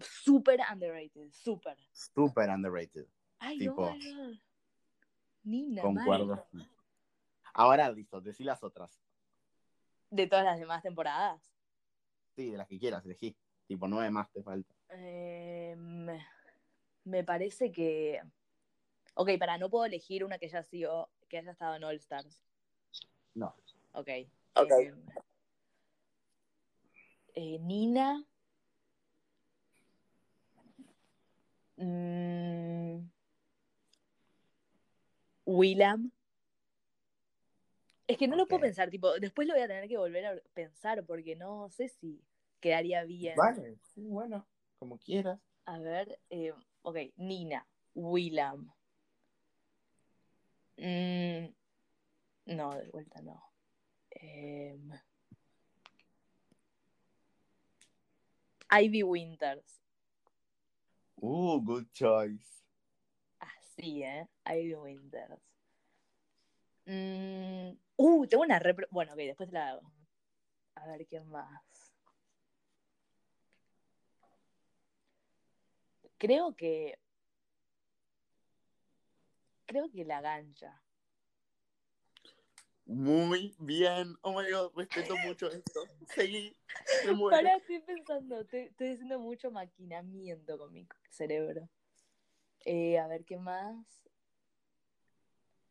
Súper 0.00 0.60
underrated. 0.72 1.30
Súper. 1.32 1.76
Super 1.92 2.48
underrated. 2.50 3.06
Ay, 3.38 3.58
Tipo, 3.58 3.74
God. 3.86 4.36
Nina, 5.44 5.82
Concuerdo. 5.82 6.46
mal. 6.52 6.70
Ahora, 7.54 7.90
listo, 7.90 8.20
decí 8.20 8.42
las 8.44 8.62
otras. 8.64 9.00
De 10.10 10.26
todas 10.26 10.44
las 10.44 10.58
demás 10.58 10.82
temporadas. 10.82 11.52
Sí, 12.34 12.50
de 12.50 12.56
las 12.56 12.66
que 12.68 12.78
quieras, 12.78 13.04
elegí. 13.04 13.36
Tipo, 13.66 13.86
nueve 13.88 14.10
más 14.10 14.30
te 14.32 14.42
falta. 14.42 14.74
Em, 14.88 16.06
me 17.04 17.24
parece 17.24 17.70
que. 17.72 18.20
Ok, 19.14 19.30
para, 19.38 19.58
no 19.58 19.68
puedo 19.68 19.84
elegir 19.84 20.24
una 20.24 20.38
que 20.38 20.46
haya 20.46 20.62
sido. 20.62 21.10
que 21.28 21.38
haya 21.38 21.52
estado 21.52 21.74
en 21.74 21.84
All 21.84 21.96
Stars. 21.96 22.40
No. 23.34 23.54
Ok. 23.92 24.08
Ok. 24.54 24.70
Em, 24.70 25.06
eh, 27.34 27.58
Nina. 27.58 28.24
Mm, 31.76 33.08
Willam. 35.46 36.12
Es 38.06 38.18
que 38.18 38.28
no 38.28 38.36
lo 38.36 38.46
puedo 38.46 38.60
pensar, 38.60 38.90
tipo, 38.90 39.18
después 39.20 39.48
lo 39.48 39.54
voy 39.54 39.62
a 39.62 39.68
tener 39.68 39.88
que 39.88 39.96
volver 39.96 40.26
a 40.26 40.36
pensar 40.52 41.04
porque 41.04 41.34
no 41.34 41.70
sé 41.70 41.88
si 41.88 42.22
quedaría 42.60 43.04
bien. 43.04 43.36
Vale, 43.36 43.78
sí, 43.94 44.06
bueno, 44.08 44.46
como 44.78 44.98
quieras. 44.98 45.40
A 45.64 45.78
ver, 45.78 46.20
eh, 46.28 46.52
ok, 46.82 46.96
Nina, 47.16 47.66
Willam. 47.94 48.70
Mm, 50.76 51.54
no, 52.46 52.74
de 52.74 52.88
vuelta 52.90 53.20
no. 53.22 53.42
Em, 54.10 54.90
Ivy 58.70 59.02
Winters. 59.02 59.80
Uh, 61.16 61.60
good 61.60 61.86
choice. 61.92 62.64
Así, 63.38 64.02
¿eh? 64.02 64.26
Ivy 64.46 64.74
Winters. 64.74 65.40
Mm, 66.86 67.76
uh, 67.96 68.26
tengo 68.26 68.42
una 68.42 68.58
repro... 68.58 68.86
Bueno, 68.90 69.12
ok, 69.12 69.18
después 69.18 69.48
te 69.48 69.54
la 69.54 69.68
hago. 69.70 69.92
A 70.74 70.86
ver, 70.86 71.06
¿quién 71.06 71.28
más? 71.28 71.62
Creo 76.18 76.54
que... 76.56 76.98
Creo 79.72 79.90
que 79.90 80.04
la 80.04 80.20
gancha. 80.20 80.82
Muy 82.84 83.54
bien. 83.58 84.18
Oh 84.20 84.38
my 84.38 84.50
god, 84.50 84.70
respeto 84.76 85.16
mucho 85.16 85.50
esto. 85.50 85.84
Seguí. 86.14 86.54
Pará, 87.30 87.56
estoy 87.56 87.80
pensando, 87.80 88.40
estoy, 88.40 88.60
estoy 88.64 88.88
haciendo 88.88 89.18
mucho 89.18 89.50
maquinamiento 89.50 90.58
con 90.58 90.74
mi 90.74 90.86
cerebro. 91.08 91.70
Eh, 92.66 92.98
a 92.98 93.06
ver, 93.06 93.24
¿qué 93.24 93.38
más? 93.38 93.86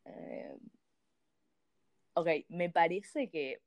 Eh, 0.05 0.57
Ok, 2.15 2.27
me 2.49 2.71
parece 2.71 3.29
que. 3.29 3.61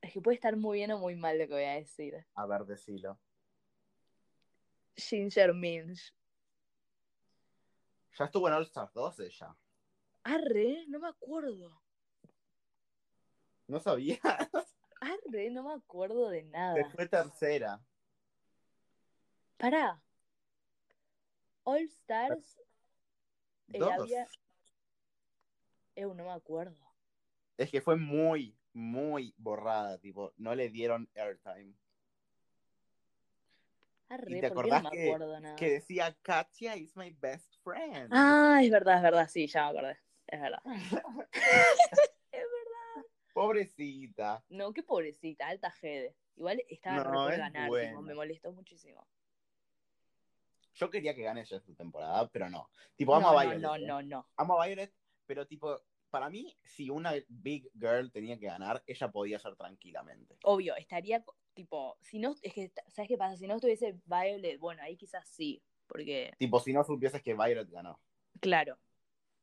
Es 0.00 0.14
que 0.14 0.20
puede 0.22 0.36
estar 0.36 0.56
muy 0.56 0.78
bien 0.78 0.92
o 0.92 0.98
muy 0.98 1.14
mal 1.14 1.38
lo 1.38 1.46
que 1.46 1.52
voy 1.52 1.64
a 1.64 1.74
decir. 1.74 2.24
A 2.36 2.46
ver, 2.46 2.64
decilo. 2.64 3.20
Ginger 4.96 5.52
Minch. 5.52 6.14
Ya 8.18 8.24
estuvo 8.24 8.48
en 8.48 8.54
All 8.54 8.64
Stars 8.64 8.92
2 8.94 9.20
ella. 9.20 9.56
Arre, 10.24 10.84
no 10.88 10.98
me 10.98 11.08
acuerdo. 11.08 11.80
No 13.68 13.78
sabía. 13.80 14.18
Arre, 15.00 15.50
no 15.50 15.62
me 15.62 15.74
acuerdo 15.74 16.28
de 16.30 16.40
Se 16.42 16.48
nada. 16.48 16.90
fue 16.90 17.06
tercera. 17.06 17.80
Pará. 19.56 20.02
All 21.64 21.82
Stars. 21.82 22.58
eh, 23.72 23.78
Dos. 23.78 23.92
había- 23.92 24.26
Eu, 25.94 26.14
no 26.14 26.24
me 26.24 26.30
acuerdo. 26.32 26.76
Es 27.56 27.70
que 27.70 27.80
fue 27.80 27.96
muy, 27.96 28.56
muy 28.72 29.34
borrada. 29.36 29.98
Tipo, 29.98 30.32
no 30.36 30.54
le 30.54 30.68
dieron 30.70 31.08
airtime. 31.14 31.74
Arre, 34.10 34.38
¿Y 34.38 34.40
te 34.40 34.50
¿por 34.50 34.64
qué 34.64 34.70
no 34.70 34.76
acordás 34.76 35.56
que- 35.56 35.70
decía, 35.70 36.16
Katia 36.22 36.76
is 36.76 36.96
my 36.96 37.10
best 37.20 37.54
friend. 37.62 38.08
Ah, 38.10 38.60
es 38.62 38.70
verdad, 38.70 38.96
es 38.96 39.02
verdad, 39.02 39.28
sí, 39.28 39.46
ya 39.46 39.64
me 39.70 39.78
acordé. 39.78 39.98
Es 40.26 40.40
verdad. 40.40 40.62
es 42.32 42.42
verdad. 42.42 43.06
Pobrecita. 43.34 44.44
No, 44.48 44.72
qué 44.72 44.82
pobrecita, 44.82 45.48
alta 45.48 45.70
jede. 45.70 46.16
Igual 46.36 46.62
estaba 46.68 47.04
No, 47.04 47.24
por 47.24 47.32
es 47.32 47.38
ganar, 47.38 47.70
me 47.70 48.14
molestó 48.14 48.52
muchísimo. 48.52 49.06
Yo 50.74 50.90
quería 50.90 51.14
que 51.14 51.22
gane 51.22 51.40
ella 51.40 51.60
su 51.60 51.74
temporada, 51.74 52.28
pero 52.30 52.48
no. 52.48 52.70
Tipo, 52.96 53.12
No, 53.18 53.28
amo 53.28 53.38
a 53.38 53.42
Violet. 53.44 53.60
no, 53.60 53.78
no, 53.78 54.02
no. 54.02 54.28
Amo 54.36 54.60
a 54.62 54.66
Violet, 54.66 54.94
pero 55.26 55.46
tipo, 55.46 55.76
para 56.10 56.30
mí, 56.30 56.56
si 56.62 56.88
una 56.88 57.14
big 57.28 57.68
girl 57.74 58.10
tenía 58.12 58.38
que 58.38 58.46
ganar, 58.46 58.82
ella 58.86 59.10
podía 59.10 59.38
ser 59.40 59.56
tranquilamente. 59.56 60.38
Obvio, 60.44 60.76
estaría 60.76 61.24
tipo, 61.58 61.98
si 62.02 62.20
no, 62.20 62.36
es 62.42 62.54
que, 62.54 62.72
¿sabes 62.88 63.08
qué 63.08 63.18
pasa? 63.18 63.36
Si 63.36 63.48
no 63.48 63.56
estuviese 63.56 63.98
Violet, 64.06 64.60
bueno, 64.60 64.80
ahí 64.84 64.96
quizás 64.96 65.28
sí, 65.28 65.60
porque, 65.88 66.32
Tipo, 66.38 66.58
si 66.58 66.72
no 66.72 66.82
supieses 66.84 67.22
que 67.22 67.34
Violet 67.34 67.70
ganó. 67.70 68.00
claro, 68.40 68.78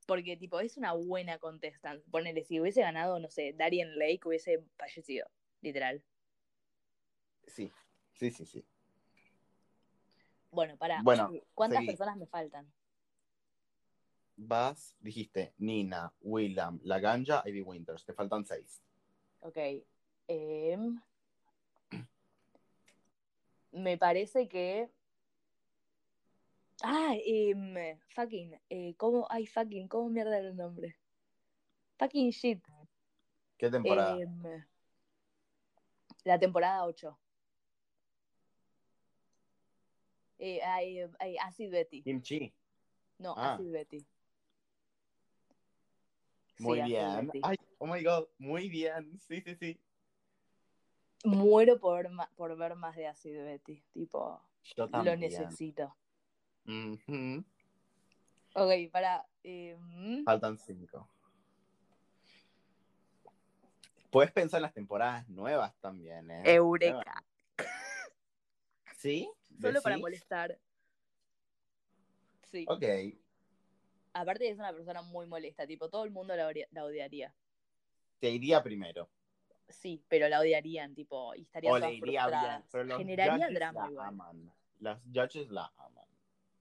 porque 0.07 0.37
tipo, 0.37 0.59
es 0.61 0.77
una 0.77 0.93
buena 0.93 1.39
contestante. 1.39 2.05
Ponele, 2.11 2.43
si 2.45 2.59
hubiese 2.61 2.81
ganado, 2.81 3.19
no 3.19 3.29
sé, 3.31 3.53
Darien 3.53 3.97
Lake 3.99 4.21
hubiese 4.25 4.63
fallecido, 4.77 5.27
literal. 5.61 6.03
Sí, 7.47 7.71
sí, 8.13 8.29
sí, 8.31 8.45
sí. 8.45 8.65
Bueno, 10.51 10.75
para, 10.77 11.03
Bueno, 11.03 11.35
¿cuántas 11.53 11.83
seguí. 11.83 11.85
personas 11.85 12.17
me 12.17 12.25
faltan? 12.27 12.73
Vas, 14.51 14.95
dijiste 15.01 15.53
Nina, 15.57 16.13
Willam, 16.21 16.79
Laganja, 16.83 17.43
Ivy 17.45 17.61
Winters. 17.63 18.05
Te 18.05 18.13
faltan 18.13 18.45
seis. 18.45 18.81
Ok. 19.39 19.57
em, 20.27 20.99
me 23.75 23.97
parece 23.97 24.47
que. 24.47 24.89
Ah, 26.81 27.13
em, 27.25 27.97
fucking. 28.09 28.59
Eh, 28.69 28.95
¿Cómo? 28.97 29.27
Ay, 29.29 29.45
fucking, 29.45 29.87
¿cómo 29.87 30.09
mierda 30.09 30.37
era 30.37 30.49
el 30.49 30.55
nombre? 30.55 30.97
Fucking 31.97 32.31
shit. 32.31 32.63
¿Qué 33.57 33.69
temporada? 33.69 34.17
Em, 34.19 34.65
la 36.23 36.39
temporada 36.39 36.85
8. 36.85 37.17
Eh, 40.39 40.61
ay, 40.61 40.99
ay, 41.19 41.37
Acid 41.37 41.71
Betty. 41.71 42.01
Kimchi. 42.01 42.53
No, 43.19 43.33
Ah. 43.37 43.53
Acid 43.53 43.71
Betty. 43.71 43.99
Sí, 46.57 46.63
Muy 46.63 46.79
Acid 46.81 46.91
bien. 46.91 47.25
Betty. 47.27 47.39
Ay, 47.43 47.55
oh 47.77 47.87
my 47.87 48.03
god, 48.03 48.27
muy 48.37 48.69
bien. 48.69 49.17
Sí, 49.19 49.41
sí, 49.41 49.55
sí. 49.55 49.79
Muero 51.25 51.79
por, 51.79 52.07
por 52.35 52.55
ver 52.57 52.75
más 52.75 52.95
de 52.95 53.07
Acid 53.07 53.35
Betty. 53.43 53.83
Tipo, 53.93 54.41
Yo 54.75 54.87
lo 54.87 55.15
necesito. 55.15 55.95
Ujú. 56.65 57.43
Ok, 58.55 58.71
para. 58.91 59.25
em, 59.43 60.23
Faltan 60.23 60.57
cinco. 60.57 61.09
Puedes 64.09 64.31
pensar 64.31 64.59
en 64.59 64.63
las 64.63 64.73
temporadas 64.73 65.27
nuevas 65.27 65.75
también, 65.81 66.31
¿eh? 66.31 66.53
Eureka. 66.53 67.21
¿Sí? 68.97 69.29
Solo 69.59 69.81
para 69.81 69.97
molestar. 69.97 70.57
Sí. 72.49 72.65
Ok. 72.69 72.83
Aparte 74.13 74.49
es 74.49 74.57
una 74.57 74.71
persona 74.71 75.01
muy 75.01 75.25
molesta, 75.27 75.67
tipo, 75.67 75.89
todo 75.89 76.05
el 76.05 76.11
mundo 76.11 76.33
la 76.37 76.47
odiaría. 76.47 77.33
Te 78.19 78.29
iría 78.29 78.63
primero. 78.63 79.09
Sí, 79.67 80.03
pero 80.07 80.29
la 80.29 80.39
odiarían, 80.39 80.93
tipo, 80.93 81.33
y 81.35 81.41
estarían 81.43 81.73
O 81.73 81.75
le 81.77 81.81
todas 81.81 81.95
iría 81.95 82.21
frustradas. 82.23 82.57
bien. 82.57 82.69
Pero 82.71 82.83
los 82.83 82.97
Generaría 82.97 83.33
judges 83.33 83.53
drama 83.55 83.85
la 83.85 83.91
igual. 83.91 84.07
aman. 84.07 84.53
Las 84.79 85.01
judges 85.03 85.49
la 85.51 85.73
aman. 85.77 86.05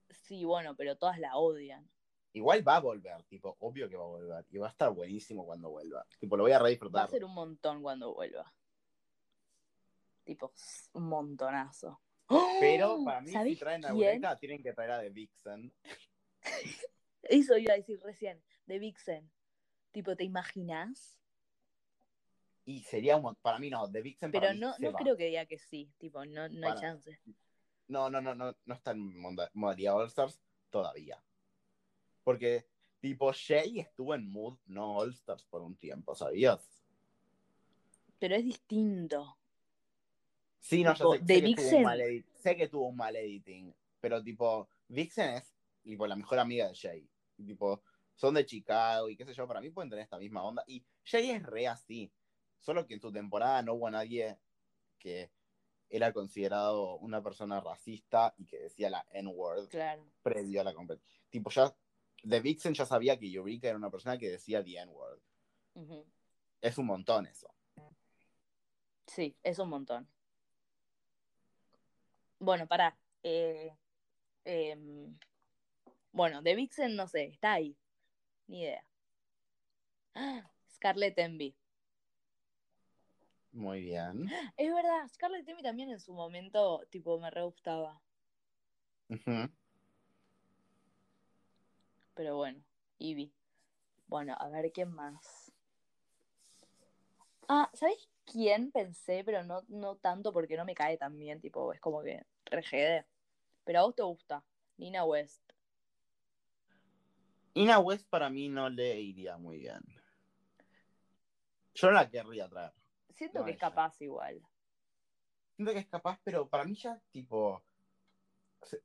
Sí, 0.09 0.43
bueno, 0.45 0.75
pero 0.75 0.95
todas 0.97 1.19
la 1.19 1.35
odian. 1.37 1.87
Igual 2.33 2.67
va 2.67 2.77
a 2.77 2.79
volver, 2.81 3.23
tipo, 3.23 3.55
obvio 3.59 3.87
que 3.87 3.95
va 3.95 4.03
a 4.03 4.07
volver. 4.07 4.45
Y 4.49 4.57
va 4.57 4.67
a 4.67 4.71
estar 4.71 4.91
buenísimo 4.91 5.45
cuando 5.45 5.69
vuelva. 5.69 6.05
Tipo, 6.19 6.35
lo 6.35 6.43
voy 6.43 6.51
a 6.51 6.57
re 6.57 6.63
Va 6.63 6.67
a 6.67 6.69
disfrutar. 6.71 7.09
ser 7.09 7.23
un 7.23 7.33
montón 7.33 7.81
cuando 7.81 8.13
vuelva. 8.13 8.51
Tipo, 10.23 10.51
un 10.93 11.03
montonazo. 11.07 12.01
Pero 12.59 13.03
para 13.05 13.21
mí, 13.21 13.27
si 13.27 13.33
¿Sabés 13.33 13.59
traen 13.59 13.85
a? 13.85 13.89
Eureka, 13.89 14.35
tienen 14.35 14.63
que 14.63 14.73
traer 14.73 14.91
a 14.91 14.99
The 15.01 15.09
Vixen. 15.11 15.71
Eso 17.23 17.57
iba 17.57 17.73
a 17.73 17.77
decir 17.77 17.99
recién, 18.03 18.43
de 18.65 18.79
Vixen. 18.79 19.31
Tipo, 19.91 20.15
¿te 20.15 20.23
imaginas? 20.23 21.19
Y 22.65 22.81
sería 22.83 23.15
un 23.17 23.35
Para 23.35 23.59
mí 23.59 23.69
no, 23.69 23.89
The 23.91 24.01
Vixen 24.01 24.31
Pero 24.31 24.41
para 24.41 24.53
mí 24.53 24.59
no, 24.59 24.73
se 24.73 24.81
no 24.83 24.91
va. 24.91 24.99
creo 24.99 25.15
que 25.15 25.25
diga 25.25 25.45
que 25.45 25.57
sí. 25.59 25.89
Tipo, 25.99 26.25
no, 26.25 26.49
no 26.49 26.67
hay 26.67 26.75
chance. 26.79 27.19
No, 27.87 28.09
no, 28.09 28.19
no, 28.21 28.33
no, 28.33 28.55
no 28.65 28.73
está 28.73 28.91
en 28.91 29.15
moda- 29.19 29.51
modalidad 29.53 29.95
All 29.95 30.07
Stars 30.07 30.39
todavía. 30.71 31.21
Porque, 32.23 32.65
tipo, 32.99 33.31
Shay 33.31 33.79
estuvo 33.79 34.15
en 34.15 34.27
Mood, 34.31 34.57
no 34.65 34.95
All 34.97 35.11
Stars 35.11 35.43
por 35.45 35.61
un 35.61 35.75
tiempo, 35.75 36.15
¿sabías? 36.15 36.83
Pero 38.17 38.35
es 38.35 38.43
distinto. 38.43 39.37
Sí, 40.59 40.83
no, 40.83 40.93
Tipo, 40.93 41.15
yo 41.15 41.19
sé, 41.19 41.25
que, 41.43 41.55
tuvo 41.55 41.77
un 41.77 41.83
mal 41.83 41.99
edit- 42.01 42.25
sé 42.33 42.55
que 42.57 42.67
tuvo 42.67 42.87
un 42.87 42.95
mal 42.95 43.15
editing, 43.15 43.75
pero 44.01 44.23
tipo, 44.23 44.67
Vixen 44.87 45.35
es 45.35 45.53
tipo, 45.83 46.07
la 46.07 46.15
mejor 46.15 46.39
amiga 46.39 46.67
de 46.67 46.73
Shay. 46.73 47.07
Y, 47.37 47.43
tipo, 47.45 47.83
son 48.15 48.33
de 48.33 48.45
Chicago 48.47 49.07
y 49.09 49.15
qué 49.15 49.25
sé 49.25 49.33
yo, 49.35 49.47
para 49.47 49.61
mí 49.61 49.69
pueden 49.69 49.91
tener 49.91 50.03
esta 50.03 50.17
misma 50.17 50.41
onda. 50.43 50.63
Y 50.65 50.83
Shay 51.03 51.29
es 51.29 51.43
re 51.43 51.67
así, 51.67 52.11
solo 52.65 52.87
que 52.87 52.95
en 52.95 52.99
su 53.01 53.11
temporada 53.11 53.61
no 53.61 53.75
hubo 53.75 53.89
nadie 53.91 54.39
que 54.97 55.29
era 55.87 56.11
considerado 56.11 56.97
una 56.97 57.21
persona 57.21 57.61
racista 57.61 58.33
y 58.37 58.45
que 58.45 58.57
decía 58.59 58.89
la 58.89 59.05
N-word 59.11 59.69
Claro. 59.69 60.03
previo 60.23 60.61
a 60.61 60.63
la 60.63 60.73
competición. 60.73 61.21
Tipo, 61.29 61.51
ya, 61.51 61.71
The 62.27 62.39
Vixen 62.39 62.73
ya 62.73 62.87
sabía 62.87 63.19
que 63.19 63.31
Eureka 63.31 63.67
era 63.67 63.77
una 63.77 63.91
persona 63.91 64.17
que 64.17 64.31
decía 64.31 64.63
the 64.63 64.77
N-word. 64.79 65.21
Es 66.59 66.77
un 66.79 66.87
montón 66.87 67.27
eso. 67.27 67.53
Sí, 69.05 69.37
es 69.43 69.59
un 69.59 69.69
montón. 69.69 70.09
Bueno, 72.39 72.65
pará. 72.67 72.97
Eh, 73.21 73.71
em, 74.43 75.15
bueno, 76.11 76.41
de 76.41 76.55
Vixen 76.55 76.95
no 76.95 77.07
sé, 77.07 77.25
está 77.25 77.53
ahí. 77.53 77.77
Ni 78.47 78.61
idea. 78.61 78.83
¡Ah! 80.15 80.49
Scarlett 80.73 81.17
Envy. 81.19 81.55
Muy 83.55 83.79
bien. 83.81 84.29
Es 84.57 84.73
verdad, 84.73 85.07
Scarlett 85.13 85.47
Envy 85.47 85.63
también 85.63 85.89
en 85.89 85.99
su 86.01 86.13
momento, 86.13 86.81
tipo, 86.89 87.17
me 87.21 87.31
re 87.31 87.41
gustaba. 87.43 88.01
Pero 92.13 92.35
bueno, 92.35 92.61
Ivy. 92.99 93.33
Bueno, 94.07 94.35
a 94.37 94.49
ver 94.49 94.73
quién 94.73 94.91
más. 94.93 95.53
Ah, 97.47 97.69
¿sabéis 97.73 98.09
quién 98.25 98.71
pensé? 98.73 99.23
Pero 99.23 99.43
no, 99.45 99.61
no 99.69 99.95
tanto 99.95 100.33
porque 100.33 100.57
no 100.57 100.65
me 100.65 100.75
cae 100.75 100.97
tan 100.97 101.17
bien, 101.17 101.39
tipo, 101.39 101.71
es 101.71 101.79
como 101.79 102.03
que 102.03 102.25
regede. 102.43 103.05
Pero 103.63 103.79
a 103.79 103.83
vos 103.83 103.95
te 103.95 104.03
gusta. 104.03 104.43
Nina 104.75 105.05
West. 105.05 105.41
Ina 107.53 107.79
West 107.79 108.05
para 108.09 108.29
mí 108.29 108.49
no 108.49 108.69
le 108.69 108.99
iría 108.99 109.37
muy 109.37 109.59
bien. 109.59 109.79
Yo 111.73 111.87
no 111.87 111.93
la 111.93 112.09
querría 112.09 112.49
traer. 112.49 112.73
Siento 113.15 113.39
No, 113.39 113.45
que 113.45 113.51
es 113.51 113.57
ella. 113.57 113.69
capaz 113.69 113.99
igual. 114.01 114.41
Siento 115.55 115.73
que 115.73 115.79
es 115.79 115.87
capaz, 115.87 116.19
pero 116.23 116.47
para 116.49 116.65
mí 116.65 116.75
ya, 116.75 117.01
tipo. 117.11 117.63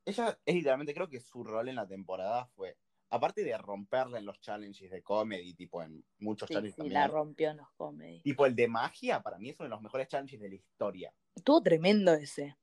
Ella 0.05 0.39
es 0.45 0.55
literalmente, 0.55 0.95
creo 0.95 1.09
que 1.09 1.21
su 1.21 1.43
rol 1.43 1.69
en 1.69 1.77
la 1.77 1.87
temporada 1.87 2.47
fue. 2.55 2.77
Aparte 3.13 3.43
de 3.43 3.59
romperla 3.59 4.19
en 4.19 4.25
los 4.27 4.41
challenges 4.41 4.89
de 4.91 5.03
comedy, 5.03 5.55
tipo 5.55 5.83
en 5.83 6.05
muchos 6.19 6.47
Sí, 6.47 6.55
challenges 6.55 6.77
sí, 6.77 6.83
también. 6.83 7.01
la 7.01 7.09
rompió 7.09 7.51
en 7.51 7.57
los 7.57 7.71
comedy. 7.73 8.21
Tipo 8.23 8.47
el 8.47 8.55
de 8.55 8.69
magia, 8.69 9.21
para 9.21 9.39
mí 9.39 9.51
es 9.51 9.59
uno 9.59 9.65
de 9.69 9.71
los 9.71 9.83
mejores 9.83 10.07
challenges 10.07 10.41
de 10.41 10.49
la 10.49 10.55
historia. 10.55 11.13
Estuvo 11.35 11.61
tremendo 11.61 12.13
ese. 12.13 12.57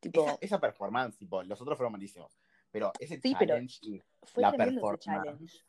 Tipo, 0.00 0.22
Esa, 0.26 0.38
esa 0.40 0.60
performance, 0.60 1.16
tipo, 1.16 1.42
los 1.42 1.60
otros 1.60 1.78
fueron 1.78 1.92
malísimos. 1.92 2.38
Pero 2.70 2.92
ese 3.00 3.18
Sí, 3.20 3.34
pero 3.38 3.54
challenge 3.54 3.78
y 3.82 4.02
fue 4.22 4.42
la 4.42 4.48
ese 4.50 4.58
performance. 4.58 5.00
challenge. 5.04 5.64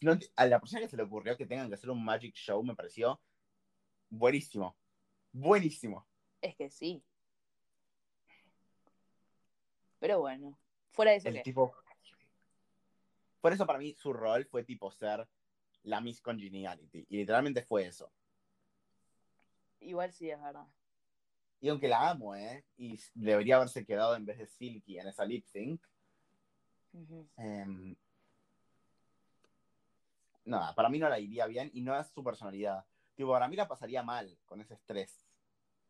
no- 0.00 0.18
a 0.36 0.46
la 0.46 0.58
persona 0.58 0.80
que 0.82 0.88
se 0.88 0.96
le 0.96 1.04
ocurrió 1.04 1.36
que 1.36 1.46
tengan 1.46 1.68
que 1.68 1.74
hacer 1.74 1.90
un 1.90 2.04
Magic 2.04 2.34
Show 2.34 2.62
me 2.64 2.74
pareció 2.74 3.20
buenísimo. 4.08 4.76
Buenísimo. 5.32 6.06
Es 6.40 6.54
que 6.56 6.70
sí. 6.70 7.02
Pero 9.98 10.20
bueno, 10.20 10.58
fuera 10.90 11.10
de 11.10 11.16
eso 11.18 11.28
El 11.28 11.42
tipo. 11.42 11.74
Por 13.40 13.52
eso 13.52 13.66
para 13.66 13.78
mí 13.78 13.94
su 13.94 14.12
rol 14.12 14.44
fue 14.46 14.64
tipo 14.64 14.90
ser 14.90 15.28
la 15.82 16.00
Miss 16.00 16.20
Congeniality. 16.20 17.06
Y 17.08 17.18
literalmente 17.18 17.62
fue 17.62 17.86
eso. 17.86 18.12
Igual 19.80 20.12
sí 20.12 20.30
es 20.30 20.40
verdad. 20.40 20.66
Y 21.60 21.68
aunque 21.68 21.88
la 21.88 22.10
amo, 22.10 22.34
¿eh? 22.34 22.64
Y 22.76 22.98
debería 23.14 23.56
haberse 23.56 23.84
quedado 23.84 24.14
en 24.14 24.24
vez 24.24 24.38
de 24.38 24.46
Silky 24.46 24.98
en 24.98 25.08
esa 25.08 25.24
lip 25.24 25.44
sync. 25.46 25.80
Em, 27.36 27.96
nada, 30.44 30.74
para 30.74 30.88
mí 30.88 30.98
no 30.98 31.08
la 31.08 31.18
iría 31.18 31.46
bien 31.46 31.70
y 31.72 31.80
no 31.80 31.98
es 31.98 32.08
su 32.08 32.22
personalidad. 32.22 32.84
Tipo, 33.18 33.32
para 33.32 33.48
mí 33.48 33.56
la 33.56 33.66
pasaría 33.66 34.04
mal 34.04 34.38
con 34.46 34.60
ese 34.60 34.74
estrés 34.74 35.26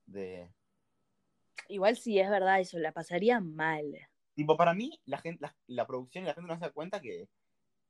de. 0.07 0.51
Igual 1.69 1.95
sí 1.99 2.19
es 2.19 2.31
verdad 2.31 2.59
eso, 2.59 2.79
la 2.79 2.93
pasaría 2.93 3.39
mal. 3.39 3.85
Tipo, 4.33 4.57
para 4.57 4.73
mí, 4.73 4.99
la 5.05 5.19
gente, 5.19 5.43
la, 5.43 5.55
la 5.67 5.87
producción 5.87 6.25
y 6.25 6.29
la 6.29 6.33
gente 6.33 6.49
no 6.49 6.55
se 6.55 6.65
da 6.65 6.71
cuenta 6.71 7.03
que 7.03 7.29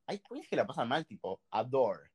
hay 0.07 0.19
queens 0.19 0.49
que 0.49 0.57
la 0.57 0.67
pasan 0.67 0.89
mal, 0.89 1.07
tipo, 1.07 1.41
Adore. 1.53 2.11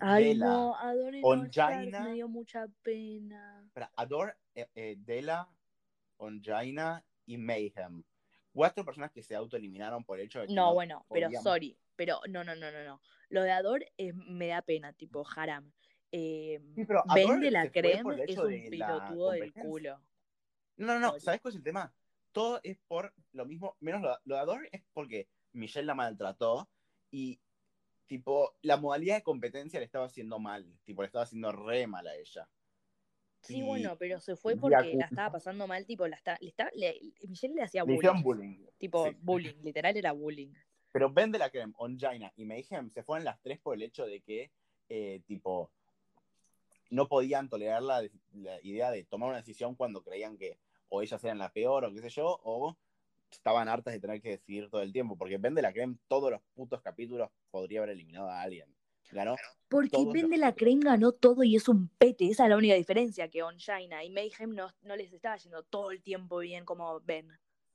Ay, 0.00 0.24
Dela, 0.24 0.46
no, 0.46 0.76
Adore. 0.76 1.20
Stars, 1.46 2.00
me 2.00 2.14
dio 2.14 2.26
mucha 2.26 2.66
pena. 2.82 3.64
Adore, 3.94 4.34
eh, 4.56 4.66
eh, 4.74 4.96
Dela, 4.98 5.48
Ongina 6.16 7.04
y 7.24 7.38
Mayhem. 7.38 8.02
Cuatro 8.52 8.84
personas 8.84 9.12
que 9.12 9.22
se 9.22 9.36
autoeliminaron 9.36 10.02
por 10.02 10.18
el 10.18 10.26
hecho 10.26 10.40
de 10.40 10.48
que 10.48 10.54
No, 10.54 10.74
bueno, 10.74 11.06
pero 11.08 11.30
sorry, 11.40 11.78
pero 11.94 12.18
no, 12.28 12.42
no, 12.42 12.56
no, 12.56 12.72
no, 12.72 12.82
no. 12.82 13.00
Lo 13.28 13.44
de 13.44 13.52
Adore 13.52 13.92
me 14.12 14.48
da 14.48 14.62
pena, 14.62 14.92
tipo 14.92 15.24
Haram. 15.36 15.72
Eh, 16.12 16.60
Sí, 16.74 16.84
pero 16.84 17.02
Adore 17.08 17.26
Vende 17.26 17.50
la 17.50 17.62
el 17.64 17.86
es 17.86 18.04
un 18.04 18.16
de 18.16 18.68
pilotudo 18.70 19.30
del 19.30 19.52
culo. 19.54 20.00
No, 20.76 20.98
no, 20.98 21.00
no. 21.00 21.20
¿sabes 21.20 21.40
cuál 21.40 21.52
es 21.52 21.56
el 21.56 21.64
tema? 21.64 21.92
Todo 22.32 22.60
es 22.62 22.78
por 22.86 23.12
lo 23.32 23.44
mismo, 23.46 23.76
menos 23.80 24.02
lo, 24.02 24.16
lo 24.24 24.34
de 24.36 24.40
Adore 24.40 24.68
es 24.72 24.82
porque 24.92 25.28
Michelle 25.52 25.86
la 25.86 25.94
maltrató 25.94 26.68
y, 27.10 27.40
tipo, 28.06 28.54
la 28.62 28.76
modalidad 28.76 29.16
de 29.16 29.22
competencia 29.22 29.78
le 29.80 29.84
estaba 29.86 30.06
haciendo 30.06 30.38
mal, 30.38 30.66
tipo, 30.84 31.02
le 31.02 31.06
estaba 31.06 31.24
haciendo 31.24 31.52
re 31.52 31.86
mal 31.86 32.06
a 32.06 32.16
ella. 32.16 32.48
Sí, 33.42 33.58
Y 33.58 33.62
bueno, 33.62 33.96
pero 33.98 34.20
se 34.20 34.36
fue 34.36 34.56
porque 34.56 34.94
la 34.94 35.04
estaba 35.06 35.32
pasando 35.32 35.66
mal, 35.66 35.84
tipo, 35.84 36.06
la 36.06 36.16
está, 36.16 36.38
le 36.40 36.48
está, 36.48 36.70
le- 36.74 36.98
Michelle 37.28 37.54
le 37.54 37.62
hacía 37.62 37.82
Le 37.82 37.86
bullying. 37.86 37.98
hicieron 37.98 38.22
bullying. 38.22 38.66
Tipo, 38.78 39.08
sí. 39.08 39.16
bullying, 39.20 39.54
literal 39.62 39.96
era 39.96 40.12
bullying. 40.12 40.52
Pero 40.92 41.10
Vende 41.12 41.38
la 41.38 41.50
Creme, 41.50 41.72
Ongina 41.76 42.32
y 42.36 42.44
Mayhem 42.44 42.90
se 42.90 43.02
fueron 43.02 43.24
las 43.24 43.40
tres 43.40 43.58
por 43.58 43.74
el 43.74 43.82
hecho 43.82 44.06
de 44.06 44.20
que, 44.20 44.52
eh, 44.88 45.22
tipo, 45.26 45.72
no 46.92 47.08
podían 47.08 47.48
tolerar 47.48 47.82
la, 47.82 48.02
la 48.32 48.60
idea 48.62 48.90
de 48.90 49.04
tomar 49.04 49.30
una 49.30 49.38
decisión 49.38 49.74
cuando 49.74 50.02
creían 50.02 50.36
que 50.36 50.58
o 50.88 51.00
ellas 51.02 51.24
eran 51.24 51.38
la 51.38 51.50
peor 51.50 51.84
o 51.86 51.92
qué 51.92 52.02
sé 52.02 52.10
yo, 52.10 52.38
o 52.44 52.76
estaban 53.30 53.66
hartas 53.68 53.94
de 53.94 54.00
tener 54.00 54.20
que 54.20 54.28
decidir 54.28 54.68
todo 54.68 54.82
el 54.82 54.92
tiempo. 54.92 55.16
Porque 55.16 55.38
Vende 55.38 55.62
la 55.62 55.72
Creme 55.72 55.96
todos 56.06 56.30
los 56.30 56.42
putos 56.54 56.82
capítulos 56.82 57.30
podría 57.50 57.80
haber 57.80 57.90
eliminado 57.90 58.28
a 58.28 58.42
alguien. 58.42 58.68
Ganó. 59.10 59.36
Porque 59.68 59.96
Vende 60.12 60.36
la. 60.36 60.54
Creme 60.54 60.82
ganó 60.84 61.12
todo 61.12 61.42
y 61.42 61.56
es 61.56 61.66
un 61.68 61.88
pete. 61.98 62.26
Esa 62.28 62.44
es 62.44 62.50
la 62.50 62.56
única 62.58 62.74
diferencia 62.74 63.28
que 63.28 63.42
Ongina 63.42 64.04
y 64.04 64.10
Mayhem 64.10 64.54
no, 64.54 64.68
no 64.82 64.96
les 64.96 65.12
estaba 65.12 65.36
yendo 65.36 65.62
todo 65.64 65.90
el 65.92 66.02
tiempo 66.02 66.38
bien 66.38 66.64
como 66.66 67.00
Ben. 67.00 67.28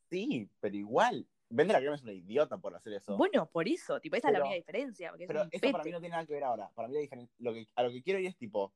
Sí, 0.10 0.48
pero 0.60 0.76
igual. 0.76 1.28
Vende 1.50 1.74
la 1.74 1.80
Creme 1.80 1.96
es 1.96 2.04
una 2.04 2.14
idiota 2.14 2.58
por 2.58 2.76
hacer 2.76 2.94
eso. 2.94 3.16
Bueno, 3.18 3.50
por 3.50 3.68
eso, 3.68 4.00
tipo, 4.00 4.16
esa 4.16 4.28
es 4.28 4.34
la 4.34 4.40
Pero- 4.40 4.46
única 4.48 4.58
diferencia. 4.58 5.10
Porque 5.12 5.26
Pero 5.28 5.42
eso 5.42 5.50
pete. 5.50 5.72
para 5.72 5.84
mí 5.84 5.92
no 5.92 6.00
tiene 6.00 6.14
nada 6.14 6.26
que 6.26 6.34
ver 6.34 6.44
ahora. 6.44 6.70
Para 6.76 6.88
mí 6.88 6.94
la 6.96 7.00
diferen- 7.02 7.30
lo 7.40 7.54
que, 7.54 7.66
a 7.76 7.84
lo 7.84 7.90
que 7.90 8.04
quiero 8.04 8.20
ir 8.20 8.28
es 8.28 8.38
tipo 8.38 8.74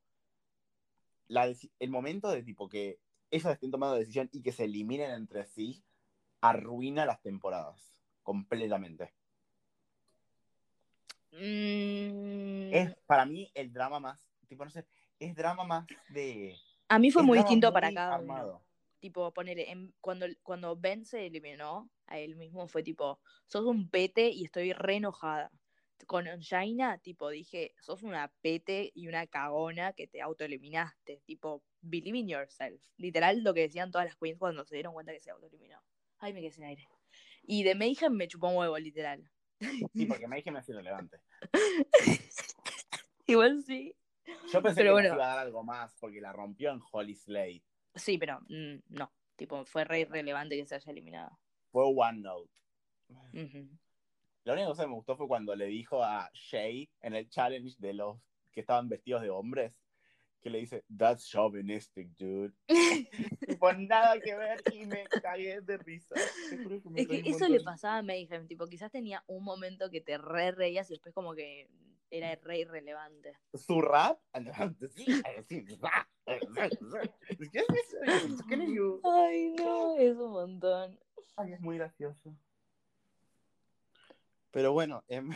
la 1.31 1.45
el 1.79 1.89
momento 1.89 2.29
de 2.29 2.43
tipo 2.43 2.67
que 2.67 2.99
ellos 3.31 3.51
estén 3.53 3.71
tomando 3.71 3.95
decisión 3.95 4.29
y 4.33 4.41
que 4.41 4.51
se 4.51 4.65
eliminen 4.65 5.11
entre 5.11 5.45
sí 5.45 5.81
arruina 6.41 7.05
las 7.05 7.21
temporadas 7.21 7.93
completamente. 8.21 9.13
Mm, 11.31 12.73
Es 12.73 12.95
para 13.05 13.25
mí 13.25 13.49
el 13.53 13.71
drama 13.71 13.99
más, 13.99 14.27
tipo 14.47 14.65
no 14.65 14.71
sé, 14.71 14.85
es 15.19 15.33
drama 15.35 15.63
más 15.63 15.87
de 16.09 16.57
a 16.89 16.99
mí 16.99 17.11
fue 17.11 17.23
muy 17.23 17.37
distinto 17.37 17.67
muy 17.67 17.73
para 17.73 17.93
cada 17.93 18.19
uno. 18.19 18.61
Tipo, 18.99 19.33
ponele, 19.33 19.71
en- 19.71 19.93
cuando, 20.01 20.25
cuando 20.43 20.75
Ben 20.75 21.05
se 21.05 21.25
eliminó 21.25 21.89
a 22.05 22.19
él 22.19 22.35
mismo, 22.35 22.67
fue 22.67 22.83
tipo, 22.83 23.19
sos 23.47 23.65
un 23.65 23.89
pete 23.89 24.29
y 24.29 24.43
estoy 24.43 24.73
re 24.73 24.97
enojada. 24.97 25.49
Con 26.07 26.25
Jaina, 26.41 26.97
tipo, 26.99 27.29
dije, 27.29 27.73
sos 27.79 28.03
una 28.03 28.31
pete 28.41 28.91
y 28.93 29.07
una 29.07 29.27
cagona 29.27 29.93
que 29.93 30.07
te 30.07 30.21
autoeliminaste. 30.21 31.21
Tipo, 31.25 31.63
believe 31.81 32.17
in 32.19 32.27
yourself. 32.27 32.81
Literal 32.97 33.43
lo 33.43 33.53
que 33.53 33.61
decían 33.61 33.91
todas 33.91 34.07
las 34.07 34.15
queens 34.17 34.37
cuando 34.39 34.65
se 34.65 34.75
dieron 34.75 34.93
cuenta 34.93 35.11
que 35.13 35.19
se 35.19 35.31
autoeliminó. 35.31 35.81
Ay, 36.19 36.33
me 36.33 36.41
quedé 36.41 36.51
sin 36.51 36.63
aire. 36.63 36.87
Y 37.43 37.63
de 37.63 37.75
Mayhem 37.75 38.13
me 38.13 38.27
chupó 38.27 38.49
un 38.49 38.57
huevo, 38.57 38.77
literal. 38.77 39.29
Sí, 39.93 40.05
porque 40.05 40.27
me 40.27 40.39
es 40.39 40.69
irrelevante. 40.69 41.17
Igual 43.27 43.63
sí. 43.63 43.95
Yo 44.51 44.61
pensé 44.61 44.81
Pero 44.81 44.89
que 44.89 45.01
bueno. 45.01 45.15
iba 45.15 45.25
a 45.25 45.35
dar 45.35 45.39
algo 45.39 45.63
más 45.63 45.95
porque 45.99 46.21
la 46.21 46.31
rompió 46.31 46.71
en 46.71 46.79
Holy 46.91 47.15
Slate. 47.15 47.63
Sí, 47.95 48.17
pero 48.17 48.39
mm, 48.49 48.83
no. 48.89 49.11
Tipo, 49.35 49.65
fue 49.65 49.83
re 49.83 50.01
irrelevante 50.01 50.55
que 50.55 50.65
se 50.65 50.75
haya 50.75 50.91
eliminado. 50.91 51.39
Fue 51.71 51.83
One 51.85 52.19
Note. 52.21 52.51
La 54.43 54.53
única 54.53 54.69
cosa 54.69 54.83
que 54.83 54.89
me 54.89 54.95
gustó 54.95 55.15
fue 55.15 55.27
cuando 55.27 55.55
le 55.55 55.65
dijo 55.65 56.03
a 56.03 56.29
Shay 56.33 56.89
en 57.01 57.13
el 57.13 57.29
challenge 57.29 57.75
de 57.77 57.93
los 57.93 58.17
que 58.51 58.61
estaban 58.61 58.89
vestidos 58.89 59.21
de 59.21 59.29
hombres, 59.29 59.79
que 60.41 60.49
le 60.49 60.59
dice, 60.59 60.83
That's 60.97 61.29
chauvinistic, 61.29 62.09
dude. 62.17 62.53
tipo, 63.47 63.71
nada 63.73 64.19
que 64.19 64.35
ver 64.35 64.61
y 64.73 64.85
me 64.87 65.03
cagué 65.21 65.61
de 65.61 65.77
risa. 65.77 66.15
Me 66.85 67.01
Es 67.01 67.07
que 67.07 67.21
eso 67.25 67.47
le 67.47 67.59
pasaba 67.59 67.99
a 67.99 68.03
Mayhem, 68.03 68.47
tipo, 68.47 68.67
quizás 68.67 68.91
tenía 68.91 69.23
un 69.27 69.43
momento 69.43 69.91
que 69.91 70.01
te 70.01 70.17
re 70.17 70.51
reías 70.51 70.89
y 70.89 70.93
después 70.93 71.13
como 71.13 71.35
que 71.35 71.69
era 72.09 72.35
re 72.35 72.59
irrelevante. 72.59 73.37
Su 73.53 73.81
rap, 73.81 74.19
sí, 74.95 75.05
sí, 75.47 75.65
Ay, 79.03 79.53
no, 79.57 79.97
es 79.97 80.17
un 80.17 80.31
montón. 80.31 80.99
Ay, 81.37 81.53
es 81.53 81.61
muy 81.61 81.77
gracioso. 81.77 82.35
Pero 84.51 84.73
bueno, 84.73 85.03
em, 85.07 85.31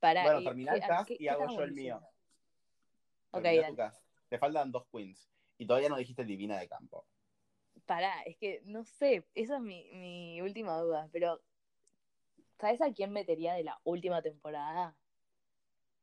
Para, 0.00 0.22
bueno, 0.24 0.42
termina 0.42 0.72
¿qué- 0.72 0.78
el 0.78 0.86
cast 0.86 1.10
y 1.20 1.28
hago 1.28 1.48
yo 1.48 1.62
el 1.62 1.72
mío. 1.72 2.00
Ok, 3.32 3.42
dale. 3.42 3.76
Te 4.28 4.38
faltan 4.38 4.70
dos 4.70 4.84
queens. 4.92 5.28
Y 5.58 5.66
todavía 5.66 5.88
no 5.88 5.96
dijiste 5.96 6.24
Divina 6.24 6.58
de 6.58 6.68
Campo. 6.68 7.06
Pará, 7.86 8.22
es 8.22 8.36
que 8.36 8.62
no 8.64 8.84
sé, 8.84 9.26
esa 9.34 9.56
es 9.56 9.62
mi, 9.62 9.84
mi 9.92 10.40
última 10.40 10.78
duda, 10.78 11.08
pero 11.12 11.40
¿sabes 12.58 12.80
a 12.80 12.92
quién 12.92 13.12
metería 13.12 13.54
de 13.54 13.64
la 13.64 13.80
última 13.84 14.22
temporada? 14.22 14.96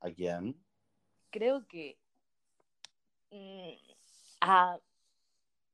¿A 0.02 0.12
quién? 0.12 0.56
Creo 1.32 1.66
que 1.68 1.98
mm, 3.32 3.74
a 4.42 4.80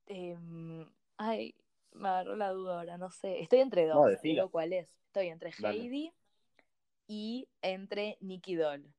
em, 0.06 0.88
ay, 1.16 1.54
me 1.96 2.08
agarró 2.08 2.36
la 2.36 2.50
duda 2.50 2.78
ahora, 2.78 2.98
no 2.98 3.10
sé. 3.10 3.40
Estoy 3.40 3.60
entre 3.60 3.86
dos, 3.86 3.96
No, 3.96 4.18
digo 4.22 4.50
cuál 4.50 4.72
es. 4.72 4.88
Estoy 5.06 5.28
entre 5.28 5.50
Dale. 5.58 5.80
Heidi 5.80 6.12
y 7.08 7.48
entre 7.62 8.18
Nicky 8.20 8.54
Doll. 8.54 8.92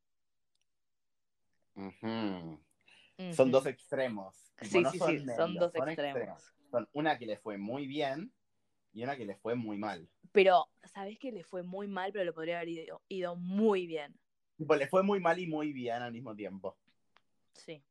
Son 3.34 3.52
dos 3.52 3.66
extremos. 3.66 4.36
Sí, 4.62 4.82
no 4.82 4.92
sí, 4.92 4.98
son 4.98 5.20
sí, 5.20 5.26
son 5.36 5.56
dos 5.56 5.76
extremos. 5.76 6.42
Son 6.72 6.90
una 6.94 7.18
que 7.18 7.26
le 7.26 7.38
fue 7.38 7.58
muy 7.58 7.88
bien 7.88 8.32
y 8.94 9.04
una 9.04 9.16
que 9.16 9.26
le 9.26 9.36
fue 9.36 9.56
muy 9.56 9.78
mal. 9.78 10.10
Pero, 10.32 10.68
¿sabes 10.84 11.18
que 11.20 11.32
le 11.32 11.44
fue 11.44 11.64
muy 11.64 11.88
mal, 11.88 12.12
pero 12.12 12.26
le 12.26 12.34
podría 12.34 12.58
haber 12.58 12.70
ido, 12.70 13.02
ido 13.08 13.36
muy 13.36 13.88
bien? 13.88 14.20
Tipo, 14.58 14.76
le 14.76 14.88
fue 14.88 15.04
muy 15.04 15.20
mal 15.20 15.40
y 15.40 15.48
muy 15.48 15.72
bien 15.72 16.02
al 16.02 16.12
mismo 16.12 16.36
tiempo. 16.36 16.78
Sí. 17.54 17.84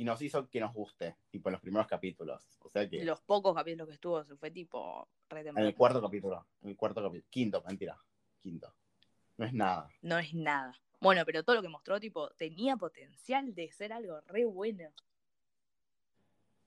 Y 0.00 0.04
nos 0.04 0.22
hizo 0.22 0.48
que 0.48 0.60
nos 0.60 0.72
guste, 0.72 1.16
tipo 1.30 1.50
en 1.50 1.52
los 1.52 1.60
primeros 1.60 1.86
capítulos. 1.86 2.42
O 2.60 2.70
sea 2.70 2.88
que. 2.88 3.04
Los 3.04 3.20
pocos 3.20 3.54
capítulos 3.54 3.86
que 3.86 3.92
estuvo, 3.92 4.24
se 4.24 4.34
fue 4.34 4.50
tipo 4.50 5.06
re 5.28 5.46
En 5.46 5.58
el 5.58 5.74
cuarto 5.74 6.00
capítulo. 6.00 6.46
En 6.62 6.70
el 6.70 6.76
cuarto 6.78 7.02
capítulo. 7.02 7.28
Quinto, 7.28 7.62
mentira. 7.66 7.98
Quinto. 8.42 8.72
No 9.36 9.44
es 9.44 9.52
nada. 9.52 9.90
No 10.00 10.18
es 10.18 10.32
nada. 10.32 10.74
Bueno, 11.02 11.22
pero 11.26 11.44
todo 11.44 11.56
lo 11.56 11.60
que 11.60 11.68
mostró, 11.68 12.00
tipo, 12.00 12.30
tenía 12.30 12.78
potencial 12.78 13.54
de 13.54 13.70
ser 13.72 13.92
algo 13.92 14.22
re 14.22 14.46
bueno. 14.46 14.88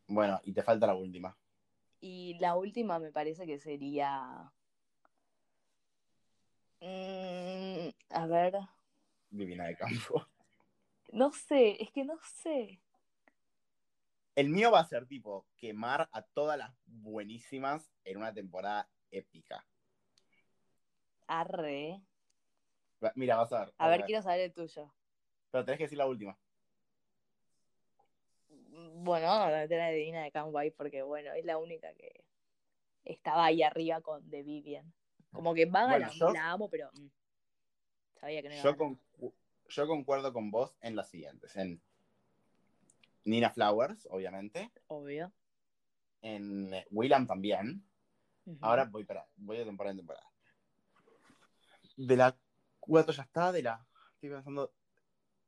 Bueno, 0.05 0.39
y 0.43 0.53
te 0.53 0.61
falta 0.61 0.85
la 0.85 0.93
última. 0.93 1.35
Y 2.01 2.37
la 2.39 2.55
última 2.55 2.99
me 2.99 3.11
parece 3.11 3.47
que 3.47 3.57
sería. 3.57 4.51
Mm, 6.81 7.89
a 8.11 8.27
ver. 8.27 8.59
Divina 9.31 9.65
de 9.65 9.75
campo. 9.75 10.23
No 11.11 11.31
sé, 11.31 11.81
es 11.81 11.89
que 11.91 12.05
no 12.05 12.19
sé. 12.23 12.79
El 14.35 14.49
mío 14.49 14.71
va 14.71 14.79
a 14.79 14.85
ser 14.85 15.05
tipo 15.05 15.45
quemar 15.57 16.09
a 16.11 16.23
todas 16.23 16.57
las 16.57 16.73
buenísimas 16.85 17.91
en 18.03 18.17
una 18.17 18.33
temporada 18.33 18.89
épica. 19.11 19.65
Arre. 21.27 22.01
Mira, 23.15 23.35
vas 23.37 23.51
a 23.53 23.59
ver. 23.65 23.73
A 23.77 23.87
vas 23.87 23.97
ver, 23.97 24.05
quiero 24.05 24.21
saber 24.21 24.39
el 24.41 24.53
tuyo. 24.53 24.91
Pero 25.51 25.65
tenés 25.65 25.77
que 25.77 25.83
decir 25.85 25.97
la 25.97 26.07
última. 26.07 26.37
Bueno, 28.95 29.27
vamos 29.27 29.53
a 29.53 29.57
meter 29.57 29.81
a 29.81 29.89
Divina 29.89 30.23
de 30.23 30.31
Campbell 30.31 30.71
porque, 30.71 31.01
bueno, 31.01 31.33
es 31.33 31.45
la 31.45 31.57
única 31.57 31.93
que 31.93 32.23
estaba 33.03 33.45
ahí 33.45 33.61
arriba 33.61 34.01
con 34.01 34.27
The 34.29 34.43
Vivian. 34.43 34.93
Como 35.31 35.53
que 35.53 35.65
Vaga 35.65 35.89
Bueno, 35.91 36.07
la, 36.07 36.13
yo- 36.13 36.33
la 36.33 36.51
amo, 36.51 36.69
pero 36.69 36.89
mm, 36.93 37.07
sabía 38.19 38.41
que 38.41 38.49
no 38.49 38.55
iba 38.55 38.61
a 38.61 38.65
Yo, 38.65 38.77
ganar. 38.77 38.97
concu- 38.97 39.33
yo 39.67 39.87
concuerdo 39.87 40.33
con 40.33 40.51
vos 40.51 40.75
en 40.81 40.95
las 40.95 41.09
siguientes. 41.09 41.55
En 41.55 41.81
Nina 43.25 43.49
Flowers, 43.51 44.07
obviamente. 44.11 44.71
Obvio. 44.87 45.31
En 46.21 46.73
eh, 46.73 46.85
Willam 46.91 47.27
también. 47.27 47.85
Ujú. 48.45 48.57
Ahora 48.61 48.85
voy 48.85 49.05
para, 49.05 49.25
voy 49.35 49.57
de 49.57 49.65
temporada 49.65 49.91
en 49.91 49.97
temporada. 49.97 50.25
De 51.95 52.17
la 52.17 52.37
4 52.79 53.13
ya 53.13 53.23
está, 53.23 53.51
de 53.51 53.63
la. 53.63 53.85
Estoy 54.15 54.29
pensando. 54.29 54.73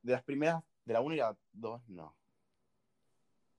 De 0.02 0.12
las 0.14 0.24
primeras, 0.24 0.64
de 0.86 0.94
la 0.94 1.02
1 1.02 1.16
y 1.16 1.18
la 1.18 1.38
2, 1.54 1.90
no. 1.90 2.16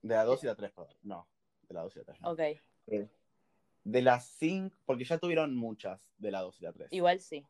De 0.01 0.15
la 0.15 0.23
2 0.23 0.43
y 0.43 0.47
la 0.47 0.55
3, 0.55 0.71
perdón. 0.71 0.95
No. 1.03 1.27
De 1.67 1.73
la 1.73 1.81
2 1.81 1.95
y 1.95 1.99
la 1.99 2.05
3, 2.05 2.21
no. 2.21 2.31
Ok, 2.31 2.39
Eh, 2.87 3.09
De 3.83 4.01
las 4.01 4.25
5, 4.39 4.75
porque 4.85 5.03
ya 5.03 5.17
tuvieron 5.17 5.55
muchas 5.55 6.01
de 6.17 6.31
la 6.31 6.41
2 6.41 6.59
y 6.61 6.63
la 6.63 6.73
3. 6.73 6.91
igual 6.93 7.19
sí. 7.19 7.45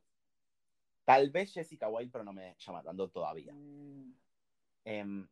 Tal 1.06 1.30
vez 1.30 1.54
Jessica 1.54 1.88
White, 1.88 2.12
pero 2.12 2.24
no 2.26 2.34
me 2.34 2.56
llama 2.60 2.84
tanto 2.84 3.10
todavía. 3.10 3.54
Mm, 3.54 4.14
Em, 4.84 5.28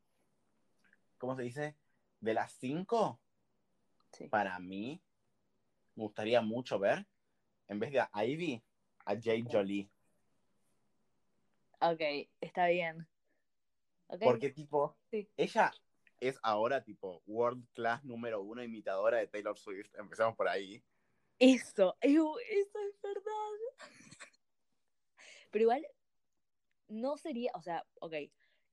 ¿Cómo 1.25 1.37
se 1.37 1.41
dice? 1.41 1.75
De 2.19 2.35
las 2.35 2.51
5, 2.59 3.19
sí. 4.11 4.27
para 4.27 4.59
mí, 4.59 5.01
me 5.95 6.03
gustaría 6.03 6.39
mucho 6.41 6.77
ver, 6.77 7.07
en 7.67 7.79
vez 7.79 7.91
de 7.91 8.01
a 8.01 8.25
Ivy, 8.25 8.61
a 9.05 9.15
Jade 9.15 9.43
Jolie. 9.51 9.89
Ok, 11.81 12.29
está 12.39 12.67
bien. 12.67 13.07
Ok, 14.05 14.19
Porque, 14.21 14.51
tipo, 14.51 14.95
Sí. 15.09 15.27
ella 15.35 15.71
es 16.19 16.37
ahora, 16.43 16.83
tipo, 16.83 17.23
world 17.25 17.65
class 17.73 18.03
número 18.03 18.43
uno 18.43 18.61
imitadora 18.61 19.17
de 19.17 19.25
Taylor 19.25 19.57
Swift. 19.57 19.95
Empezamos 19.95 20.35
por 20.35 20.47
ahí. 20.47 20.83
Eso, 21.39 21.97
eso 22.01 22.37
es 22.39 23.01
verdad. 23.01 23.79
Pero 25.49 25.63
igual, 25.63 25.87
no 26.87 27.17
sería, 27.17 27.49
o 27.55 27.63
sea, 27.63 27.83
ok, 27.99 28.13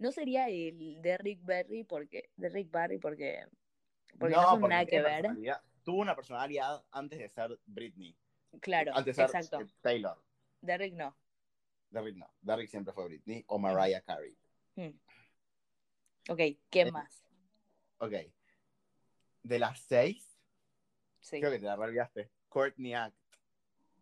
no 0.03 0.13
sería 0.13 0.49
el 0.49 1.01
Derrick 1.01 1.43
Barry 1.45 1.85
porque, 1.85 2.31
Derrick 2.37 2.71
Barry 2.71 2.99
porque, 2.99 3.47
porque 4.19 4.35
no, 4.35 4.43
son 4.43 4.61
porque 4.61 4.75
nada 4.75 4.87
que 4.87 5.01
ver. 5.01 5.27
Tuvo 5.85 6.01
una 6.01 6.15
personalidad 6.15 6.85
antes 6.91 7.19
de 7.19 7.29
ser 7.29 7.59
Britney. 7.67 8.17
Claro, 8.61 8.93
antes 8.95 9.17
de 9.17 9.27
ser 9.27 9.35
exacto. 9.37 9.61
eh, 9.61 9.67
Taylor. 9.81 10.23
Derrick 10.61 10.95
no. 10.95 11.17
Derrick 11.91 12.17
no. 12.17 12.33
Derrick 12.41 12.69
siempre 12.69 12.93
fue 12.93 13.07
Britney 13.07 13.45
o 13.49 13.59
Mariah 13.59 14.01
Carey. 14.03 14.37
Hmm. 14.77 14.91
Ok, 16.29 16.39
¿qué 16.71 16.81
Eh, 16.83 16.93
más? 16.93 17.25
Ok. 17.99 18.13
De 19.43 19.59
las 19.59 19.81
seis, 19.81 20.39
Sí. 21.21 21.41
creo 21.41 21.51
que 21.51 21.59
te 21.59 21.65
la 21.67 21.75
olvidaste. 21.75 22.31
Courtney 22.49 22.95
Act. 22.95 23.17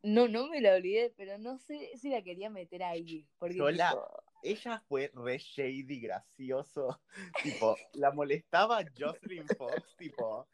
No, 0.03 0.28
no 0.28 0.48
me 0.48 0.61
la 0.61 0.74
olvidé, 0.74 1.12
pero 1.16 1.38
no 1.38 1.59
sé 1.59 1.90
si 1.96 2.09
la 2.11 2.22
quería 2.22 2.51
meter 2.51 2.82
ahí. 2.82 3.26
Porque 3.38 3.57
Yo 3.57 3.70
la- 3.70 3.90
tipo, 3.90 4.24
Ella 4.43 4.82
fue 4.88 5.11
re 5.14 5.38
shady, 5.38 6.01
gracioso. 6.01 7.01
tipo, 7.43 7.76
la 7.95 8.11
molestaba 8.12 8.84
Jocelyn 8.99 9.47
Fox, 9.57 9.97
tipo, 9.97 10.47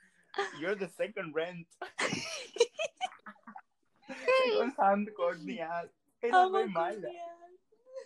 you're 0.60 0.76
the 0.76 0.88
second 0.88 1.34
rent. 1.34 1.66
Courtney 5.16 5.60
Act. 5.60 5.92
Era 6.20 6.42
amo 6.42 6.58
a 6.58 6.66
mala. 6.66 7.00
Courtney. 7.00 7.18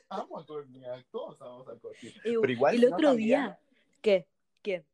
Amo 0.08 0.38
a 0.38 0.94
Act, 0.94 1.10
todos 1.10 1.40
amamos 1.40 1.68
a 1.68 1.78
Courtney. 1.78 2.14
Ew, 2.24 2.40
Pero 2.40 2.52
igual 2.52 2.74
el 2.74 2.90
no 2.90 2.96
otro 2.96 3.08
también. 3.08 3.26
día, 3.26 3.60
¿qué? 4.00 4.26
¿Qué? 4.62 4.84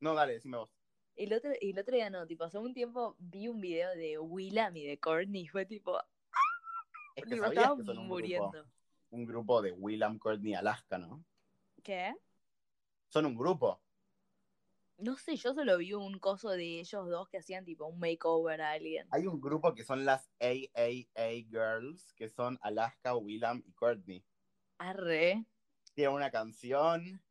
No, 0.00 0.14
dale, 0.14 0.34
decime 0.34 0.58
vos. 0.58 0.70
El 1.16 1.32
otro, 1.32 1.50
el 1.58 1.78
otro 1.78 1.94
día 1.94 2.10
no, 2.10 2.26
tipo, 2.26 2.44
hace 2.44 2.58
un 2.58 2.74
tiempo 2.74 3.16
vi 3.18 3.48
un 3.48 3.60
video 3.60 3.90
de 3.96 4.18
Willam 4.18 4.76
y 4.76 4.84
de 4.84 4.98
Courtney 4.98 5.42
y 5.42 5.48
fue 5.48 5.64
tipo, 5.64 5.98
Es 7.14 7.24
que 7.24 7.30
tipo, 7.30 7.44
sabías 7.44 7.62
estaba 7.62 7.76
que 7.78 7.84
son 7.84 7.98
un 7.98 8.06
muriendo. 8.06 8.50
grupo, 8.50 8.68
un 9.10 9.24
grupo 9.24 9.62
de 9.62 9.72
Willam, 9.72 10.18
Courtney, 10.18 10.54
Alaska, 10.54 10.98
¿no? 10.98 11.24
¿Qué? 11.82 12.14
Son 13.08 13.26
un 13.26 13.36
grupo. 13.36 13.80
No 14.98 15.16
sé, 15.18 15.36
yo 15.36 15.52
solo 15.54 15.76
vi 15.76 15.92
un 15.92 16.18
coso 16.18 16.48
de 16.50 16.80
ellos 16.80 17.08
dos 17.08 17.28
que 17.28 17.38
hacían 17.38 17.64
tipo 17.64 17.84
un 17.86 17.98
makeover 17.98 18.60
a 18.62 18.72
alguien. 18.72 19.06
Hay 19.10 19.26
un 19.26 19.40
grupo 19.40 19.74
que 19.74 19.84
son 19.84 20.04
las 20.06 20.30
AAA 20.40 21.44
Girls, 21.50 22.14
que 22.14 22.30
son 22.30 22.58
Alaska, 22.62 23.14
Willam 23.14 23.62
y 23.66 23.72
Courtney. 23.72 24.24
Arre. 24.78 25.44
Tienen 25.94 26.14
una 26.14 26.30
canción 26.30 27.22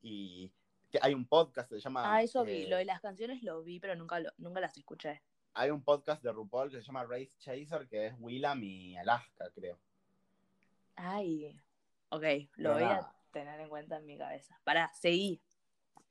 y 0.00 0.50
que 0.90 0.98
hay 1.02 1.12
un 1.14 1.26
podcast 1.26 1.68
que 1.68 1.76
se 1.76 1.82
llama... 1.82 2.02
Ah, 2.12 2.22
eso 2.22 2.42
vi. 2.44 2.62
eh, 2.62 2.68
Lo 2.68 2.76
de 2.76 2.84
las 2.86 3.00
canciones 3.00 3.42
lo 3.42 3.62
vi, 3.62 3.78
pero 3.80 3.94
nunca, 3.96 4.18
lo, 4.18 4.30
nunca 4.38 4.60
las 4.60 4.76
escuché. 4.76 5.22
Hay 5.52 5.70
un 5.70 5.82
podcast 5.82 6.22
de 6.22 6.32
RuPaul 6.32 6.70
que 6.70 6.78
se 6.78 6.86
llama 6.86 7.04
Race 7.04 7.36
Chaser, 7.38 7.86
que 7.86 8.06
es 8.06 8.14
Willam 8.18 8.62
y 8.64 8.96
Alaska, 8.96 9.50
creo. 9.54 9.78
Ay. 11.02 11.58
Ok, 12.10 12.22
lo 12.56 12.74
voy 12.74 12.82
a 12.82 13.10
tener 13.30 13.58
en 13.60 13.68
cuenta 13.68 13.96
en 13.96 14.06
mi 14.06 14.18
cabeza. 14.18 14.60
Pará, 14.64 14.90
seguí. 14.94 15.40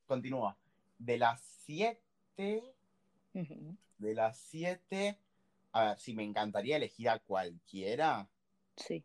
Continúa. 0.06 0.56
De 0.98 1.16
las 1.18 1.40
siete, 1.42 2.74
Ujú. 3.34 3.76
de 3.98 4.14
las 4.14 4.38
siete, 4.38 5.16
a 5.72 5.84
ver, 5.84 5.98
si 5.98 6.12
me 6.14 6.24
encantaría 6.24 6.76
elegir 6.76 7.08
a 7.08 7.18
cualquiera, 7.20 8.28
Sí. 8.76 9.04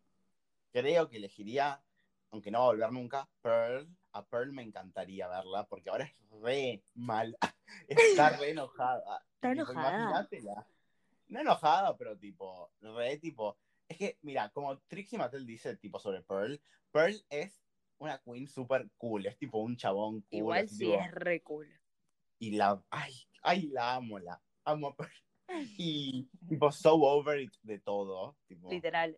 creo 0.71 1.07
que 1.09 1.17
elegiría, 1.17 1.81
aunque 2.31 2.49
no 2.49 2.59
va 2.59 2.65
a 2.65 2.67
volver 2.69 2.91
nunca, 2.91 3.29
Pearl. 3.41 3.88
A 4.13 4.25
Pearl 4.25 4.51
me 4.53 4.63
encantaría 4.63 5.27
verla, 5.27 5.67
porque 5.67 5.89
ahora 5.89 6.05
es 6.05 6.15
re 6.41 6.81
mal. 6.95 7.38
Está 7.88 8.29
re 8.38 8.49
enojada. 8.51 9.23
Está 9.36 9.51
Tipo, 9.51 9.71
enojada. 9.71 9.89
imagínatela. 9.99 10.67
No 11.27 11.39
enojada, 11.41 11.95
pero 11.97 12.17
tipo, 12.17 12.71
re 12.81 13.17
tipo. 13.17 13.57
Es 13.88 13.97
que, 13.97 14.17
mira, 14.21 14.49
como 14.49 14.77
Trixie 14.88 15.17
Mattel 15.17 15.45
dice, 15.45 15.77
tipo, 15.77 15.99
sobre 15.99 16.21
Pearl, 16.21 16.59
Pearl 16.91 17.15
es 17.29 17.63
una 17.97 18.19
queen 18.19 18.47
super 18.47 18.89
cool, 18.97 19.25
es 19.25 19.38
tipo 19.38 19.59
un 19.59 19.77
chabón 19.77 20.21
cool. 20.21 20.38
Igual 20.38 20.69
sí 20.69 20.86
tipo, 20.86 20.99
es 20.99 21.11
re 21.11 21.41
cool. 21.41 21.67
Y 22.39 22.51
la, 22.51 22.83
ay, 22.89 23.13
ay, 23.43 23.67
la 23.67 23.95
amo, 23.95 24.19
la 24.19 24.41
amo 24.63 24.89
a 24.89 24.95
Pearl. 24.95 25.11
Y 25.77 26.27
tipo, 26.49 26.71
so 26.71 26.95
over 26.95 27.39
it 27.39 27.53
de 27.61 27.79
todo. 27.79 28.36
Tipo, 28.47 28.71
Literal. 28.71 29.15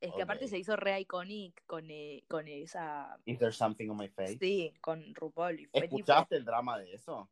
Es 0.00 0.14
que 0.14 0.22
aparte 0.22 0.48
se 0.48 0.56
hizo 0.56 0.74
re 0.76 0.98
iconic 1.00 1.62
con, 1.66 1.90
eh, 1.90 2.24
con 2.26 2.48
esa. 2.48 3.20
Is 3.26 3.38
there 3.38 3.52
something 3.52 3.90
on 3.90 3.98
my 3.98 4.08
face? 4.08 4.38
Sí, 4.38 4.72
con 4.80 5.14
RuPaul. 5.14 5.60
Y 5.60 5.66
fue 5.66 5.82
tipo. 5.82 5.96
¿Escuchaste 5.96 6.36
el 6.36 6.46
drama 6.46 6.78
de 6.78 6.94
eso? 6.94 7.30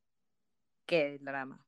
¿Qué 0.85 1.19
drama? 1.19 1.67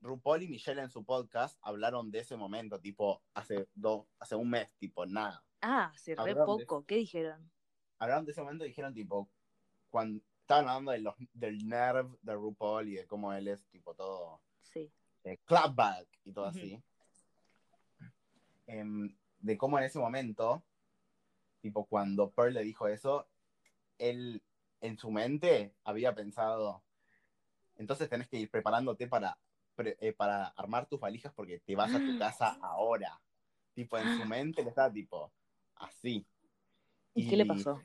RuPaul 0.00 0.42
y 0.42 0.48
Michelle 0.48 0.82
en 0.82 0.90
su 0.90 1.04
podcast 1.04 1.58
hablaron 1.62 2.10
de 2.10 2.20
ese 2.20 2.36
momento, 2.36 2.80
tipo, 2.80 3.22
hace 3.34 3.68
dos, 3.74 4.06
hace 4.18 4.36
un 4.36 4.50
mes, 4.50 4.72
tipo, 4.78 5.06
nada. 5.06 5.44
Ah, 5.60 5.92
hace 5.94 6.14
re 6.14 6.20
Hablaron 6.20 6.58
de 6.58 6.66
poco. 6.66 6.84
¿Qué 6.86 6.96
dijeron? 6.96 7.50
Hablaron 7.98 8.24
de 8.24 8.32
ese 8.32 8.42
momento 8.42 8.64
y 8.64 8.68
dijeron, 8.68 8.94
tipo, 8.94 9.28
cuando 9.90 10.22
estaban 10.40 10.68
hablando 10.68 10.92
de 10.92 10.98
los, 10.98 11.14
del 11.32 11.66
nerve 11.66 12.16
de 12.22 12.34
RuPaul 12.34 12.88
y 12.88 12.94
de 12.96 13.06
cómo 13.06 13.32
él 13.32 13.48
es, 13.48 13.66
tipo, 13.68 13.94
todo 13.94 14.40
Sí. 14.62 14.92
eh, 15.24 15.38
clapback 15.44 16.06
y 16.24 16.32
todo 16.32 16.48
Ujú. 16.48 16.58
así. 16.58 16.82
Em, 18.66 19.16
de 19.38 19.56
cómo 19.58 19.78
en 19.78 19.84
ese 19.84 19.98
momento, 19.98 20.62
tipo, 21.60 21.86
cuando 21.86 22.30
Pearl 22.30 22.54
le 22.54 22.62
dijo 22.62 22.88
eso, 22.88 23.28
él 23.98 24.42
en 24.80 24.98
su 24.98 25.10
mente 25.10 25.74
había 25.84 26.14
pensado, 26.14 26.82
entonces 27.76 28.08
tenés 28.08 28.28
que 28.28 28.36
ir 28.38 28.50
preparándote 28.50 29.06
para, 29.08 29.38
pre- 29.76 29.96
eh, 30.00 30.12
para 30.12 30.48
armar 30.48 30.86
tus 30.86 30.98
valijas 30.98 31.32
porque 31.32 31.60
te 31.60 31.76
vas 31.76 31.94
a 31.94 32.00
tu 32.00 32.18
casa 32.18 32.58
ahora. 32.60 33.20
Tipo, 33.74 33.98
en 33.98 34.16
su 34.16 34.24
mente 34.24 34.62
le 34.62 34.70
estaba 34.70 34.90
tipo, 34.90 35.30
así. 35.76 36.26
¿Y, 37.14 37.28
qué 37.28 37.36
le 37.36 37.46
pasó? 37.46 37.80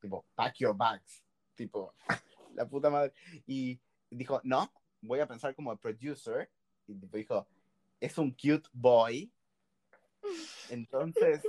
Tipo, 0.00 0.24
pack 0.34 0.56
your 0.58 0.76
bags. 0.76 1.22
Tipo, 1.54 1.92
la 2.54 2.66
puta 2.66 2.88
madre. 2.88 3.12
Y 3.46 3.78
dijo, 4.08 4.40
no, 4.44 4.72
voy 5.02 5.20
a 5.20 5.26
pensar 5.26 5.54
como 5.54 5.72
el 5.72 5.78
producer. 5.78 6.50
Y 6.86 6.94
tipo 6.94 7.16
dijo, 7.16 7.46
es 8.00 8.16
un 8.16 8.30
cute 8.30 8.68
boy. 8.72 9.30
Entonces, 10.70 11.42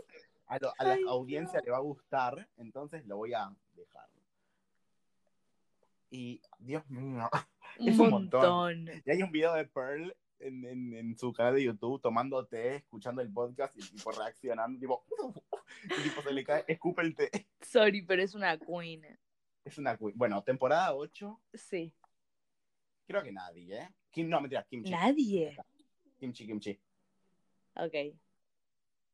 a, 0.47 0.57
lo- 0.59 0.73
a 0.77 0.83
la 0.83 0.93
Ay, 0.93 1.03
audiencia 1.07 1.59
no. 1.59 1.65
le 1.65 1.71
va 1.71 1.77
a 1.77 1.81
gustar. 1.81 2.49
Entonces 2.57 3.05
lo 3.05 3.17
voy 3.17 3.33
a 3.33 3.55
dejar. 3.73 4.09
Y, 6.11 6.41
Dios 6.57 6.87
mío. 6.89 7.29
Es 7.79 7.97
un 7.99 8.09
montón. 8.09 8.87
Y 9.05 9.11
hay 9.11 9.21
un 9.23 9.31
video 9.31 9.53
de 9.53 9.65
Pearl 9.65 10.15
en, 10.39 10.65
en- 10.65 10.93
en 10.93 11.17
su 11.17 11.31
canal 11.33 11.55
de 11.55 11.63
YouTube 11.63 12.01
tomando 12.01 12.45
té, 12.45 12.75
escuchando 12.77 13.21
el 13.21 13.31
podcast 13.31 13.75
y 13.77 13.81
tipo 13.89 14.11
reaccionando. 14.11 14.79
Tipo, 14.79 15.05
y, 15.83 16.03
tipo 16.03 16.21
se 16.21 16.33
le 16.33 16.43
cae, 16.43 16.65
escupe 16.67 17.01
el 17.01 17.15
té. 17.15 17.29
Sorry, 17.61 18.01
pero 18.03 18.21
es 18.23 18.35
una 18.35 18.57
queen. 18.57 19.05
Es 19.65 19.77
una 19.77 19.97
queen. 19.97 20.13
Bueno, 20.15 20.41
temporada 20.43 20.93
8, 20.95 21.41
Sí. 21.53 21.93
creo 23.05 23.23
que 23.23 23.31
nadie, 23.31 23.77
¿eh? 23.81 23.89
Kim, 24.11 24.27
no, 24.29 24.41
mentira, 24.41 24.63
Kimchi. 24.63 24.89
Nadie. 24.91 25.55
Kimchi, 26.19 26.45
Kimchi. 26.47 26.79
Ok. 27.75 27.93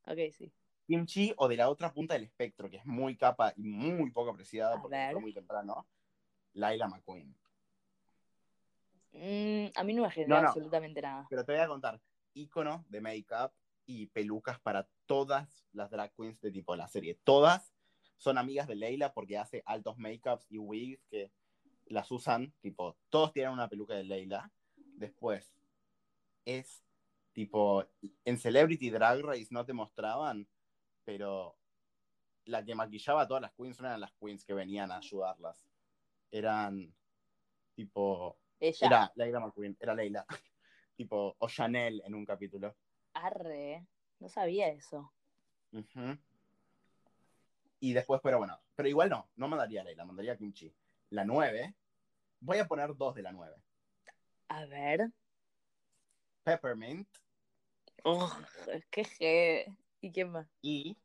Ok, 0.08 0.18
sí. 0.32 0.52
Kimchi 0.88 1.34
o 1.38 1.48
de 1.48 1.58
la 1.58 1.70
otra 1.70 1.92
punta 1.92 2.14
del 2.14 2.24
espectro, 2.24 2.70
que 2.70 2.78
es 2.78 2.86
muy 2.86 3.18
capa 3.18 3.54
y 3.58 3.64
muy 3.64 4.12
poco 4.12 4.30
apreciada 4.32 4.76
A 4.78 4.82
porque 4.82 4.96
ver. 4.96 5.12
fue 5.14 5.22
muy 5.22 5.34
temprano, 5.34 5.88
Laila 6.54 6.88
McQueen. 6.88 7.36
Mm, 9.16 9.68
a 9.76 9.84
mí 9.84 9.94
no 9.94 10.04
me 10.04 10.12
genera 10.12 10.36
No, 10.36 10.42
no. 10.42 10.48
absolutamente 10.50 11.02
nada. 11.02 11.26
Pero 11.30 11.46
te 11.46 11.54
voy 11.54 11.62
a 11.62 11.68
contar, 11.68 12.02
ícono 12.34 12.86
de 12.90 13.02
make-up 13.02 13.52
y 13.86 14.08
pelucas 14.08 14.60
para 14.60 14.88
todas 15.06 15.66
las 15.72 15.90
drag 15.90 16.14
queens 16.16 16.42
de 16.42 16.52
tipo 16.52 16.76
la 16.76 16.88
serie. 16.88 17.20
Todas 17.24 17.74
son 18.18 18.38
amigas 18.38 18.68
de 18.68 18.76
Leila 18.76 19.14
porque 19.14 19.38
hace 19.38 19.64
altos 19.66 19.98
make-ups 19.98 20.46
y 20.50 20.58
wigs 20.58 21.06
que 21.10 21.32
las 21.86 22.12
usan, 22.12 22.54
tipo, 22.62 22.98
todos 23.10 23.32
tienen 23.32 23.54
una 23.54 23.70
peluca 23.70 23.94
de 23.94 24.04
Leila. 24.04 24.52
Después, 24.76 25.54
es 26.46 26.84
tipo, 27.32 27.86
en 28.24 28.38
Celebrity 28.38 28.90
Drag 28.90 29.22
Race 29.22 29.48
no 29.52 29.66
te 29.66 29.74
mostraban, 29.74 30.48
pero 31.04 31.58
la 32.46 32.64
que 32.64 32.76
maquillaba 32.76 33.24
a 33.24 33.28
todas 33.28 33.42
las 33.42 33.54
queens 33.54 33.80
no 33.80 33.88
eran 33.88 34.02
las 34.02 34.14
queens 34.14 34.46
que 34.46 34.54
venían 34.54 34.92
a 34.92 34.98
ayudarlas. 34.98 35.64
Eran, 36.32 36.94
tipo, 37.76 38.38
Ella, 38.60 38.88
era 38.88 39.12
Leila 39.16 39.40
McQueen, 39.40 39.78
era 39.80 39.94
Leila. 39.94 40.26
tipo, 40.96 41.36
o 41.38 41.48
Chanel 41.50 42.02
en 42.06 42.16
un 42.16 42.26
capítulo. 42.26 42.76
arre, 43.14 43.86
no 44.20 44.30
sabía 44.30 44.70
eso. 44.70 45.12
Ujú. 45.72 46.18
Y 47.80 47.94
después, 47.94 48.22
pero 48.24 48.38
bueno, 48.38 48.60
pero 48.76 48.90
igual 48.90 49.10
no, 49.10 49.30
no 49.36 49.48
mandaría 49.48 49.82
a 49.82 49.84
Leila, 49.84 50.06
mandaría 50.06 50.34
a 50.34 50.38
Kimchi. 50.38 50.74
La 51.12 51.24
9, 51.26 51.76
voy 52.40 52.58
a 52.58 52.68
poner 52.68 52.96
dos 52.96 53.14
de 53.16 53.22
la 53.22 53.32
9. 53.32 53.56
A 54.50 54.66
ver. 54.66 55.12
Peppermint 56.44 57.08
Ugh, 58.04 58.32
qué 58.92 59.04
je. 59.04 59.66
¿Y 60.02 60.12
quién 60.12 60.32
más? 60.32 60.48
y... 60.62 60.96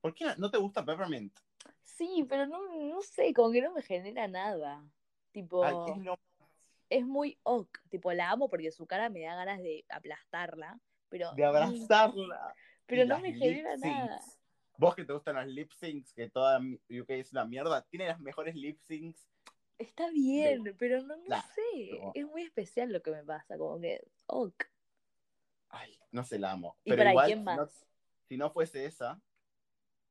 ¿Por 0.00 0.14
qué 0.14 0.24
no, 0.24 0.34
no 0.36 0.50
te 0.50 0.56
gusta 0.58 0.84
Peppermint? 0.84 1.32
Sí, 1.84 2.24
pero 2.28 2.46
no, 2.46 2.58
no 2.86 3.02
sé, 3.02 3.34
como 3.34 3.50
que 3.52 3.60
no 3.60 3.72
me 3.72 3.82
genera 3.82 4.26
nada. 4.28 4.82
Tipo, 5.32 5.64
Ay, 5.64 5.74
es 5.88 5.98
lo- 5.98 6.18
es 6.90 7.06
muy 7.06 7.38
ok. 7.44 7.78
Tipo, 7.88 8.12
la 8.12 8.30
amo 8.30 8.48
porque 8.50 8.70
su 8.72 8.86
cara 8.86 9.08
me 9.08 9.22
da 9.22 9.36
ganas 9.36 9.62
de 9.62 9.84
aplastarla. 9.88 10.78
Pero, 11.08 11.32
de 11.34 11.44
abrazarla. 11.44 12.54
pero 12.86 13.06
no 13.06 13.20
me 13.20 13.32
genera 13.32 13.76
nada. 13.76 14.20
Vos 14.76 14.94
que 14.94 15.04
te 15.04 15.12
gustan 15.12 15.36
las 15.36 15.46
lip 15.46 15.70
syncs, 15.72 16.12
que 16.12 16.28
toda 16.28 16.58
UK 16.60 17.10
es 17.10 17.32
una 17.32 17.44
mierda, 17.44 17.82
tiene 17.82 18.06
las 18.06 18.20
mejores 18.20 18.54
lip 18.54 18.78
syncs. 18.80 19.28
Está 19.78 20.10
bien, 20.10 20.74
pero 20.78 21.02
no, 21.02 21.16
no 21.16 21.36
sé. 21.54 22.02
Es 22.14 22.26
muy 22.26 22.42
especial 22.42 22.92
lo 22.92 23.00
que 23.00 23.10
me 23.10 23.24
pasa. 23.24 23.56
Como 23.56 23.80
que, 23.80 24.02
ok. 24.26 24.64
Ay, 25.70 25.98
no 26.10 26.24
se 26.24 26.38
la 26.38 26.52
amo. 26.52 26.76
¿Y 26.84 26.90
Pero 26.90 27.00
para 27.00 27.10
igual, 27.12 27.26
quién 27.26 27.38
si 27.38 27.44
más? 27.44 27.56
no- 27.56 27.68
si 28.28 28.36
no 28.36 28.50
fuese 28.50 28.84
esa, 28.84 29.20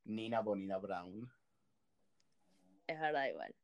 Nina 0.06 0.40
Bonina 0.42 0.78
Brown. 0.78 1.32
Es 2.88 3.00
verdad, 3.00 3.28
igual. 3.28 3.56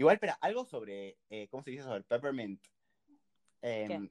Igual, 0.00 0.14
espera, 0.14 0.38
algo 0.40 0.64
sobre, 0.64 1.18
eh, 1.28 1.46
¿cómo 1.48 1.62
se 1.62 1.72
dice 1.72 1.82
sobre 1.82 2.02
Peppermint? 2.02 2.58
Em, 3.60 4.08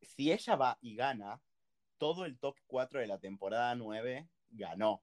si 0.00 0.30
ella 0.30 0.54
va 0.54 0.78
y 0.80 0.94
gana, 0.94 1.42
todo 1.96 2.24
el 2.24 2.38
top 2.38 2.56
4 2.68 3.00
de 3.00 3.08
la 3.08 3.18
temporada 3.18 3.74
9 3.74 4.28
ganó. 4.50 5.02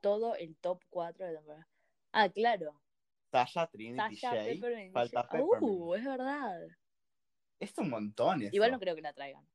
Todo 0.00 0.34
el 0.34 0.56
top 0.56 0.82
4 0.88 1.26
de 1.26 1.32
la 1.34 1.40
temporada. 1.40 1.68
Ah, 2.12 2.30
claro. 2.30 2.80
Sasha, 3.30 3.66
Trinity, 3.66 4.16
Sasha, 4.16 4.34
Shay, 4.34 4.54
Peppermint. 4.54 4.92
falta 4.94 5.20
Shay- 5.20 5.28
Peppermint. 5.42 5.62
Uh, 5.62 5.94
es 5.96 6.04
verdad. 6.06 6.66
Es 7.60 7.76
un 7.76 7.90
montón 7.90 8.40
eso. 8.40 8.56
Igual 8.56 8.70
no 8.72 8.80
creo 8.80 8.94
que 8.94 9.02
la 9.02 9.12
traigan. 9.12 9.46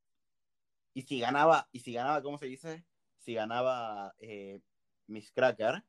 Y 0.94 1.02
si 1.02 1.20
ganaba, 1.20 1.68
y 1.72 1.80
si 1.80 1.94
ganaba, 1.94 2.22
¿cómo 2.22 2.38
se 2.38 2.46
dice? 2.46 2.86
Si 3.18 3.34
ganaba 3.34 4.14
eh, 4.20 4.62
Miss 5.08 5.32
Cracker, 5.32 5.84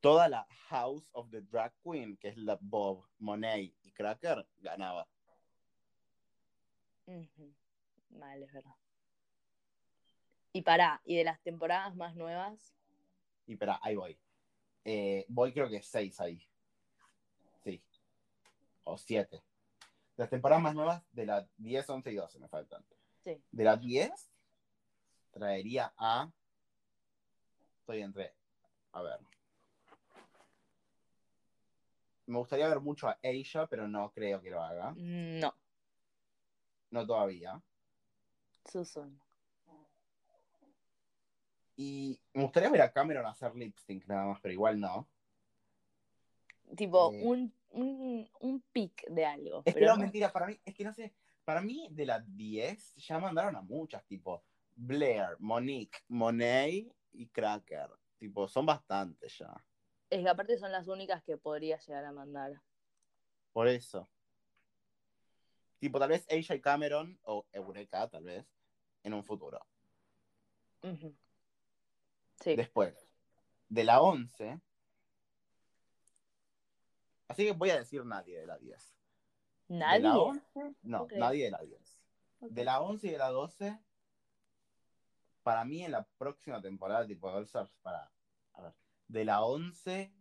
toda 0.00 0.28
la 0.28 0.46
House 0.68 1.08
of 1.12 1.30
the 1.30 1.42
Drag 1.42 1.72
Queen, 1.82 2.16
que 2.16 2.28
es 2.28 2.36
la 2.36 2.58
Bob, 2.60 3.04
Monet 3.18 3.74
y 3.82 3.92
Cracker, 3.92 4.46
ganaba. 4.58 5.08
Mal, 8.10 8.42
es 8.42 8.52
verdad. 8.52 8.74
Y 10.52 10.62
pará, 10.62 11.00
y 11.04 11.16
de 11.16 11.24
las 11.24 11.40
temporadas 11.42 11.94
más 11.96 12.16
nuevas, 12.16 12.72
Y 13.46 13.52
espera, 13.52 13.78
ahí 13.82 13.94
voy. 13.94 14.18
Eh, 14.84 15.24
voy 15.28 15.52
creo 15.52 15.68
que 15.68 15.82
6 15.82 16.20
ahí. 16.20 16.42
Sí. 17.62 17.82
O 18.84 18.96
7. 18.96 19.42
Las 20.16 20.30
temporadas 20.30 20.62
más 20.62 20.74
nuevas 20.74 21.04
de 21.12 21.26
la 21.26 21.48
10, 21.58 21.90
11 21.90 22.12
y 22.12 22.14
12 22.14 22.38
me 22.38 22.48
faltan. 22.48 22.84
Sí. 23.22 23.42
De 23.50 23.64
la 23.64 23.76
10 23.76 24.10
traería 25.30 25.92
a... 25.96 26.30
Estoy 27.80 28.00
entre... 28.00 28.34
A 28.92 29.02
ver. 29.02 29.20
Me 32.26 32.38
gustaría 32.38 32.68
ver 32.68 32.80
mucho 32.80 33.08
a 33.08 33.18
Asia, 33.22 33.66
pero 33.66 33.86
no 33.88 34.10
creo 34.12 34.40
que 34.42 34.50
lo 34.50 34.62
haga. 34.62 34.94
no. 34.96 35.54
No 36.90 37.04
todavía. 37.06 37.60
Susan. 38.70 39.20
Y 41.76 42.18
me 42.32 42.42
gustaría 42.44 42.70
ver 42.70 42.80
a 42.82 42.92
Cameron 42.92 43.26
hacer 43.26 43.54
lip 43.54 43.76
sync 43.78 44.06
nada 44.06 44.24
más, 44.26 44.40
pero 44.40 44.52
igual 44.52 44.80
no. 44.80 45.08
Tipo, 46.76 47.12
Eh. 47.12 47.20
un, 47.24 47.52
un, 47.70 48.28
un 48.40 48.60
pic 48.72 49.06
de 49.08 49.26
algo. 49.26 49.62
Es 49.64 49.74
pero 49.74 49.88
no- 49.88 49.98
mentira, 49.98 50.32
para 50.32 50.46
mí, 50.46 50.58
es 50.64 50.74
que 50.74 50.84
no 50.84 50.92
sé, 50.92 51.12
para 51.44 51.60
mí 51.60 51.88
de 51.90 52.06
las 52.06 52.24
10 52.36 52.94
ya 52.96 53.18
mandaron 53.18 53.54
a 53.56 53.60
muchas, 53.62 54.04
tipo 54.06 54.42
Blair, 54.74 55.36
Monique, 55.38 55.98
Monet 56.08 56.92
y 57.12 57.26
Cracker. 57.28 57.90
Tipo, 58.18 58.48
son 58.48 58.64
bastantes 58.66 59.36
ya. 59.38 59.52
Es 60.10 60.22
que 60.22 60.28
aparte 60.28 60.56
son 60.58 60.72
las 60.72 60.88
únicas 60.88 61.22
que 61.24 61.36
podría 61.36 61.78
llegar 61.78 62.04
a 62.04 62.12
mandar. 62.12 62.60
Por 63.52 63.68
eso. 63.68 64.08
Tipo, 65.78 65.98
tal 65.98 66.10
vez 66.10 66.26
Asia 66.30 66.54
y 66.54 66.60
Cameron, 66.60 67.18
o 67.22 67.46
Eureka, 67.52 68.08
tal 68.08 68.24
vez, 68.24 68.46
en 69.02 69.14
un 69.14 69.24
futuro. 69.24 69.60
Ujú. 70.82 71.14
Sí. 72.40 72.54
Después, 72.54 73.08
de 73.68 73.84
la 73.84 74.00
11. 74.00 74.60
Así 77.28 77.44
que 77.44 77.52
voy 77.52 77.70
a 77.70 77.78
decir 77.78 78.04
nadie 78.04 78.38
de 78.38 78.46
la 78.46 78.58
10. 78.58 78.94
¿Nadie? 79.68 79.98
De 79.98 80.04
la 80.04 80.18
11, 80.18 80.74
no, 80.82 81.02
Ok. 81.02 81.12
nadie 81.14 81.44
de 81.46 81.50
la 81.50 81.62
10. 81.62 82.00
Ok. 82.40 82.50
De 82.52 82.64
la 82.64 82.80
11 82.80 83.08
y 83.08 83.10
de 83.10 83.18
la 83.18 83.30
12, 83.30 83.78
para 85.42 85.64
mí 85.64 85.84
en 85.84 85.92
la 85.92 86.04
próxima 86.18 86.60
temporada, 86.62 87.06
tipo 87.06 87.28
All 87.28 87.44
Stars, 87.44 87.72
para. 87.82 88.10
A 88.52 88.62
ver. 88.62 88.74
De 89.08 89.24
la 89.24 89.42
11. 89.42 90.12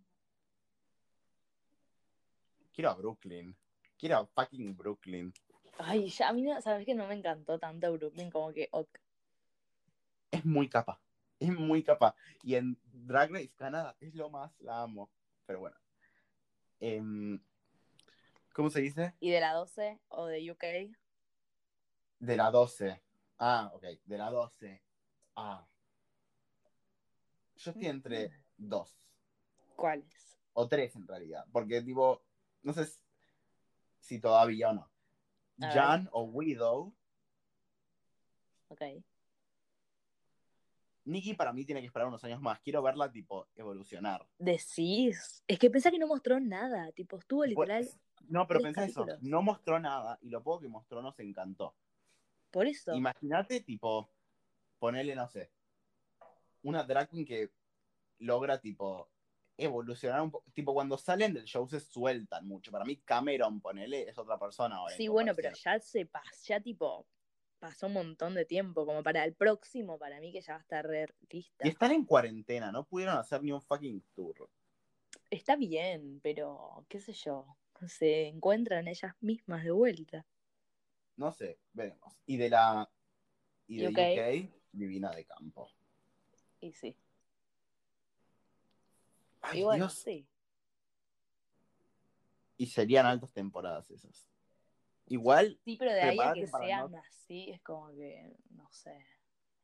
Quiero 2.74 2.90
a 2.90 2.96
Brooklyn. 2.96 3.56
Quiero 3.98 4.18
a 4.18 4.26
fucking 4.26 4.76
Brooklyn. 4.76 5.34
Ay, 5.78 6.10
ya 6.10 6.30
a 6.30 6.34
mí, 6.34 6.42
no- 6.42 6.62
¿sabes 6.62 6.86
que 6.86 6.96
no 6.96 7.08
me 7.08 7.16
encantó 7.16 7.60
tanto 7.60 7.92
Brooklyn? 7.94 8.30
Como 8.32 8.54
que, 8.54 8.70
ok. 8.72 8.90
Es 10.32 10.46
muy 10.46 10.70
capa. 10.70 11.00
Es 11.40 11.52
muy 11.52 11.84
capa. 11.84 12.16
Y 12.44 12.56
en 12.56 12.78
Drag 12.86 13.32
Race 13.32 13.54
Canadá 13.56 13.96
es 14.00 14.14
lo 14.16 14.30
más, 14.30 14.60
la 14.60 14.82
amo. 14.82 15.10
Pero 15.46 15.60
bueno. 15.60 15.78
Em, 16.80 17.40
¿Cómo 18.54 18.70
se 18.70 18.82
dice? 18.82 19.14
¿Y 19.20 19.32
de 19.32 19.40
la 19.42 19.54
12 19.54 20.00
o 20.08 20.28
de 20.28 20.52
UK? 20.52 20.64
De 22.20 22.38
la 22.38 22.52
12. 22.52 23.02
Ah, 23.38 23.70
ok. 23.74 23.84
De 24.06 24.18
la 24.18 24.30
12. 24.30 24.82
Ah. 25.36 25.68
Yo 27.58 27.72
estoy 27.72 27.88
entre 27.88 28.32
dos. 28.58 28.98
¿Cuáles? 29.76 30.38
O 30.54 30.68
tres 30.68 30.96
en 30.96 31.08
realidad. 31.08 31.46
Porque, 31.52 31.82
tipo, 31.82 32.24
no 32.64 32.74
sé 32.74 32.88
si 34.00 34.20
todavía 34.20 34.70
o 34.70 34.74
no. 34.74 34.90
A 35.62 35.68
ver. 35.68 35.74
Jan 35.74 36.10
o 36.12 36.24
Widow. 36.24 36.94
Ok. 38.70 38.82
Nikki 41.06 41.36
para 41.36 41.54
mí 41.54 41.66
tiene 41.66 41.82
que 41.82 41.88
esperar 41.88 42.08
unos 42.08 42.24
años 42.24 42.42
más. 42.42 42.60
Quiero 42.62 42.82
verla, 42.82 43.12
tipo, 43.12 43.48
evolucionar. 43.56 44.28
Decís. 44.40 45.44
Es 45.48 45.60
que 45.60 45.70
pensá 45.70 45.92
que 45.92 46.00
no 46.00 46.08
mostró 46.08 46.40
nada. 46.40 46.92
Tipo, 46.94 47.18
estuvo 47.20 47.46
literal. 47.46 47.84
Pues, 47.84 48.00
no, 48.28 48.48
pero 48.48 48.62
pensá 48.62 48.86
eso. 48.86 49.06
No 49.22 49.42
mostró 49.42 49.80
nada 49.80 50.18
y 50.22 50.30
lo 50.30 50.42
poco 50.42 50.62
que 50.62 50.68
mostró 50.68 51.02
nos 51.02 51.20
encantó. 51.20 51.76
Por 52.50 52.68
eso. 52.68 52.96
Imagínate, 52.96 53.62
tipo, 53.62 54.10
ponerle, 54.80 55.16
no 55.16 55.28
sé, 55.28 55.52
una 56.64 56.84
drag 56.84 57.10
queen 57.10 57.26
que 57.26 57.52
logra, 58.20 58.60
tipo, 58.60 59.10
evolucionar 59.58 60.22
un 60.22 60.32
poco. 60.32 60.50
Tipo, 60.54 60.74
cuando 60.74 60.98
salen 60.98 61.34
del 61.34 61.46
show 61.46 61.68
se 61.68 61.80
sueltan 61.80 62.48
mucho. 62.48 62.72
Para 62.72 62.86
mí, 62.86 62.98
Cameron, 62.98 63.62
ponele, 63.62 64.10
es 64.10 64.18
otra 64.18 64.38
persona 64.38 64.78
ahora. 64.78 64.96
Sí, 64.96 65.08
bueno, 65.08 65.34
pero 65.36 65.52
ya 65.54 65.80
se 65.80 66.06
pasó, 66.06 66.30
ya 66.46 66.60
tipo, 66.60 67.06
pasó 67.60 67.88
un 67.88 67.94
montón 67.94 68.36
de 68.36 68.46
tiempo, 68.46 68.86
como 68.86 69.04
para 69.04 69.24
el 69.24 69.34
próximo, 69.34 69.98
para 69.98 70.20
mí 70.20 70.32
que 70.32 70.42
ya 70.42 70.54
va 70.54 70.60
a 70.60 70.62
estar 70.62 70.86
re 70.86 71.08
lista. 71.30 71.66
Y 71.66 71.70
están 71.70 71.92
en 71.92 72.06
cuarentena, 72.06 72.72
no 72.72 72.86
pudieron 72.86 73.18
hacer 73.18 73.42
ni 73.44 73.52
un 73.52 73.62
fucking 73.62 74.04
tour. 74.14 74.50
Está 75.30 75.56
bien, 75.56 76.20
pero 76.22 76.86
qué 76.90 77.00
sé 77.00 77.14
yo, 77.14 77.58
se 77.88 78.28
encuentran 78.28 78.88
ellas 78.88 79.14
mismas 79.22 79.64
de 79.64 79.72
vuelta. 79.72 80.26
No 81.18 81.32
sé, 81.32 81.60
veremos. 81.74 82.14
Y 82.26 82.38
de 82.38 82.50
la. 82.50 82.90
Y 83.68 83.78
de 83.78 83.88
UK. 83.88 83.94
UK, 83.94 84.54
Divina 84.72 85.12
de 85.12 85.26
Campo. 85.26 85.72
Y 86.60 86.74
sí. 86.74 86.96
Ay, 89.48 89.60
y 89.60 89.64
bueno, 89.64 89.86
Dios. 89.86 89.94
sí. 90.00 90.28
Y 92.58 92.68
serían 92.68 93.06
altas 93.06 93.32
temporadas 93.34 93.90
esas. 93.92 94.30
Igual, 95.08 95.60
Sí, 95.64 95.76
pero 95.78 95.94
de 95.94 96.02
ahí 96.02 96.20
a 96.20 96.34
que 96.34 96.48
sean 96.48 96.92
no- 96.92 96.98
así, 97.00 97.50
es 97.52 97.62
como 97.62 97.90
que, 97.90 98.36
no 98.50 98.68
sé. 98.72 99.06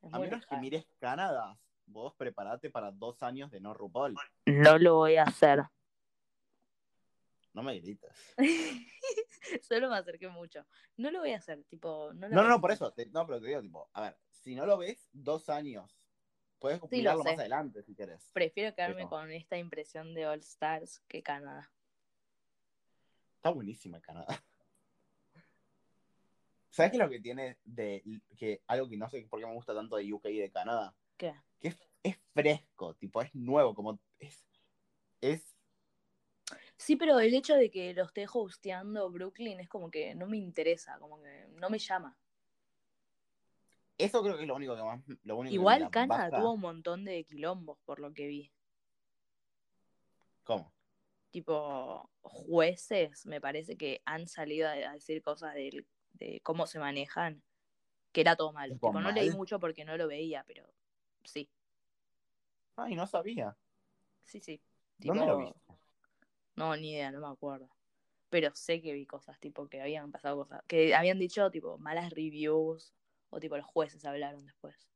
Es 0.01 0.13
a 0.13 0.19
menos 0.19 0.45
que 0.45 0.57
mires 0.57 0.85
Canadá, 0.99 1.57
vos 1.85 2.13
preparate 2.15 2.69
para 2.69 2.91
dos 2.91 3.23
años 3.23 3.49
de 3.49 3.59
no 3.59 3.73
RuPaul. 3.73 4.15
No 4.45 4.77
lo 4.77 4.95
voy 4.97 5.15
a 5.15 5.23
hacer. 5.23 5.63
No 7.53 7.63
me 7.63 7.79
grites. 7.79 8.35
Solo 9.67 9.89
me 9.89 9.97
acerqué 9.97 10.27
mucho. 10.29 10.65
No 10.97 11.11
lo 11.11 11.19
voy 11.19 11.31
a 11.33 11.37
hacer, 11.37 11.63
tipo, 11.65 12.13
no 12.13 12.27
lo 12.29 12.35
No, 12.35 12.47
no, 12.47 12.61
por 12.61 12.71
eso. 12.71 12.91
te- 12.93 13.07
no, 13.07 13.25
pero 13.25 13.41
te 13.41 13.47
digo, 13.47 13.61
tipo, 13.61 13.89
a 13.93 14.01
ver, 14.01 14.17
si 14.29 14.55
no 14.55 14.65
lo 14.65 14.77
ves, 14.77 15.09
dos 15.11 15.49
años. 15.49 16.00
Puedes 16.61 16.79
lo 16.79 16.87
mirarlo 16.89 17.23
sé. 17.23 17.29
más 17.31 17.39
adelante 17.39 17.81
si 17.81 17.95
querés. 17.95 18.29
Prefiero 18.33 18.73
quedarme 18.75 18.97
Pero- 18.97 19.09
con 19.09 19.31
esta 19.31 19.57
impresión 19.57 20.13
de 20.13 20.27
All 20.27 20.39
Stars 20.41 21.01
que 21.07 21.23
Canadá. 21.23 21.71
Está 23.37 23.49
buenísima 23.49 23.99
Canadá. 23.99 24.27
¿Sabes 26.69 26.91
qué 26.91 26.97
es 26.97 27.03
lo 27.03 27.09
que 27.09 27.19
tiene 27.19 27.57
de 27.65 28.03
que 28.37 28.61
algo 28.67 28.87
que 28.87 28.95
no 28.95 29.09
sé 29.09 29.23
por 29.23 29.39
qué 29.39 29.47
me 29.47 29.53
gusta 29.55 29.73
tanto 29.73 29.95
de 29.97 30.13
UK 30.13 30.27
y 30.27 30.37
de 30.39 30.51
Canadá? 30.51 30.95
¿Qué? 31.17 31.33
Que 31.59 31.69
es, 31.69 31.89
es 32.03 32.17
fresco, 32.33 32.93
tipo, 32.93 33.21
es 33.23 33.33
nuevo, 33.33 33.73
como 33.73 33.99
es, 34.19 34.45
es 35.19 35.43
Sí, 36.77 36.95
pero 36.95 37.19
el 37.19 37.33
hecho 37.33 37.55
de 37.55 37.69
que 37.71 37.93
lo 37.93 38.05
esté 38.05 38.25
hosteando 38.31 39.09
Brooklyn 39.11 39.59
es 39.59 39.67
como 39.69 39.89
que 39.91 40.13
no 40.15 40.27
me 40.27 40.37
interesa, 40.37 40.97
como 40.99 41.21
que 41.21 41.47
no 41.55 41.69
me 41.69 41.77
llama. 41.79 42.17
Eso 44.03 44.21
creo 44.23 44.35
que 44.35 44.43
es 44.43 44.47
lo 44.47 44.55
único 44.55 44.75
que 44.75 44.83
más 44.83 45.01
lo 45.23 45.37
único 45.37 45.53
Igual 45.53 45.89
Canadá 45.89 46.29
baja. 46.29 46.41
tuvo 46.41 46.53
un 46.53 46.61
montón 46.61 47.05
de 47.05 47.23
quilombos 47.23 47.79
por 47.85 47.99
lo 47.99 48.13
que 48.13 48.27
vi. 48.27 48.51
¿Cómo? 50.43 50.73
Tipo, 51.31 52.09
jueces, 52.21 53.25
me 53.25 53.39
parece 53.39 53.77
que 53.77 54.01
han 54.05 54.27
salido 54.27 54.67
a 54.67 54.73
decir 54.93 55.21
cosas 55.21 55.53
del- 55.53 55.87
de, 56.13 56.41
cómo 56.43 56.67
se 56.67 56.79
manejan, 56.79 57.41
que 58.11 58.21
era 58.21 58.35
todo 58.35 58.51
malo. 58.51 58.73
¿Tipo 58.73 58.89
Tipo, 58.89 58.99
no 59.01 59.11
leí 59.11 59.29
mucho 59.31 59.59
porque 59.59 59.85
no 59.85 59.95
lo 59.97 60.07
veía, 60.07 60.43
pero 60.47 60.67
sí, 61.23 61.49
Ay, 62.75 62.95
no 62.95 63.05
sabía. 63.05 63.55
sí, 64.23 64.39
sí. 64.39 64.61
¿Dónde 64.97 65.25
lo 65.25 65.37
Tipo, 65.37 65.45
viste? 65.45 65.61
No, 66.55 66.75
ni 66.75 66.91
idea, 66.91 67.11
no 67.11 67.21
me 67.21 67.27
acuerdo. 67.27 67.69
Pero 68.29 68.53
sé 68.55 68.81
que 68.81 68.93
vi 68.93 69.05
cosas, 69.05 69.39
tipo, 69.39 69.67
que 69.67 69.81
habían 69.81 70.11
pasado 70.11 70.37
cosas. 70.37 70.61
Que 70.67 70.95
habían 70.95 71.19
dicho, 71.19 71.49
tipo, 71.51 71.77
malas 71.77 72.11
reviews. 72.11 72.93
O, 73.31 73.39
tipo, 73.39 73.57
los 73.57 73.65
jueces 73.65 74.05
hablaron 74.05 74.45
después. 74.45 74.87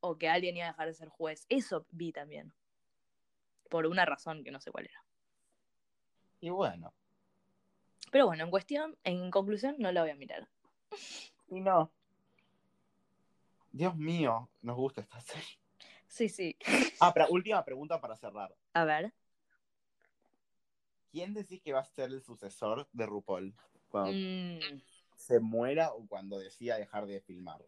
O 0.00 0.16
que 0.18 0.28
alguien 0.28 0.56
iba 0.56 0.66
a 0.66 0.70
dejar 0.70 0.88
de 0.88 0.94
ser 0.94 1.08
juez. 1.08 1.46
Eso 1.48 1.86
vi 1.90 2.10
también. 2.10 2.52
Por 3.68 3.86
una 3.86 4.04
razón 4.04 4.42
que 4.42 4.50
no 4.50 4.60
sé 4.60 4.72
cuál 4.72 4.86
era. 4.86 5.04
Y 6.40 6.48
bueno, 6.50 6.92
Pero 8.10 8.26
bueno, 8.26 8.42
en 8.44 8.50
cuestión, 8.50 8.96
en 9.04 9.30
conclusión, 9.30 9.76
no 9.78 9.92
la 9.92 10.00
voy 10.02 10.10
a 10.10 10.16
mirar. 10.16 10.48
y 11.48 11.60
no. 11.60 11.92
Dios 13.72 13.94
mío, 13.96 14.48
nos 14.62 14.76
gusta 14.76 15.00
esta 15.02 15.20
serie. 15.20 15.46
Sí, 16.08 16.28
sí. 16.28 16.56
Ah, 16.98 17.12
pero 17.14 17.28
última 17.28 17.64
pregunta 17.64 18.00
para 18.00 18.16
cerrar. 18.16 18.52
A 18.72 18.84
ver. 18.84 19.12
¿Quién 21.12 21.34
decís 21.34 21.60
que 21.62 21.72
va 21.72 21.80
a 21.80 21.84
ser 21.84 22.10
el 22.10 22.22
sucesor 22.22 22.88
de 22.92 23.06
RuPaul? 23.06 23.54
Cuando 23.88 24.12
Mm, 24.12 24.80
se 25.20 25.38
muera 25.40 25.92
o 25.92 26.06
cuando 26.06 26.38
decida 26.38 26.76
dejar 26.76 27.06
de 27.06 27.20
filmar. 27.20 27.64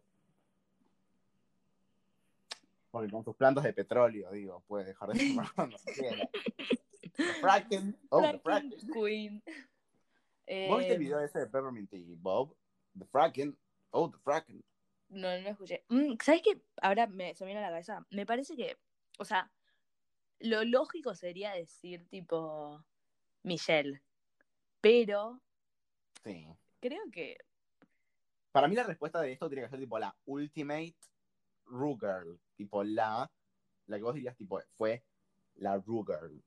Porque 2.91 3.11
con 3.11 3.23
sus 3.23 3.35
plantas 3.35 3.63
de 3.63 3.73
petróleo, 3.73 4.31
digo, 4.31 4.61
puede 4.67 4.85
dejar 4.85 5.09
de 5.09 5.19
filmar 5.19 5.47
cuando 5.55 5.77
quiera. 5.95 6.29
The 7.15 7.23
Fracking. 7.41 7.97
Oh, 8.09 8.21
the 8.21 8.39
Fracking 8.39 8.71
Fracking. 8.71 8.93
Queen. 8.93 9.43
¿Vos 10.69 10.77
viste 10.79 10.93
el 10.93 10.95
Eh, 10.95 10.97
video 10.97 11.19
ese 11.19 11.39
de 11.39 11.45
Peppermint 11.45 11.93
y 11.93 12.15
Bob? 12.15 12.55
The 12.97 13.05
Fracking. 13.05 13.57
Oh, 13.91 14.09
the 14.09 14.17
Fracking. 14.19 14.63
No, 15.09 15.29
no 15.29 15.41
lo 15.41 15.49
escuché. 15.49 15.83
Mm, 15.89 16.15
¿Sabes 16.23 16.41
qué? 16.43 16.59
Ahora 16.81 17.07
me, 17.07 17.35
se 17.35 17.43
me 17.45 17.49
viene 17.51 17.59
a 17.59 17.69
la 17.69 17.69
cabeza. 17.75 18.05
Me 18.09 18.25
parece 18.25 18.55
que, 18.55 18.77
o 19.19 19.25
sea, 19.25 19.51
lo 20.39 20.63
lógico 20.63 21.13
sería 21.15 21.51
decir 21.53 22.07
tipo 22.09 22.83
Michelle. 23.43 24.01
Pero 24.81 25.39
Sí. 26.23 26.47
Creo 26.83 27.03
que 27.11 27.37
Para 28.51 28.67
mí 28.67 28.75
la 28.75 28.83
respuesta 28.83 29.21
de 29.21 29.31
esto 29.31 29.47
tiene 29.49 29.63
que 29.63 29.69
ser 29.69 29.79
tipo 29.79 29.97
la 29.97 30.15
ultimate 30.25 30.95
Ru 31.65 31.97
Girl. 31.97 32.39
Tipo 32.57 32.83
la, 32.83 33.31
la 33.87 33.97
que 33.97 34.03
vos 34.03 34.13
dirías 34.13 34.35
tipo 34.35 34.59
fue 34.75 35.03
la 35.55 35.77
Ru 35.77 36.03
Girl. 36.05 36.43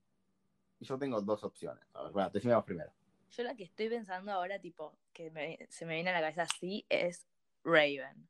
Y 0.78 0.84
yo 0.84 0.98
tengo 0.98 1.20
dos 1.22 1.42
opciones. 1.42 1.82
A 1.94 2.02
ver, 2.02 2.12
bueno, 2.12 2.30
decime 2.30 2.54
vos 2.54 2.64
primero. 2.64 2.92
yo 3.30 3.42
la 3.42 3.56
que 3.56 3.64
estoy 3.64 3.88
pensando 3.88 4.30
ahora, 4.30 4.58
tipo, 4.60 4.98
que 5.12 5.30
me- 5.30 5.58
se 5.70 5.86
me 5.86 5.94
viene 5.94 6.10
a 6.10 6.12
la 6.12 6.20
cabeza 6.20 6.42
así, 6.42 6.84
es 6.90 7.26
Raven. 7.64 8.28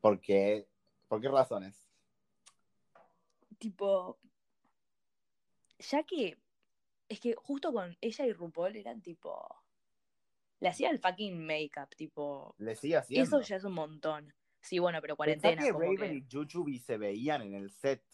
Porque, 0.00 0.66
¿Por 1.08 1.20
qué 1.20 1.28
razones? 1.28 1.86
Tipo, 3.58 4.18
ya 5.78 6.02
que 6.04 6.38
es 7.08 7.20
que 7.20 7.34
justo 7.34 7.72
con 7.72 7.96
ella 8.00 8.26
y 8.26 8.32
RuPaul 8.32 8.76
eran 8.76 9.02
tipo, 9.02 9.59
le 10.60 10.68
hacía 10.68 10.90
el 10.90 10.98
fucking 10.98 11.44
make-up, 11.46 11.88
tipo, 11.96 12.54
Le 12.58 12.76
sigue 12.76 12.96
haciendo. 12.96 13.38
eso 13.38 13.46
ya 13.48 13.56
es 13.56 13.64
un 13.64 13.72
montón. 13.72 14.32
Sí, 14.60 14.78
bueno, 14.78 15.00
pero 15.00 15.16
cuarentena. 15.16 15.62
que 15.62 15.72
como 15.72 15.84
Raven 15.84 15.96
que- 15.98 16.16
y 16.16 16.26
Jujubee 16.30 16.78
se 16.78 16.98
veían 16.98 17.40
en 17.42 17.54
el 17.54 17.70
set 17.70 18.04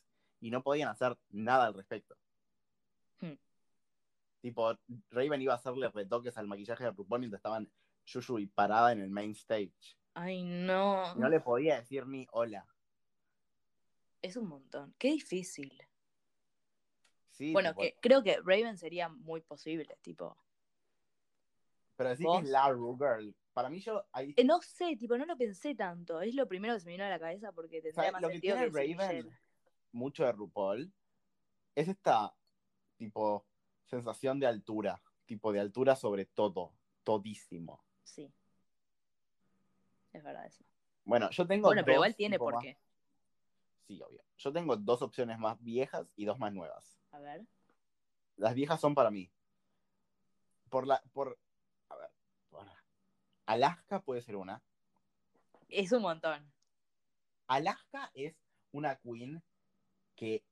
y 0.41 0.51
no 0.51 0.63
podían 0.63 0.89
hacer 0.89 1.19
nada 1.31 1.67
al 1.67 1.75
respecto. 1.75 2.17
Hmm. 3.21 3.35
Tipo, 4.41 4.79
Raven 5.11 5.43
iba 5.43 5.55
a 5.55 5.57
hacerle 5.57 5.89
retoques 5.89 6.37
al 6.39 6.47
maquillaje 6.47 6.85
de 6.85 6.91
RuPaul 6.93 7.19
mientras 7.21 7.41
estaban 7.41 7.69
Jujubee 8.11 8.47
parada 8.47 8.93
en 8.93 9.01
el 9.01 9.11
main 9.11 9.33
stage. 9.33 9.97
Ay, 10.15 10.45
no. 10.45 11.15
No 11.17 11.29
le 11.29 11.41
podía 11.41 11.77
decir 11.81 12.07
ni 12.07 12.27
hola. 12.31 12.65
Es 14.23 14.37
un 14.37 14.49
montón. 14.49 14.95
Qué 14.99 15.09
difícil. 15.09 15.83
Sí, 17.33 17.53
bueno, 17.53 17.71
tipo, 17.71 17.83
que 17.83 17.97
creo 18.01 18.23
que 18.23 18.39
Raven 18.39 18.79
sería 18.79 19.09
muy 19.09 19.41
posible, 19.43 19.99
tipo. 20.01 20.37
Pero 21.97 22.11
decir 22.11 22.27
¿Vos? 22.27 22.39
que 22.41 22.45
es 22.45 22.51
la 22.51 22.67
Girl. 22.67 23.35
Para 23.53 23.71
mí 23.71 23.81
yo 23.81 24.05
ahí 24.13 24.35
Eh, 24.37 24.45
no 24.45 24.61
sé, 24.61 24.97
tipo, 24.97 25.17
no 25.17 25.25
lo 25.25 25.37
pensé 25.37 25.75
tanto. 25.75 26.21
Es 26.21 26.35
lo 26.35 26.47
primero 26.47 26.75
que 26.75 26.81
se 26.81 26.87
me 26.87 26.93
vino 26.93 27.05
a 27.05 27.09
la 27.09 27.19
cabeza 27.19 27.53
porque 27.53 27.81
tendría 27.81 28.13
más 28.13 28.21
Lo 28.23 28.29
que 28.29 28.41
tiene 28.41 28.71
que 28.71 28.97
Raven 28.99 29.31
mucho 29.93 30.25
de 30.25 30.33
RuPaul 30.33 30.93
es 31.75 31.89
esta 31.89 32.35
tipo 32.99 33.47
sensación 33.87 34.39
de 34.39 34.47
altura, 34.47 35.03
tipo 35.25 35.53
de 35.53 35.61
altura 35.61 35.97
sobre 35.97 36.27
todo, 36.27 36.75
todísimo. 37.03 37.83
Sí. 38.03 38.31
Es 40.13 40.23
verdad 40.23 40.47
eso. 40.47 40.65
Bueno, 41.05 41.31
yo 41.31 41.47
tengo 41.47 41.69
Bueno, 41.69 41.83
pero 41.85 41.95
dos, 41.95 42.07
igual 42.07 42.17
tiene 42.17 42.39
por 42.39 42.55
más- 42.55 42.63
qué. 42.65 42.79
Sí, 43.87 44.03
obvio. 44.03 44.23
Yo 44.39 44.53
tengo 44.53 44.77
dos 44.77 45.01
opciones 45.03 45.39
más 45.39 45.63
viejas 45.63 46.13
y 46.17 46.25
dos 46.27 46.39
más 46.39 46.53
nuevas. 46.53 46.99
A 47.13 47.21
ver. 47.21 47.47
Las 48.37 48.55
viejas 48.55 48.81
son 48.81 48.95
para 48.95 49.11
mí. 49.11 49.31
Por 50.69 50.87
la, 50.87 51.01
por- 51.13 51.39
Alaska 53.47 54.01
puede 54.01 54.23
ser 54.23 54.37
una. 54.37 54.63
Es 55.69 55.93
un 55.93 56.03
montón. 56.03 56.53
Alaska 57.47 58.11
es 58.15 58.35
una 58.73 58.97
queen 58.97 59.43
que 60.15 60.45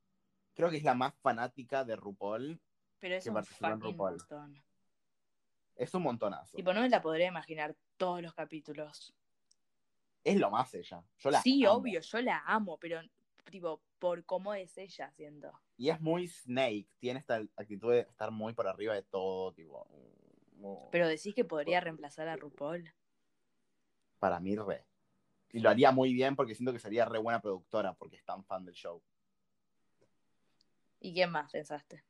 creo 0.54 0.70
que 0.70 0.76
es 0.76 0.84
la 0.84 0.94
más 0.94 1.14
fanática 1.16 1.84
de 1.84 1.96
RuPaul. 1.96 2.60
Pero 3.00 3.16
es 3.16 3.24
Que 3.24 3.30
un 3.30 3.44
fucking 3.44 3.80
RuPaul. 3.80 4.16
montón. 4.18 4.62
Es 5.76 5.92
un 5.94 6.02
montonazo. 6.02 6.56
Tipo, 6.56 6.72
no 6.72 6.80
me 6.80 6.88
la 6.88 7.02
podría 7.02 7.26
imaginar 7.26 7.76
todos 7.96 8.22
los 8.22 8.32
capítulos. 8.32 9.12
Es 10.22 10.38
lo 10.38 10.50
más 10.50 10.72
ella. 10.74 11.04
Yo 11.18 11.30
la 11.30 11.42
sí, 11.42 11.64
amo. 11.64 11.74
obvio, 11.76 12.00
yo 12.00 12.20
la 12.22 12.42
amo, 12.46 12.78
pero 12.78 13.00
tipo, 13.50 13.82
por 13.98 14.24
cómo 14.24 14.54
es 14.54 14.78
ella, 14.78 15.10
siento. 15.10 15.50
Y 15.76 15.90
es 15.90 16.00
muy 16.00 16.28
Snake. 16.28 16.88
Tiene 16.98 17.18
esta 17.18 17.42
actitud 17.56 17.90
de 17.92 18.00
estar 18.00 18.30
muy 18.30 18.54
por 18.54 18.68
arriba 18.68 18.94
de 18.94 19.02
todo. 19.02 19.52
Tipo, 19.52 19.86
Pero 20.90 21.08
decís 21.08 21.34
que 21.34 21.44
podría 21.44 21.80
reemplazar 21.80 22.28
a 22.28 22.36
RuPaul. 22.36 22.92
para 24.18 24.40
mí, 24.40 24.56
re. 24.56 24.86
Y 25.50 25.60
lo 25.60 25.70
haría 25.70 25.92
muy 25.92 26.12
bien 26.14 26.34
porque 26.34 26.54
siento 26.54 26.72
que 26.72 26.78
sería 26.78 27.04
re 27.04 27.18
buena 27.18 27.40
productora 27.40 27.94
porque 27.94 28.16
es 28.16 28.24
tan 28.24 28.44
fan 28.44 28.64
del 28.64 28.74
show. 28.74 29.02
¿Y 31.00 31.12
quién 31.12 31.30
más 31.30 31.52
pensaste? 31.52 32.02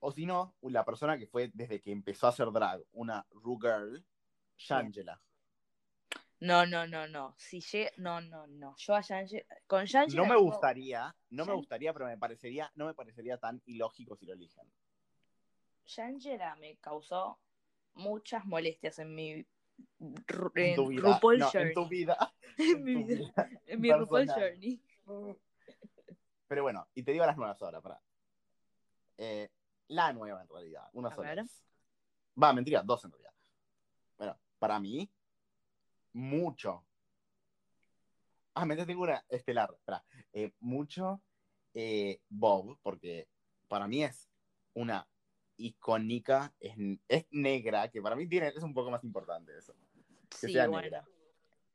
O 0.00 0.12
si 0.12 0.26
no, 0.26 0.54
la 0.62 0.84
persona 0.84 1.16
que 1.16 1.26
fue 1.26 1.50
desde 1.54 1.80
que 1.80 1.90
empezó 1.90 2.26
a 2.26 2.30
hacer 2.30 2.50
drag, 2.52 2.82
una 2.92 3.26
Ru 3.30 3.58
Girl, 3.58 4.04
Shangela. 4.56 5.20
No, 6.40 6.66
no, 6.66 6.86
no, 6.86 7.06
no. 7.06 7.34
Si. 7.38 7.62
No, 7.96 8.20
no, 8.20 8.46
no. 8.48 8.74
Yo 8.76 8.94
a 8.94 9.00
Yange... 9.00 9.46
Con 9.66 9.86
Yange 9.86 10.16
No 10.16 10.26
me 10.26 10.36
gustaría, 10.36 11.14
no 11.30 11.46
me 11.46 11.54
gustaría, 11.54 11.92
pero 11.92 12.06
me 12.06 12.18
parecería, 12.18 12.70
no 12.74 12.86
me 12.86 12.94
parecería 12.94 13.38
tan 13.38 13.62
ilógico 13.64 14.16
si 14.16 14.26
lo 14.26 14.32
eligen. 14.32 14.66
Shangela 15.86 16.56
me 16.56 16.76
causó 16.76 17.38
muchas 17.94 18.44
molestias 18.44 18.98
en 18.98 19.14
mi 19.14 19.30
En 19.30 19.46
en 20.54 20.74
tu 20.76 20.88
vida. 20.88 21.02
RuPaul 21.14 21.38
No, 21.38 21.50
Journey. 21.50 21.68
en 21.68 21.74
tu 21.74 21.88
vida. 21.88 22.34
En 22.58 22.84
mi 22.84 23.02
vida. 23.04 23.32
En 23.66 23.80
mi. 23.80 23.92
RuPaul 23.92 24.28
Journey. 24.28 24.82
Pero 26.48 26.62
bueno, 26.62 26.86
y 26.94 27.02
te 27.02 27.12
digo 27.12 27.24
las 27.26 27.36
nuevas 27.36 27.60
ahora, 27.62 27.80
para. 27.80 28.00
Eh, 29.18 29.48
la 29.88 30.12
nueva 30.12 30.42
en 30.42 30.48
realidad, 30.48 30.88
una 30.92 31.08
A 31.08 31.14
sola. 31.14 31.46
Va, 32.42 32.52
mentira, 32.52 32.82
dos 32.82 33.04
en 33.04 33.12
realidad. 33.12 33.32
Bueno, 34.16 34.38
para 34.58 34.78
mí, 34.78 35.10
mucho. 36.12 36.84
Ah, 38.54 38.64
me 38.66 38.76
tengo 38.76 39.02
una 39.02 39.24
estelar. 39.28 39.70
Espera. 39.74 40.04
Eh, 40.32 40.52
mucho 40.60 41.20
eh, 41.74 42.20
Bob, 42.28 42.78
porque 42.82 43.28
para 43.68 43.86
mí 43.88 44.04
es 44.04 44.28
una 44.74 45.06
icónica, 45.66 46.52
es, 46.60 46.74
es 47.08 47.26
negra, 47.30 47.88
que 47.88 48.00
para 48.02 48.16
mí 48.16 48.26
tiene, 48.28 48.48
es 48.48 48.62
un 48.62 48.74
poco 48.74 48.90
más 48.90 49.02
importante 49.04 49.56
eso. 49.56 49.74
Que 50.40 50.48
Sí, 50.48 50.52
sea 50.52 50.66
bueno. 50.66 50.82
negra. 50.82 51.04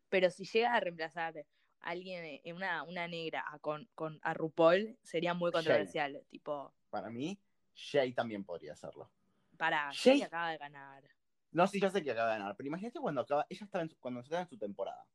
Pero 0.10 0.30
si 0.30 0.46
llega 0.46 0.74
a 0.74 0.80
reemplazar 0.80 1.38
a 1.38 1.90
alguien, 1.90 2.40
en 2.44 2.56
una, 2.56 2.84
una 2.84 3.08
negra 3.08 3.44
a, 3.48 3.60
con, 3.60 3.90
con, 3.96 4.20
a 4.24 4.34
RuPaul, 4.34 4.98
sería 5.02 5.34
muy 5.34 5.52
Shay. 5.52 5.58
controversial. 5.64 6.24
Tipo, 6.30 6.74
Para 6.90 7.10
mí, 7.10 7.40
Shay 7.76 8.14
también 8.14 8.44
podría 8.44 8.74
hacerlo. 8.74 9.10
para, 9.58 9.90
Shay- 9.92 10.18
Shay 10.18 10.22
acaba 10.24 10.52
de 10.52 10.58
ganar. 10.58 11.04
No, 11.52 11.66
sí, 11.68 11.80
yo 11.80 11.90
sé 11.90 12.04
que 12.04 12.12
acaba 12.12 12.34
de 12.34 12.40
ganar, 12.40 12.56
pero 12.56 12.68
imagínate 12.68 13.00
cuando 13.00 13.22
acaba, 13.22 13.46
ella 13.50 13.66
estaba 13.66 13.82
en 13.84 13.90
su, 13.90 13.98
cuando 13.98 14.20
estaba 14.20 14.42
en 14.42 14.48
su 14.50 14.58
temporada. 14.58 15.06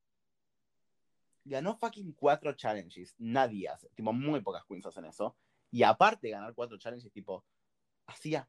Ganó 1.44 1.76
fucking 1.76 2.12
cuatro 2.12 2.52
challenges. 2.54 3.14
Nadie 3.18 3.68
hace, 3.68 3.88
tipo, 3.90 4.12
muy 4.12 4.40
pocas 4.40 4.64
queens 4.64 4.86
hacen 4.86 5.04
eso. 5.06 5.36
Y 5.70 5.82
aparte 5.82 6.28
de 6.28 6.32
ganar 6.32 6.54
cuatro 6.54 6.78
challenges, 6.78 7.10
tipo, 7.12 7.44
hacía 8.06 8.48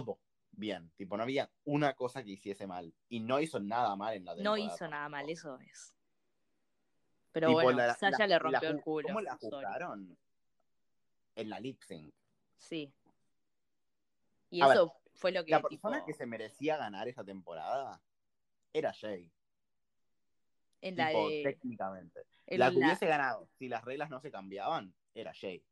todo 0.00 0.18
bien. 0.52 0.90
Tipo, 0.96 1.16
no 1.16 1.22
había 1.22 1.50
una 1.64 1.94
cosa 1.94 2.22
que 2.22 2.30
hiciese 2.30 2.66
mal. 2.66 2.94
Y 3.08 3.20
no 3.20 3.40
hizo 3.40 3.60
nada 3.60 3.94
mal 3.96 4.14
en 4.14 4.24
la 4.24 4.32
No 4.32 4.54
temporada. 4.54 4.74
hizo 4.74 4.88
nada 4.88 5.08
mal, 5.08 5.28
eso 5.28 5.58
es. 5.60 5.94
Pero 7.32 7.48
Tipo, 7.48 7.62
bueno, 7.62 7.78
la- 7.78 7.94
Sasha 7.94 8.18
la- 8.20 8.26
le 8.26 8.38
rompió 8.38 8.60
la 8.62 8.68
el 8.76 8.82
culo. 8.82 9.08
¿Cómo 9.08 9.20
la 9.20 9.36
juzgaron? 9.36 10.18
En 11.34 11.48
la 11.50 11.58
lip 11.60 11.80
sync. 11.82 12.12
Sí. 12.56 12.92
Y 14.50 14.60
A 14.60 14.66
ver, 14.68 14.76
eso 14.76 14.94
fue 15.14 15.32
lo 15.32 15.44
que. 15.44 15.50
La 15.50 15.62
persona 15.62 16.04
que 16.04 16.12
se 16.12 16.26
merecía 16.26 16.76
ganar 16.76 17.08
esa 17.08 17.24
temporada 17.24 18.02
era 18.72 18.92
Jay. 18.92 19.30
en 20.82 20.96
la 20.96 21.08
tipo, 21.08 21.28
de. 21.28 21.42
técnicamente. 21.44 22.20
en 22.46 22.58
La 22.58 22.70
que 22.70 22.76
la- 22.78 22.86
hubiese 22.86 23.06
ganado, 23.06 23.48
si 23.58 23.68
las 23.68 23.84
reglas 23.84 24.10
no 24.10 24.20
se 24.20 24.30
cambiaban, 24.30 24.92
era 25.14 25.32
Jay. 25.34 25.64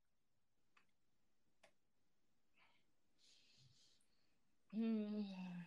Mm, 4.72 5.64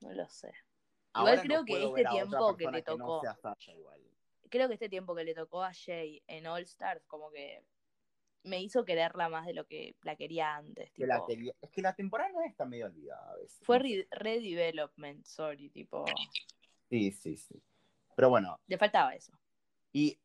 No 0.00 0.12
lo 0.12 0.28
sé. 0.28 0.52
Ahora 1.12 1.32
Igual 1.34 1.46
creo 1.46 1.58
no 1.60 1.64
que 1.64 1.84
este 1.84 2.10
tiempo 2.10 2.56
que 2.56 2.70
le 2.70 2.82
tocó- 2.82 2.96
no 2.98 3.20
sea 3.20 3.34
Sasha 3.36 3.72
igual. 3.72 4.00
Creo 4.48 4.68
que 4.68 4.74
este 4.74 4.88
tiempo 4.88 5.14
que 5.14 5.24
le 5.24 5.34
tocó 5.34 5.62
a 5.62 5.72
Jay 5.72 6.22
en 6.26 6.46
All 6.46 6.62
Stars, 6.62 7.04
como 7.06 7.30
que 7.30 7.64
me 8.42 8.60
hizo 8.62 8.84
quererla 8.84 9.28
más 9.28 9.46
de 9.46 9.52
lo 9.54 9.66
que 9.66 9.94
la 10.02 10.16
quería 10.16 10.56
antes. 10.56 10.90
La 10.96 11.24
quería- 11.26 11.54
Es 11.60 11.70
que 11.70 11.82
la 11.82 11.94
temporada 11.94 12.30
no 12.32 12.42
está 12.42 12.64
medio 12.64 12.86
olvidada 12.86 13.32
a 13.32 13.36
veces. 13.36 13.58
Fue 13.62 13.78
re- 13.78 14.08
redevelopment, 14.10 15.24
sorry, 15.24 15.68
tipo. 15.70 16.04
Sí, 16.88 17.12
sí, 17.12 17.36
sí. 17.36 17.62
Pero 18.16 18.30
bueno, 18.30 18.58
Le 18.66 18.78
faltaba 18.78 19.14
eso. 19.14 19.32
y 19.92 20.18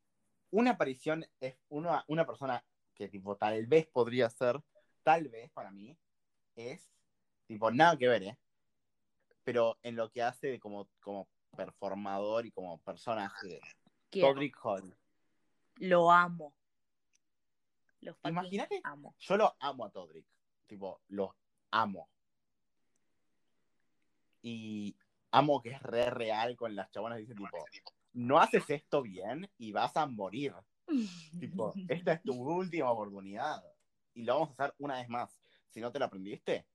una 0.52 0.72
aparición 0.72 1.26
es 1.40 1.58
una, 1.70 2.04
una 2.08 2.26
persona 2.26 2.64
que 2.94 3.10
tipo 3.10 3.36
tal 3.36 3.66
vez 3.68 3.86
podría 3.88 4.30
ser, 4.30 4.60
tal 5.04 5.28
vez 5.28 5.52
para 5.52 5.72
mí, 5.72 5.98
es 6.56 6.90
tipo 7.48 7.72
nada 7.72 7.98
que 7.98 8.08
ver, 8.08 8.24
¿eh? 8.24 8.38
Pero 9.44 9.78
en 9.84 9.96
lo 9.96 10.10
que 10.10 10.24
hace 10.24 10.48
de 10.48 10.60
como, 10.60 10.88
como 11.00 11.28
performador 11.56 12.46
y 12.46 12.52
como 12.52 12.78
personaje. 12.80 13.60
Todrick 14.10 14.58
Hall. 14.64 14.96
Lo 15.78 16.12
amo. 16.12 16.54
Imagínate 18.24 18.80
amo. 18.84 19.16
Yo 19.20 19.38
lo 19.38 19.56
amo 19.60 19.86
a 19.86 19.90
Todrick. 19.90 20.26
Tipo, 20.68 21.02
lo 21.10 21.36
amo. 21.72 22.10
Y 24.42 24.96
amo 25.32 25.62
que 25.62 25.70
es 25.72 25.82
re 25.82 26.10
real 26.10 26.56
con 26.56 26.76
las 26.76 26.92
chabonas. 26.92 27.18
Dice, 27.18 27.34
tipo, 27.36 27.66
no 28.14 28.40
haces 28.40 28.70
esto 28.70 29.02
bien 29.02 29.50
y 29.58 29.72
vas 29.72 29.96
a 29.98 30.06
morir. 30.06 30.54
Tipo, 31.40 31.74
esta 31.90 32.14
es 32.14 32.24
tu 32.24 32.34
última 32.34 32.92
oportunidad. 32.92 33.62
Y 34.14 34.24
lo 34.24 34.36
vamos 34.36 34.50
a 34.50 34.54
hacer 34.54 34.76
una 34.78 34.96
vez 34.96 35.10
más. 35.10 35.42
Si 35.70 35.82
no 35.82 35.92
te 35.92 36.00
lo 36.00 36.06
aprendiste, 36.06 36.66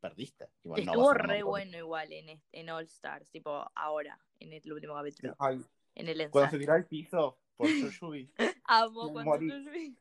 perdiste. 0.00 0.48
No 0.64 0.76
Estuvo 0.76 1.12
re 1.12 1.42
bueno 1.42 1.76
igual 1.76 2.12
en, 2.12 2.40
en 2.52 2.70
All 2.70 2.84
Stars, 2.84 3.30
tipo 3.30 3.70
ahora, 3.74 4.18
en 4.38 4.52
el 4.52 4.72
último 4.72 4.94
capítulo, 4.94 5.34
Ay, 5.38 5.64
en 5.94 6.08
el 6.08 6.30
cuando 6.30 6.50
se 6.50 6.58
tiró 6.58 6.74
al 6.74 6.86
piso 6.86 7.38
por 7.56 7.68
Yuyubi. 8.00 8.30
Amo 8.64 9.12
cuando 9.12 9.70
vi. 9.70 9.96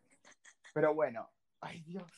Pero 0.73 0.93
bueno, 0.93 1.29
ay 1.61 1.81
Dios. 1.81 2.11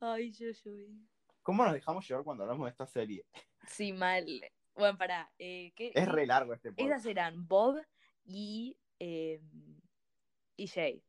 Ay, 0.00 0.30
vi. 0.30 1.06
¿Cómo 1.42 1.64
nos 1.64 1.74
dejamos 1.74 2.08
llevar 2.08 2.24
cuando 2.24 2.44
hablamos 2.44 2.66
de 2.66 2.70
esta 2.70 2.86
serie? 2.86 3.26
Sí, 3.66 3.92
mal. 3.92 4.26
Bueno, 4.74 4.98
pará. 4.98 5.30
Eh, 5.38 5.72
¿qué, 5.76 5.92
Es 5.94 6.08
re 6.08 6.26
largo 6.26 6.54
este 6.54 6.70
podcast. 6.70 6.90
Esas 6.90 7.06
eran 7.06 7.46
Bob 7.46 7.80
y, 8.24 8.76
eh, 8.98 9.40
y 10.56 10.66
Jay. 10.66 11.02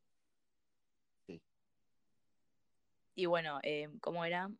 Sí. 1.25 1.41
Y 3.15 3.25
bueno, 3.25 3.59
eh, 3.63 3.89
¿cómo 4.01 4.25
era? 4.25 4.51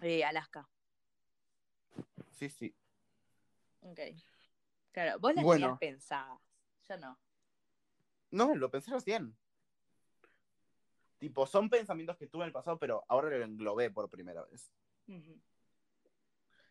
Eh, 0.00 0.24
Alaska. 0.24 0.68
Sí, 2.30 2.48
sí. 2.48 2.74
Ok. 3.82 4.00
Claro, 4.92 5.18
vos 5.20 5.34
las 5.34 5.44
Bueno. 5.44 5.60
tenías 5.60 5.78
pensadas. 5.78 6.40
Yo 6.88 6.96
no. 6.96 7.18
No, 8.30 8.54
lo 8.54 8.70
pensé 8.70 8.90
recién. 8.90 9.36
Tipo, 11.18 11.46
son 11.46 11.70
pensamientos 11.70 12.16
que 12.16 12.26
tuve 12.26 12.42
en 12.42 12.48
el 12.48 12.52
pasado, 12.52 12.78
pero 12.78 13.04
ahora 13.08 13.28
lo 13.30 13.44
englobé 13.44 13.90
por 13.90 14.08
primera 14.10 14.42
vez. 14.44 14.72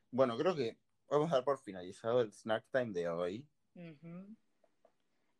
Bueno, 0.09 0.37
creo 0.37 0.55
que 0.55 0.77
vamos 1.07 1.31
a 1.31 1.35
dar 1.35 1.43
por 1.45 1.59
finalizado 1.59 2.21
el 2.21 2.33
snack 2.33 2.65
time 2.71 2.91
de 2.91 3.07
hoy. 3.07 3.47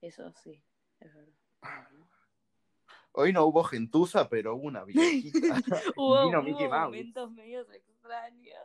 Eso 0.02 0.32
sí, 0.42 0.64
es 1.00 1.14
verdad. 1.14 1.36
Hoy 3.14 3.34
no 3.34 3.46
hubo 3.46 3.64
gentuza, 3.64 4.30
pero 4.30 4.56
hubo 4.56 4.68
una 4.68 4.84
viejita. 4.84 5.40
Hubo, 5.98 6.26
Vino 6.26 6.40
hubo 6.40 6.44
Mickey 6.44 6.68
Mouse. 6.68 6.86
momentos 6.86 7.32
medios 7.32 7.70
extraños. 7.72 8.58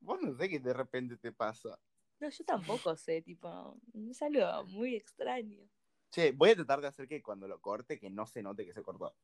Vos 0.00 0.20
no 0.22 0.34
sé 0.36 0.48
qué 0.48 0.60
de 0.60 0.72
repente 0.72 1.16
te 1.16 1.32
pasa. 1.32 1.78
No, 2.20 2.28
yo 2.28 2.44
tampoco 2.44 2.96
sé, 2.96 3.22
tipo, 3.22 3.76
es 4.10 4.22
algo 4.22 4.64
muy 4.66 4.94
extraño. 4.94 5.68
Che, 6.10 6.32
voy 6.32 6.50
a 6.50 6.54
tratar 6.54 6.80
de 6.80 6.88
hacer 6.88 7.08
que 7.08 7.22
cuando 7.22 7.48
lo 7.48 7.60
corte, 7.60 7.98
que 7.98 8.08
no 8.10 8.26
se 8.26 8.42
note 8.42 8.64
que 8.64 8.72
se 8.72 8.82
cortó. 8.82 9.14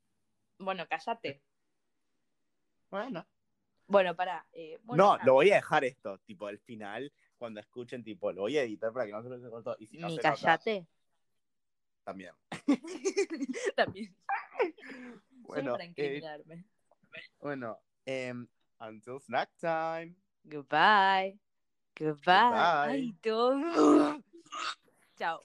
Bueno, 0.59 0.87
cállate. 0.89 1.43
Bueno. 2.91 3.27
Bueno, 3.87 4.15
pará. 4.17 4.47
eh, 4.53 4.79
bueno, 4.83 5.05
no, 5.05 5.13
nada. 5.13 5.25
lo 5.25 5.35
voy 5.35 5.51
a 5.51 5.57
dejar 5.57 5.85
esto, 5.85 6.19
tipo, 6.21 6.47
al 6.47 6.59
final, 6.59 7.13
cuando 7.37 7.61
escuchen, 7.61 8.03
tipo, 8.03 8.33
lo 8.33 8.43
voy 8.43 8.57
a 8.57 8.63
editar 8.63 8.93
para 8.93 9.07
que 9.07 9.13
no 9.13 9.23
se 9.23 9.29
lo 9.29 9.41
se 9.41 9.51
cortó. 9.51 9.77
Y 9.79 9.87
si 9.87 9.99
no 9.99 10.09
Ni 10.09 10.17
se 10.17 10.23
nota, 10.23 10.35
cállate. 10.35 10.87
También. 12.05 12.33
También. 13.77 14.15
Bueno, 15.43 15.73
Solo 15.73 15.79
para 15.79 15.85
eh, 15.97 16.23
bueno, 17.41 17.79
em, 18.07 18.47
until 18.81 19.21
snack 19.21 19.51
time. 19.59 20.15
Goodbye. 20.45 21.39
Goodbye. 21.99 22.17
Goodbye. 22.25 22.89
Ay, 22.89 23.13
todo. 23.21 24.19
Chao. 25.19 25.43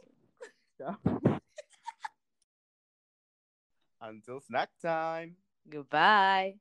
Until 3.99 4.39
snack 4.41 4.69
time. 4.79 5.35
Goodbye. 5.65 6.59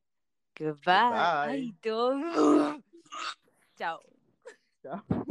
Goodbye. 0.59 1.09
Goodbye. 1.09 1.48
Ay, 1.48 1.74
todo. 1.82 2.81
Chao. 3.78 4.01
Chao. 4.82 5.27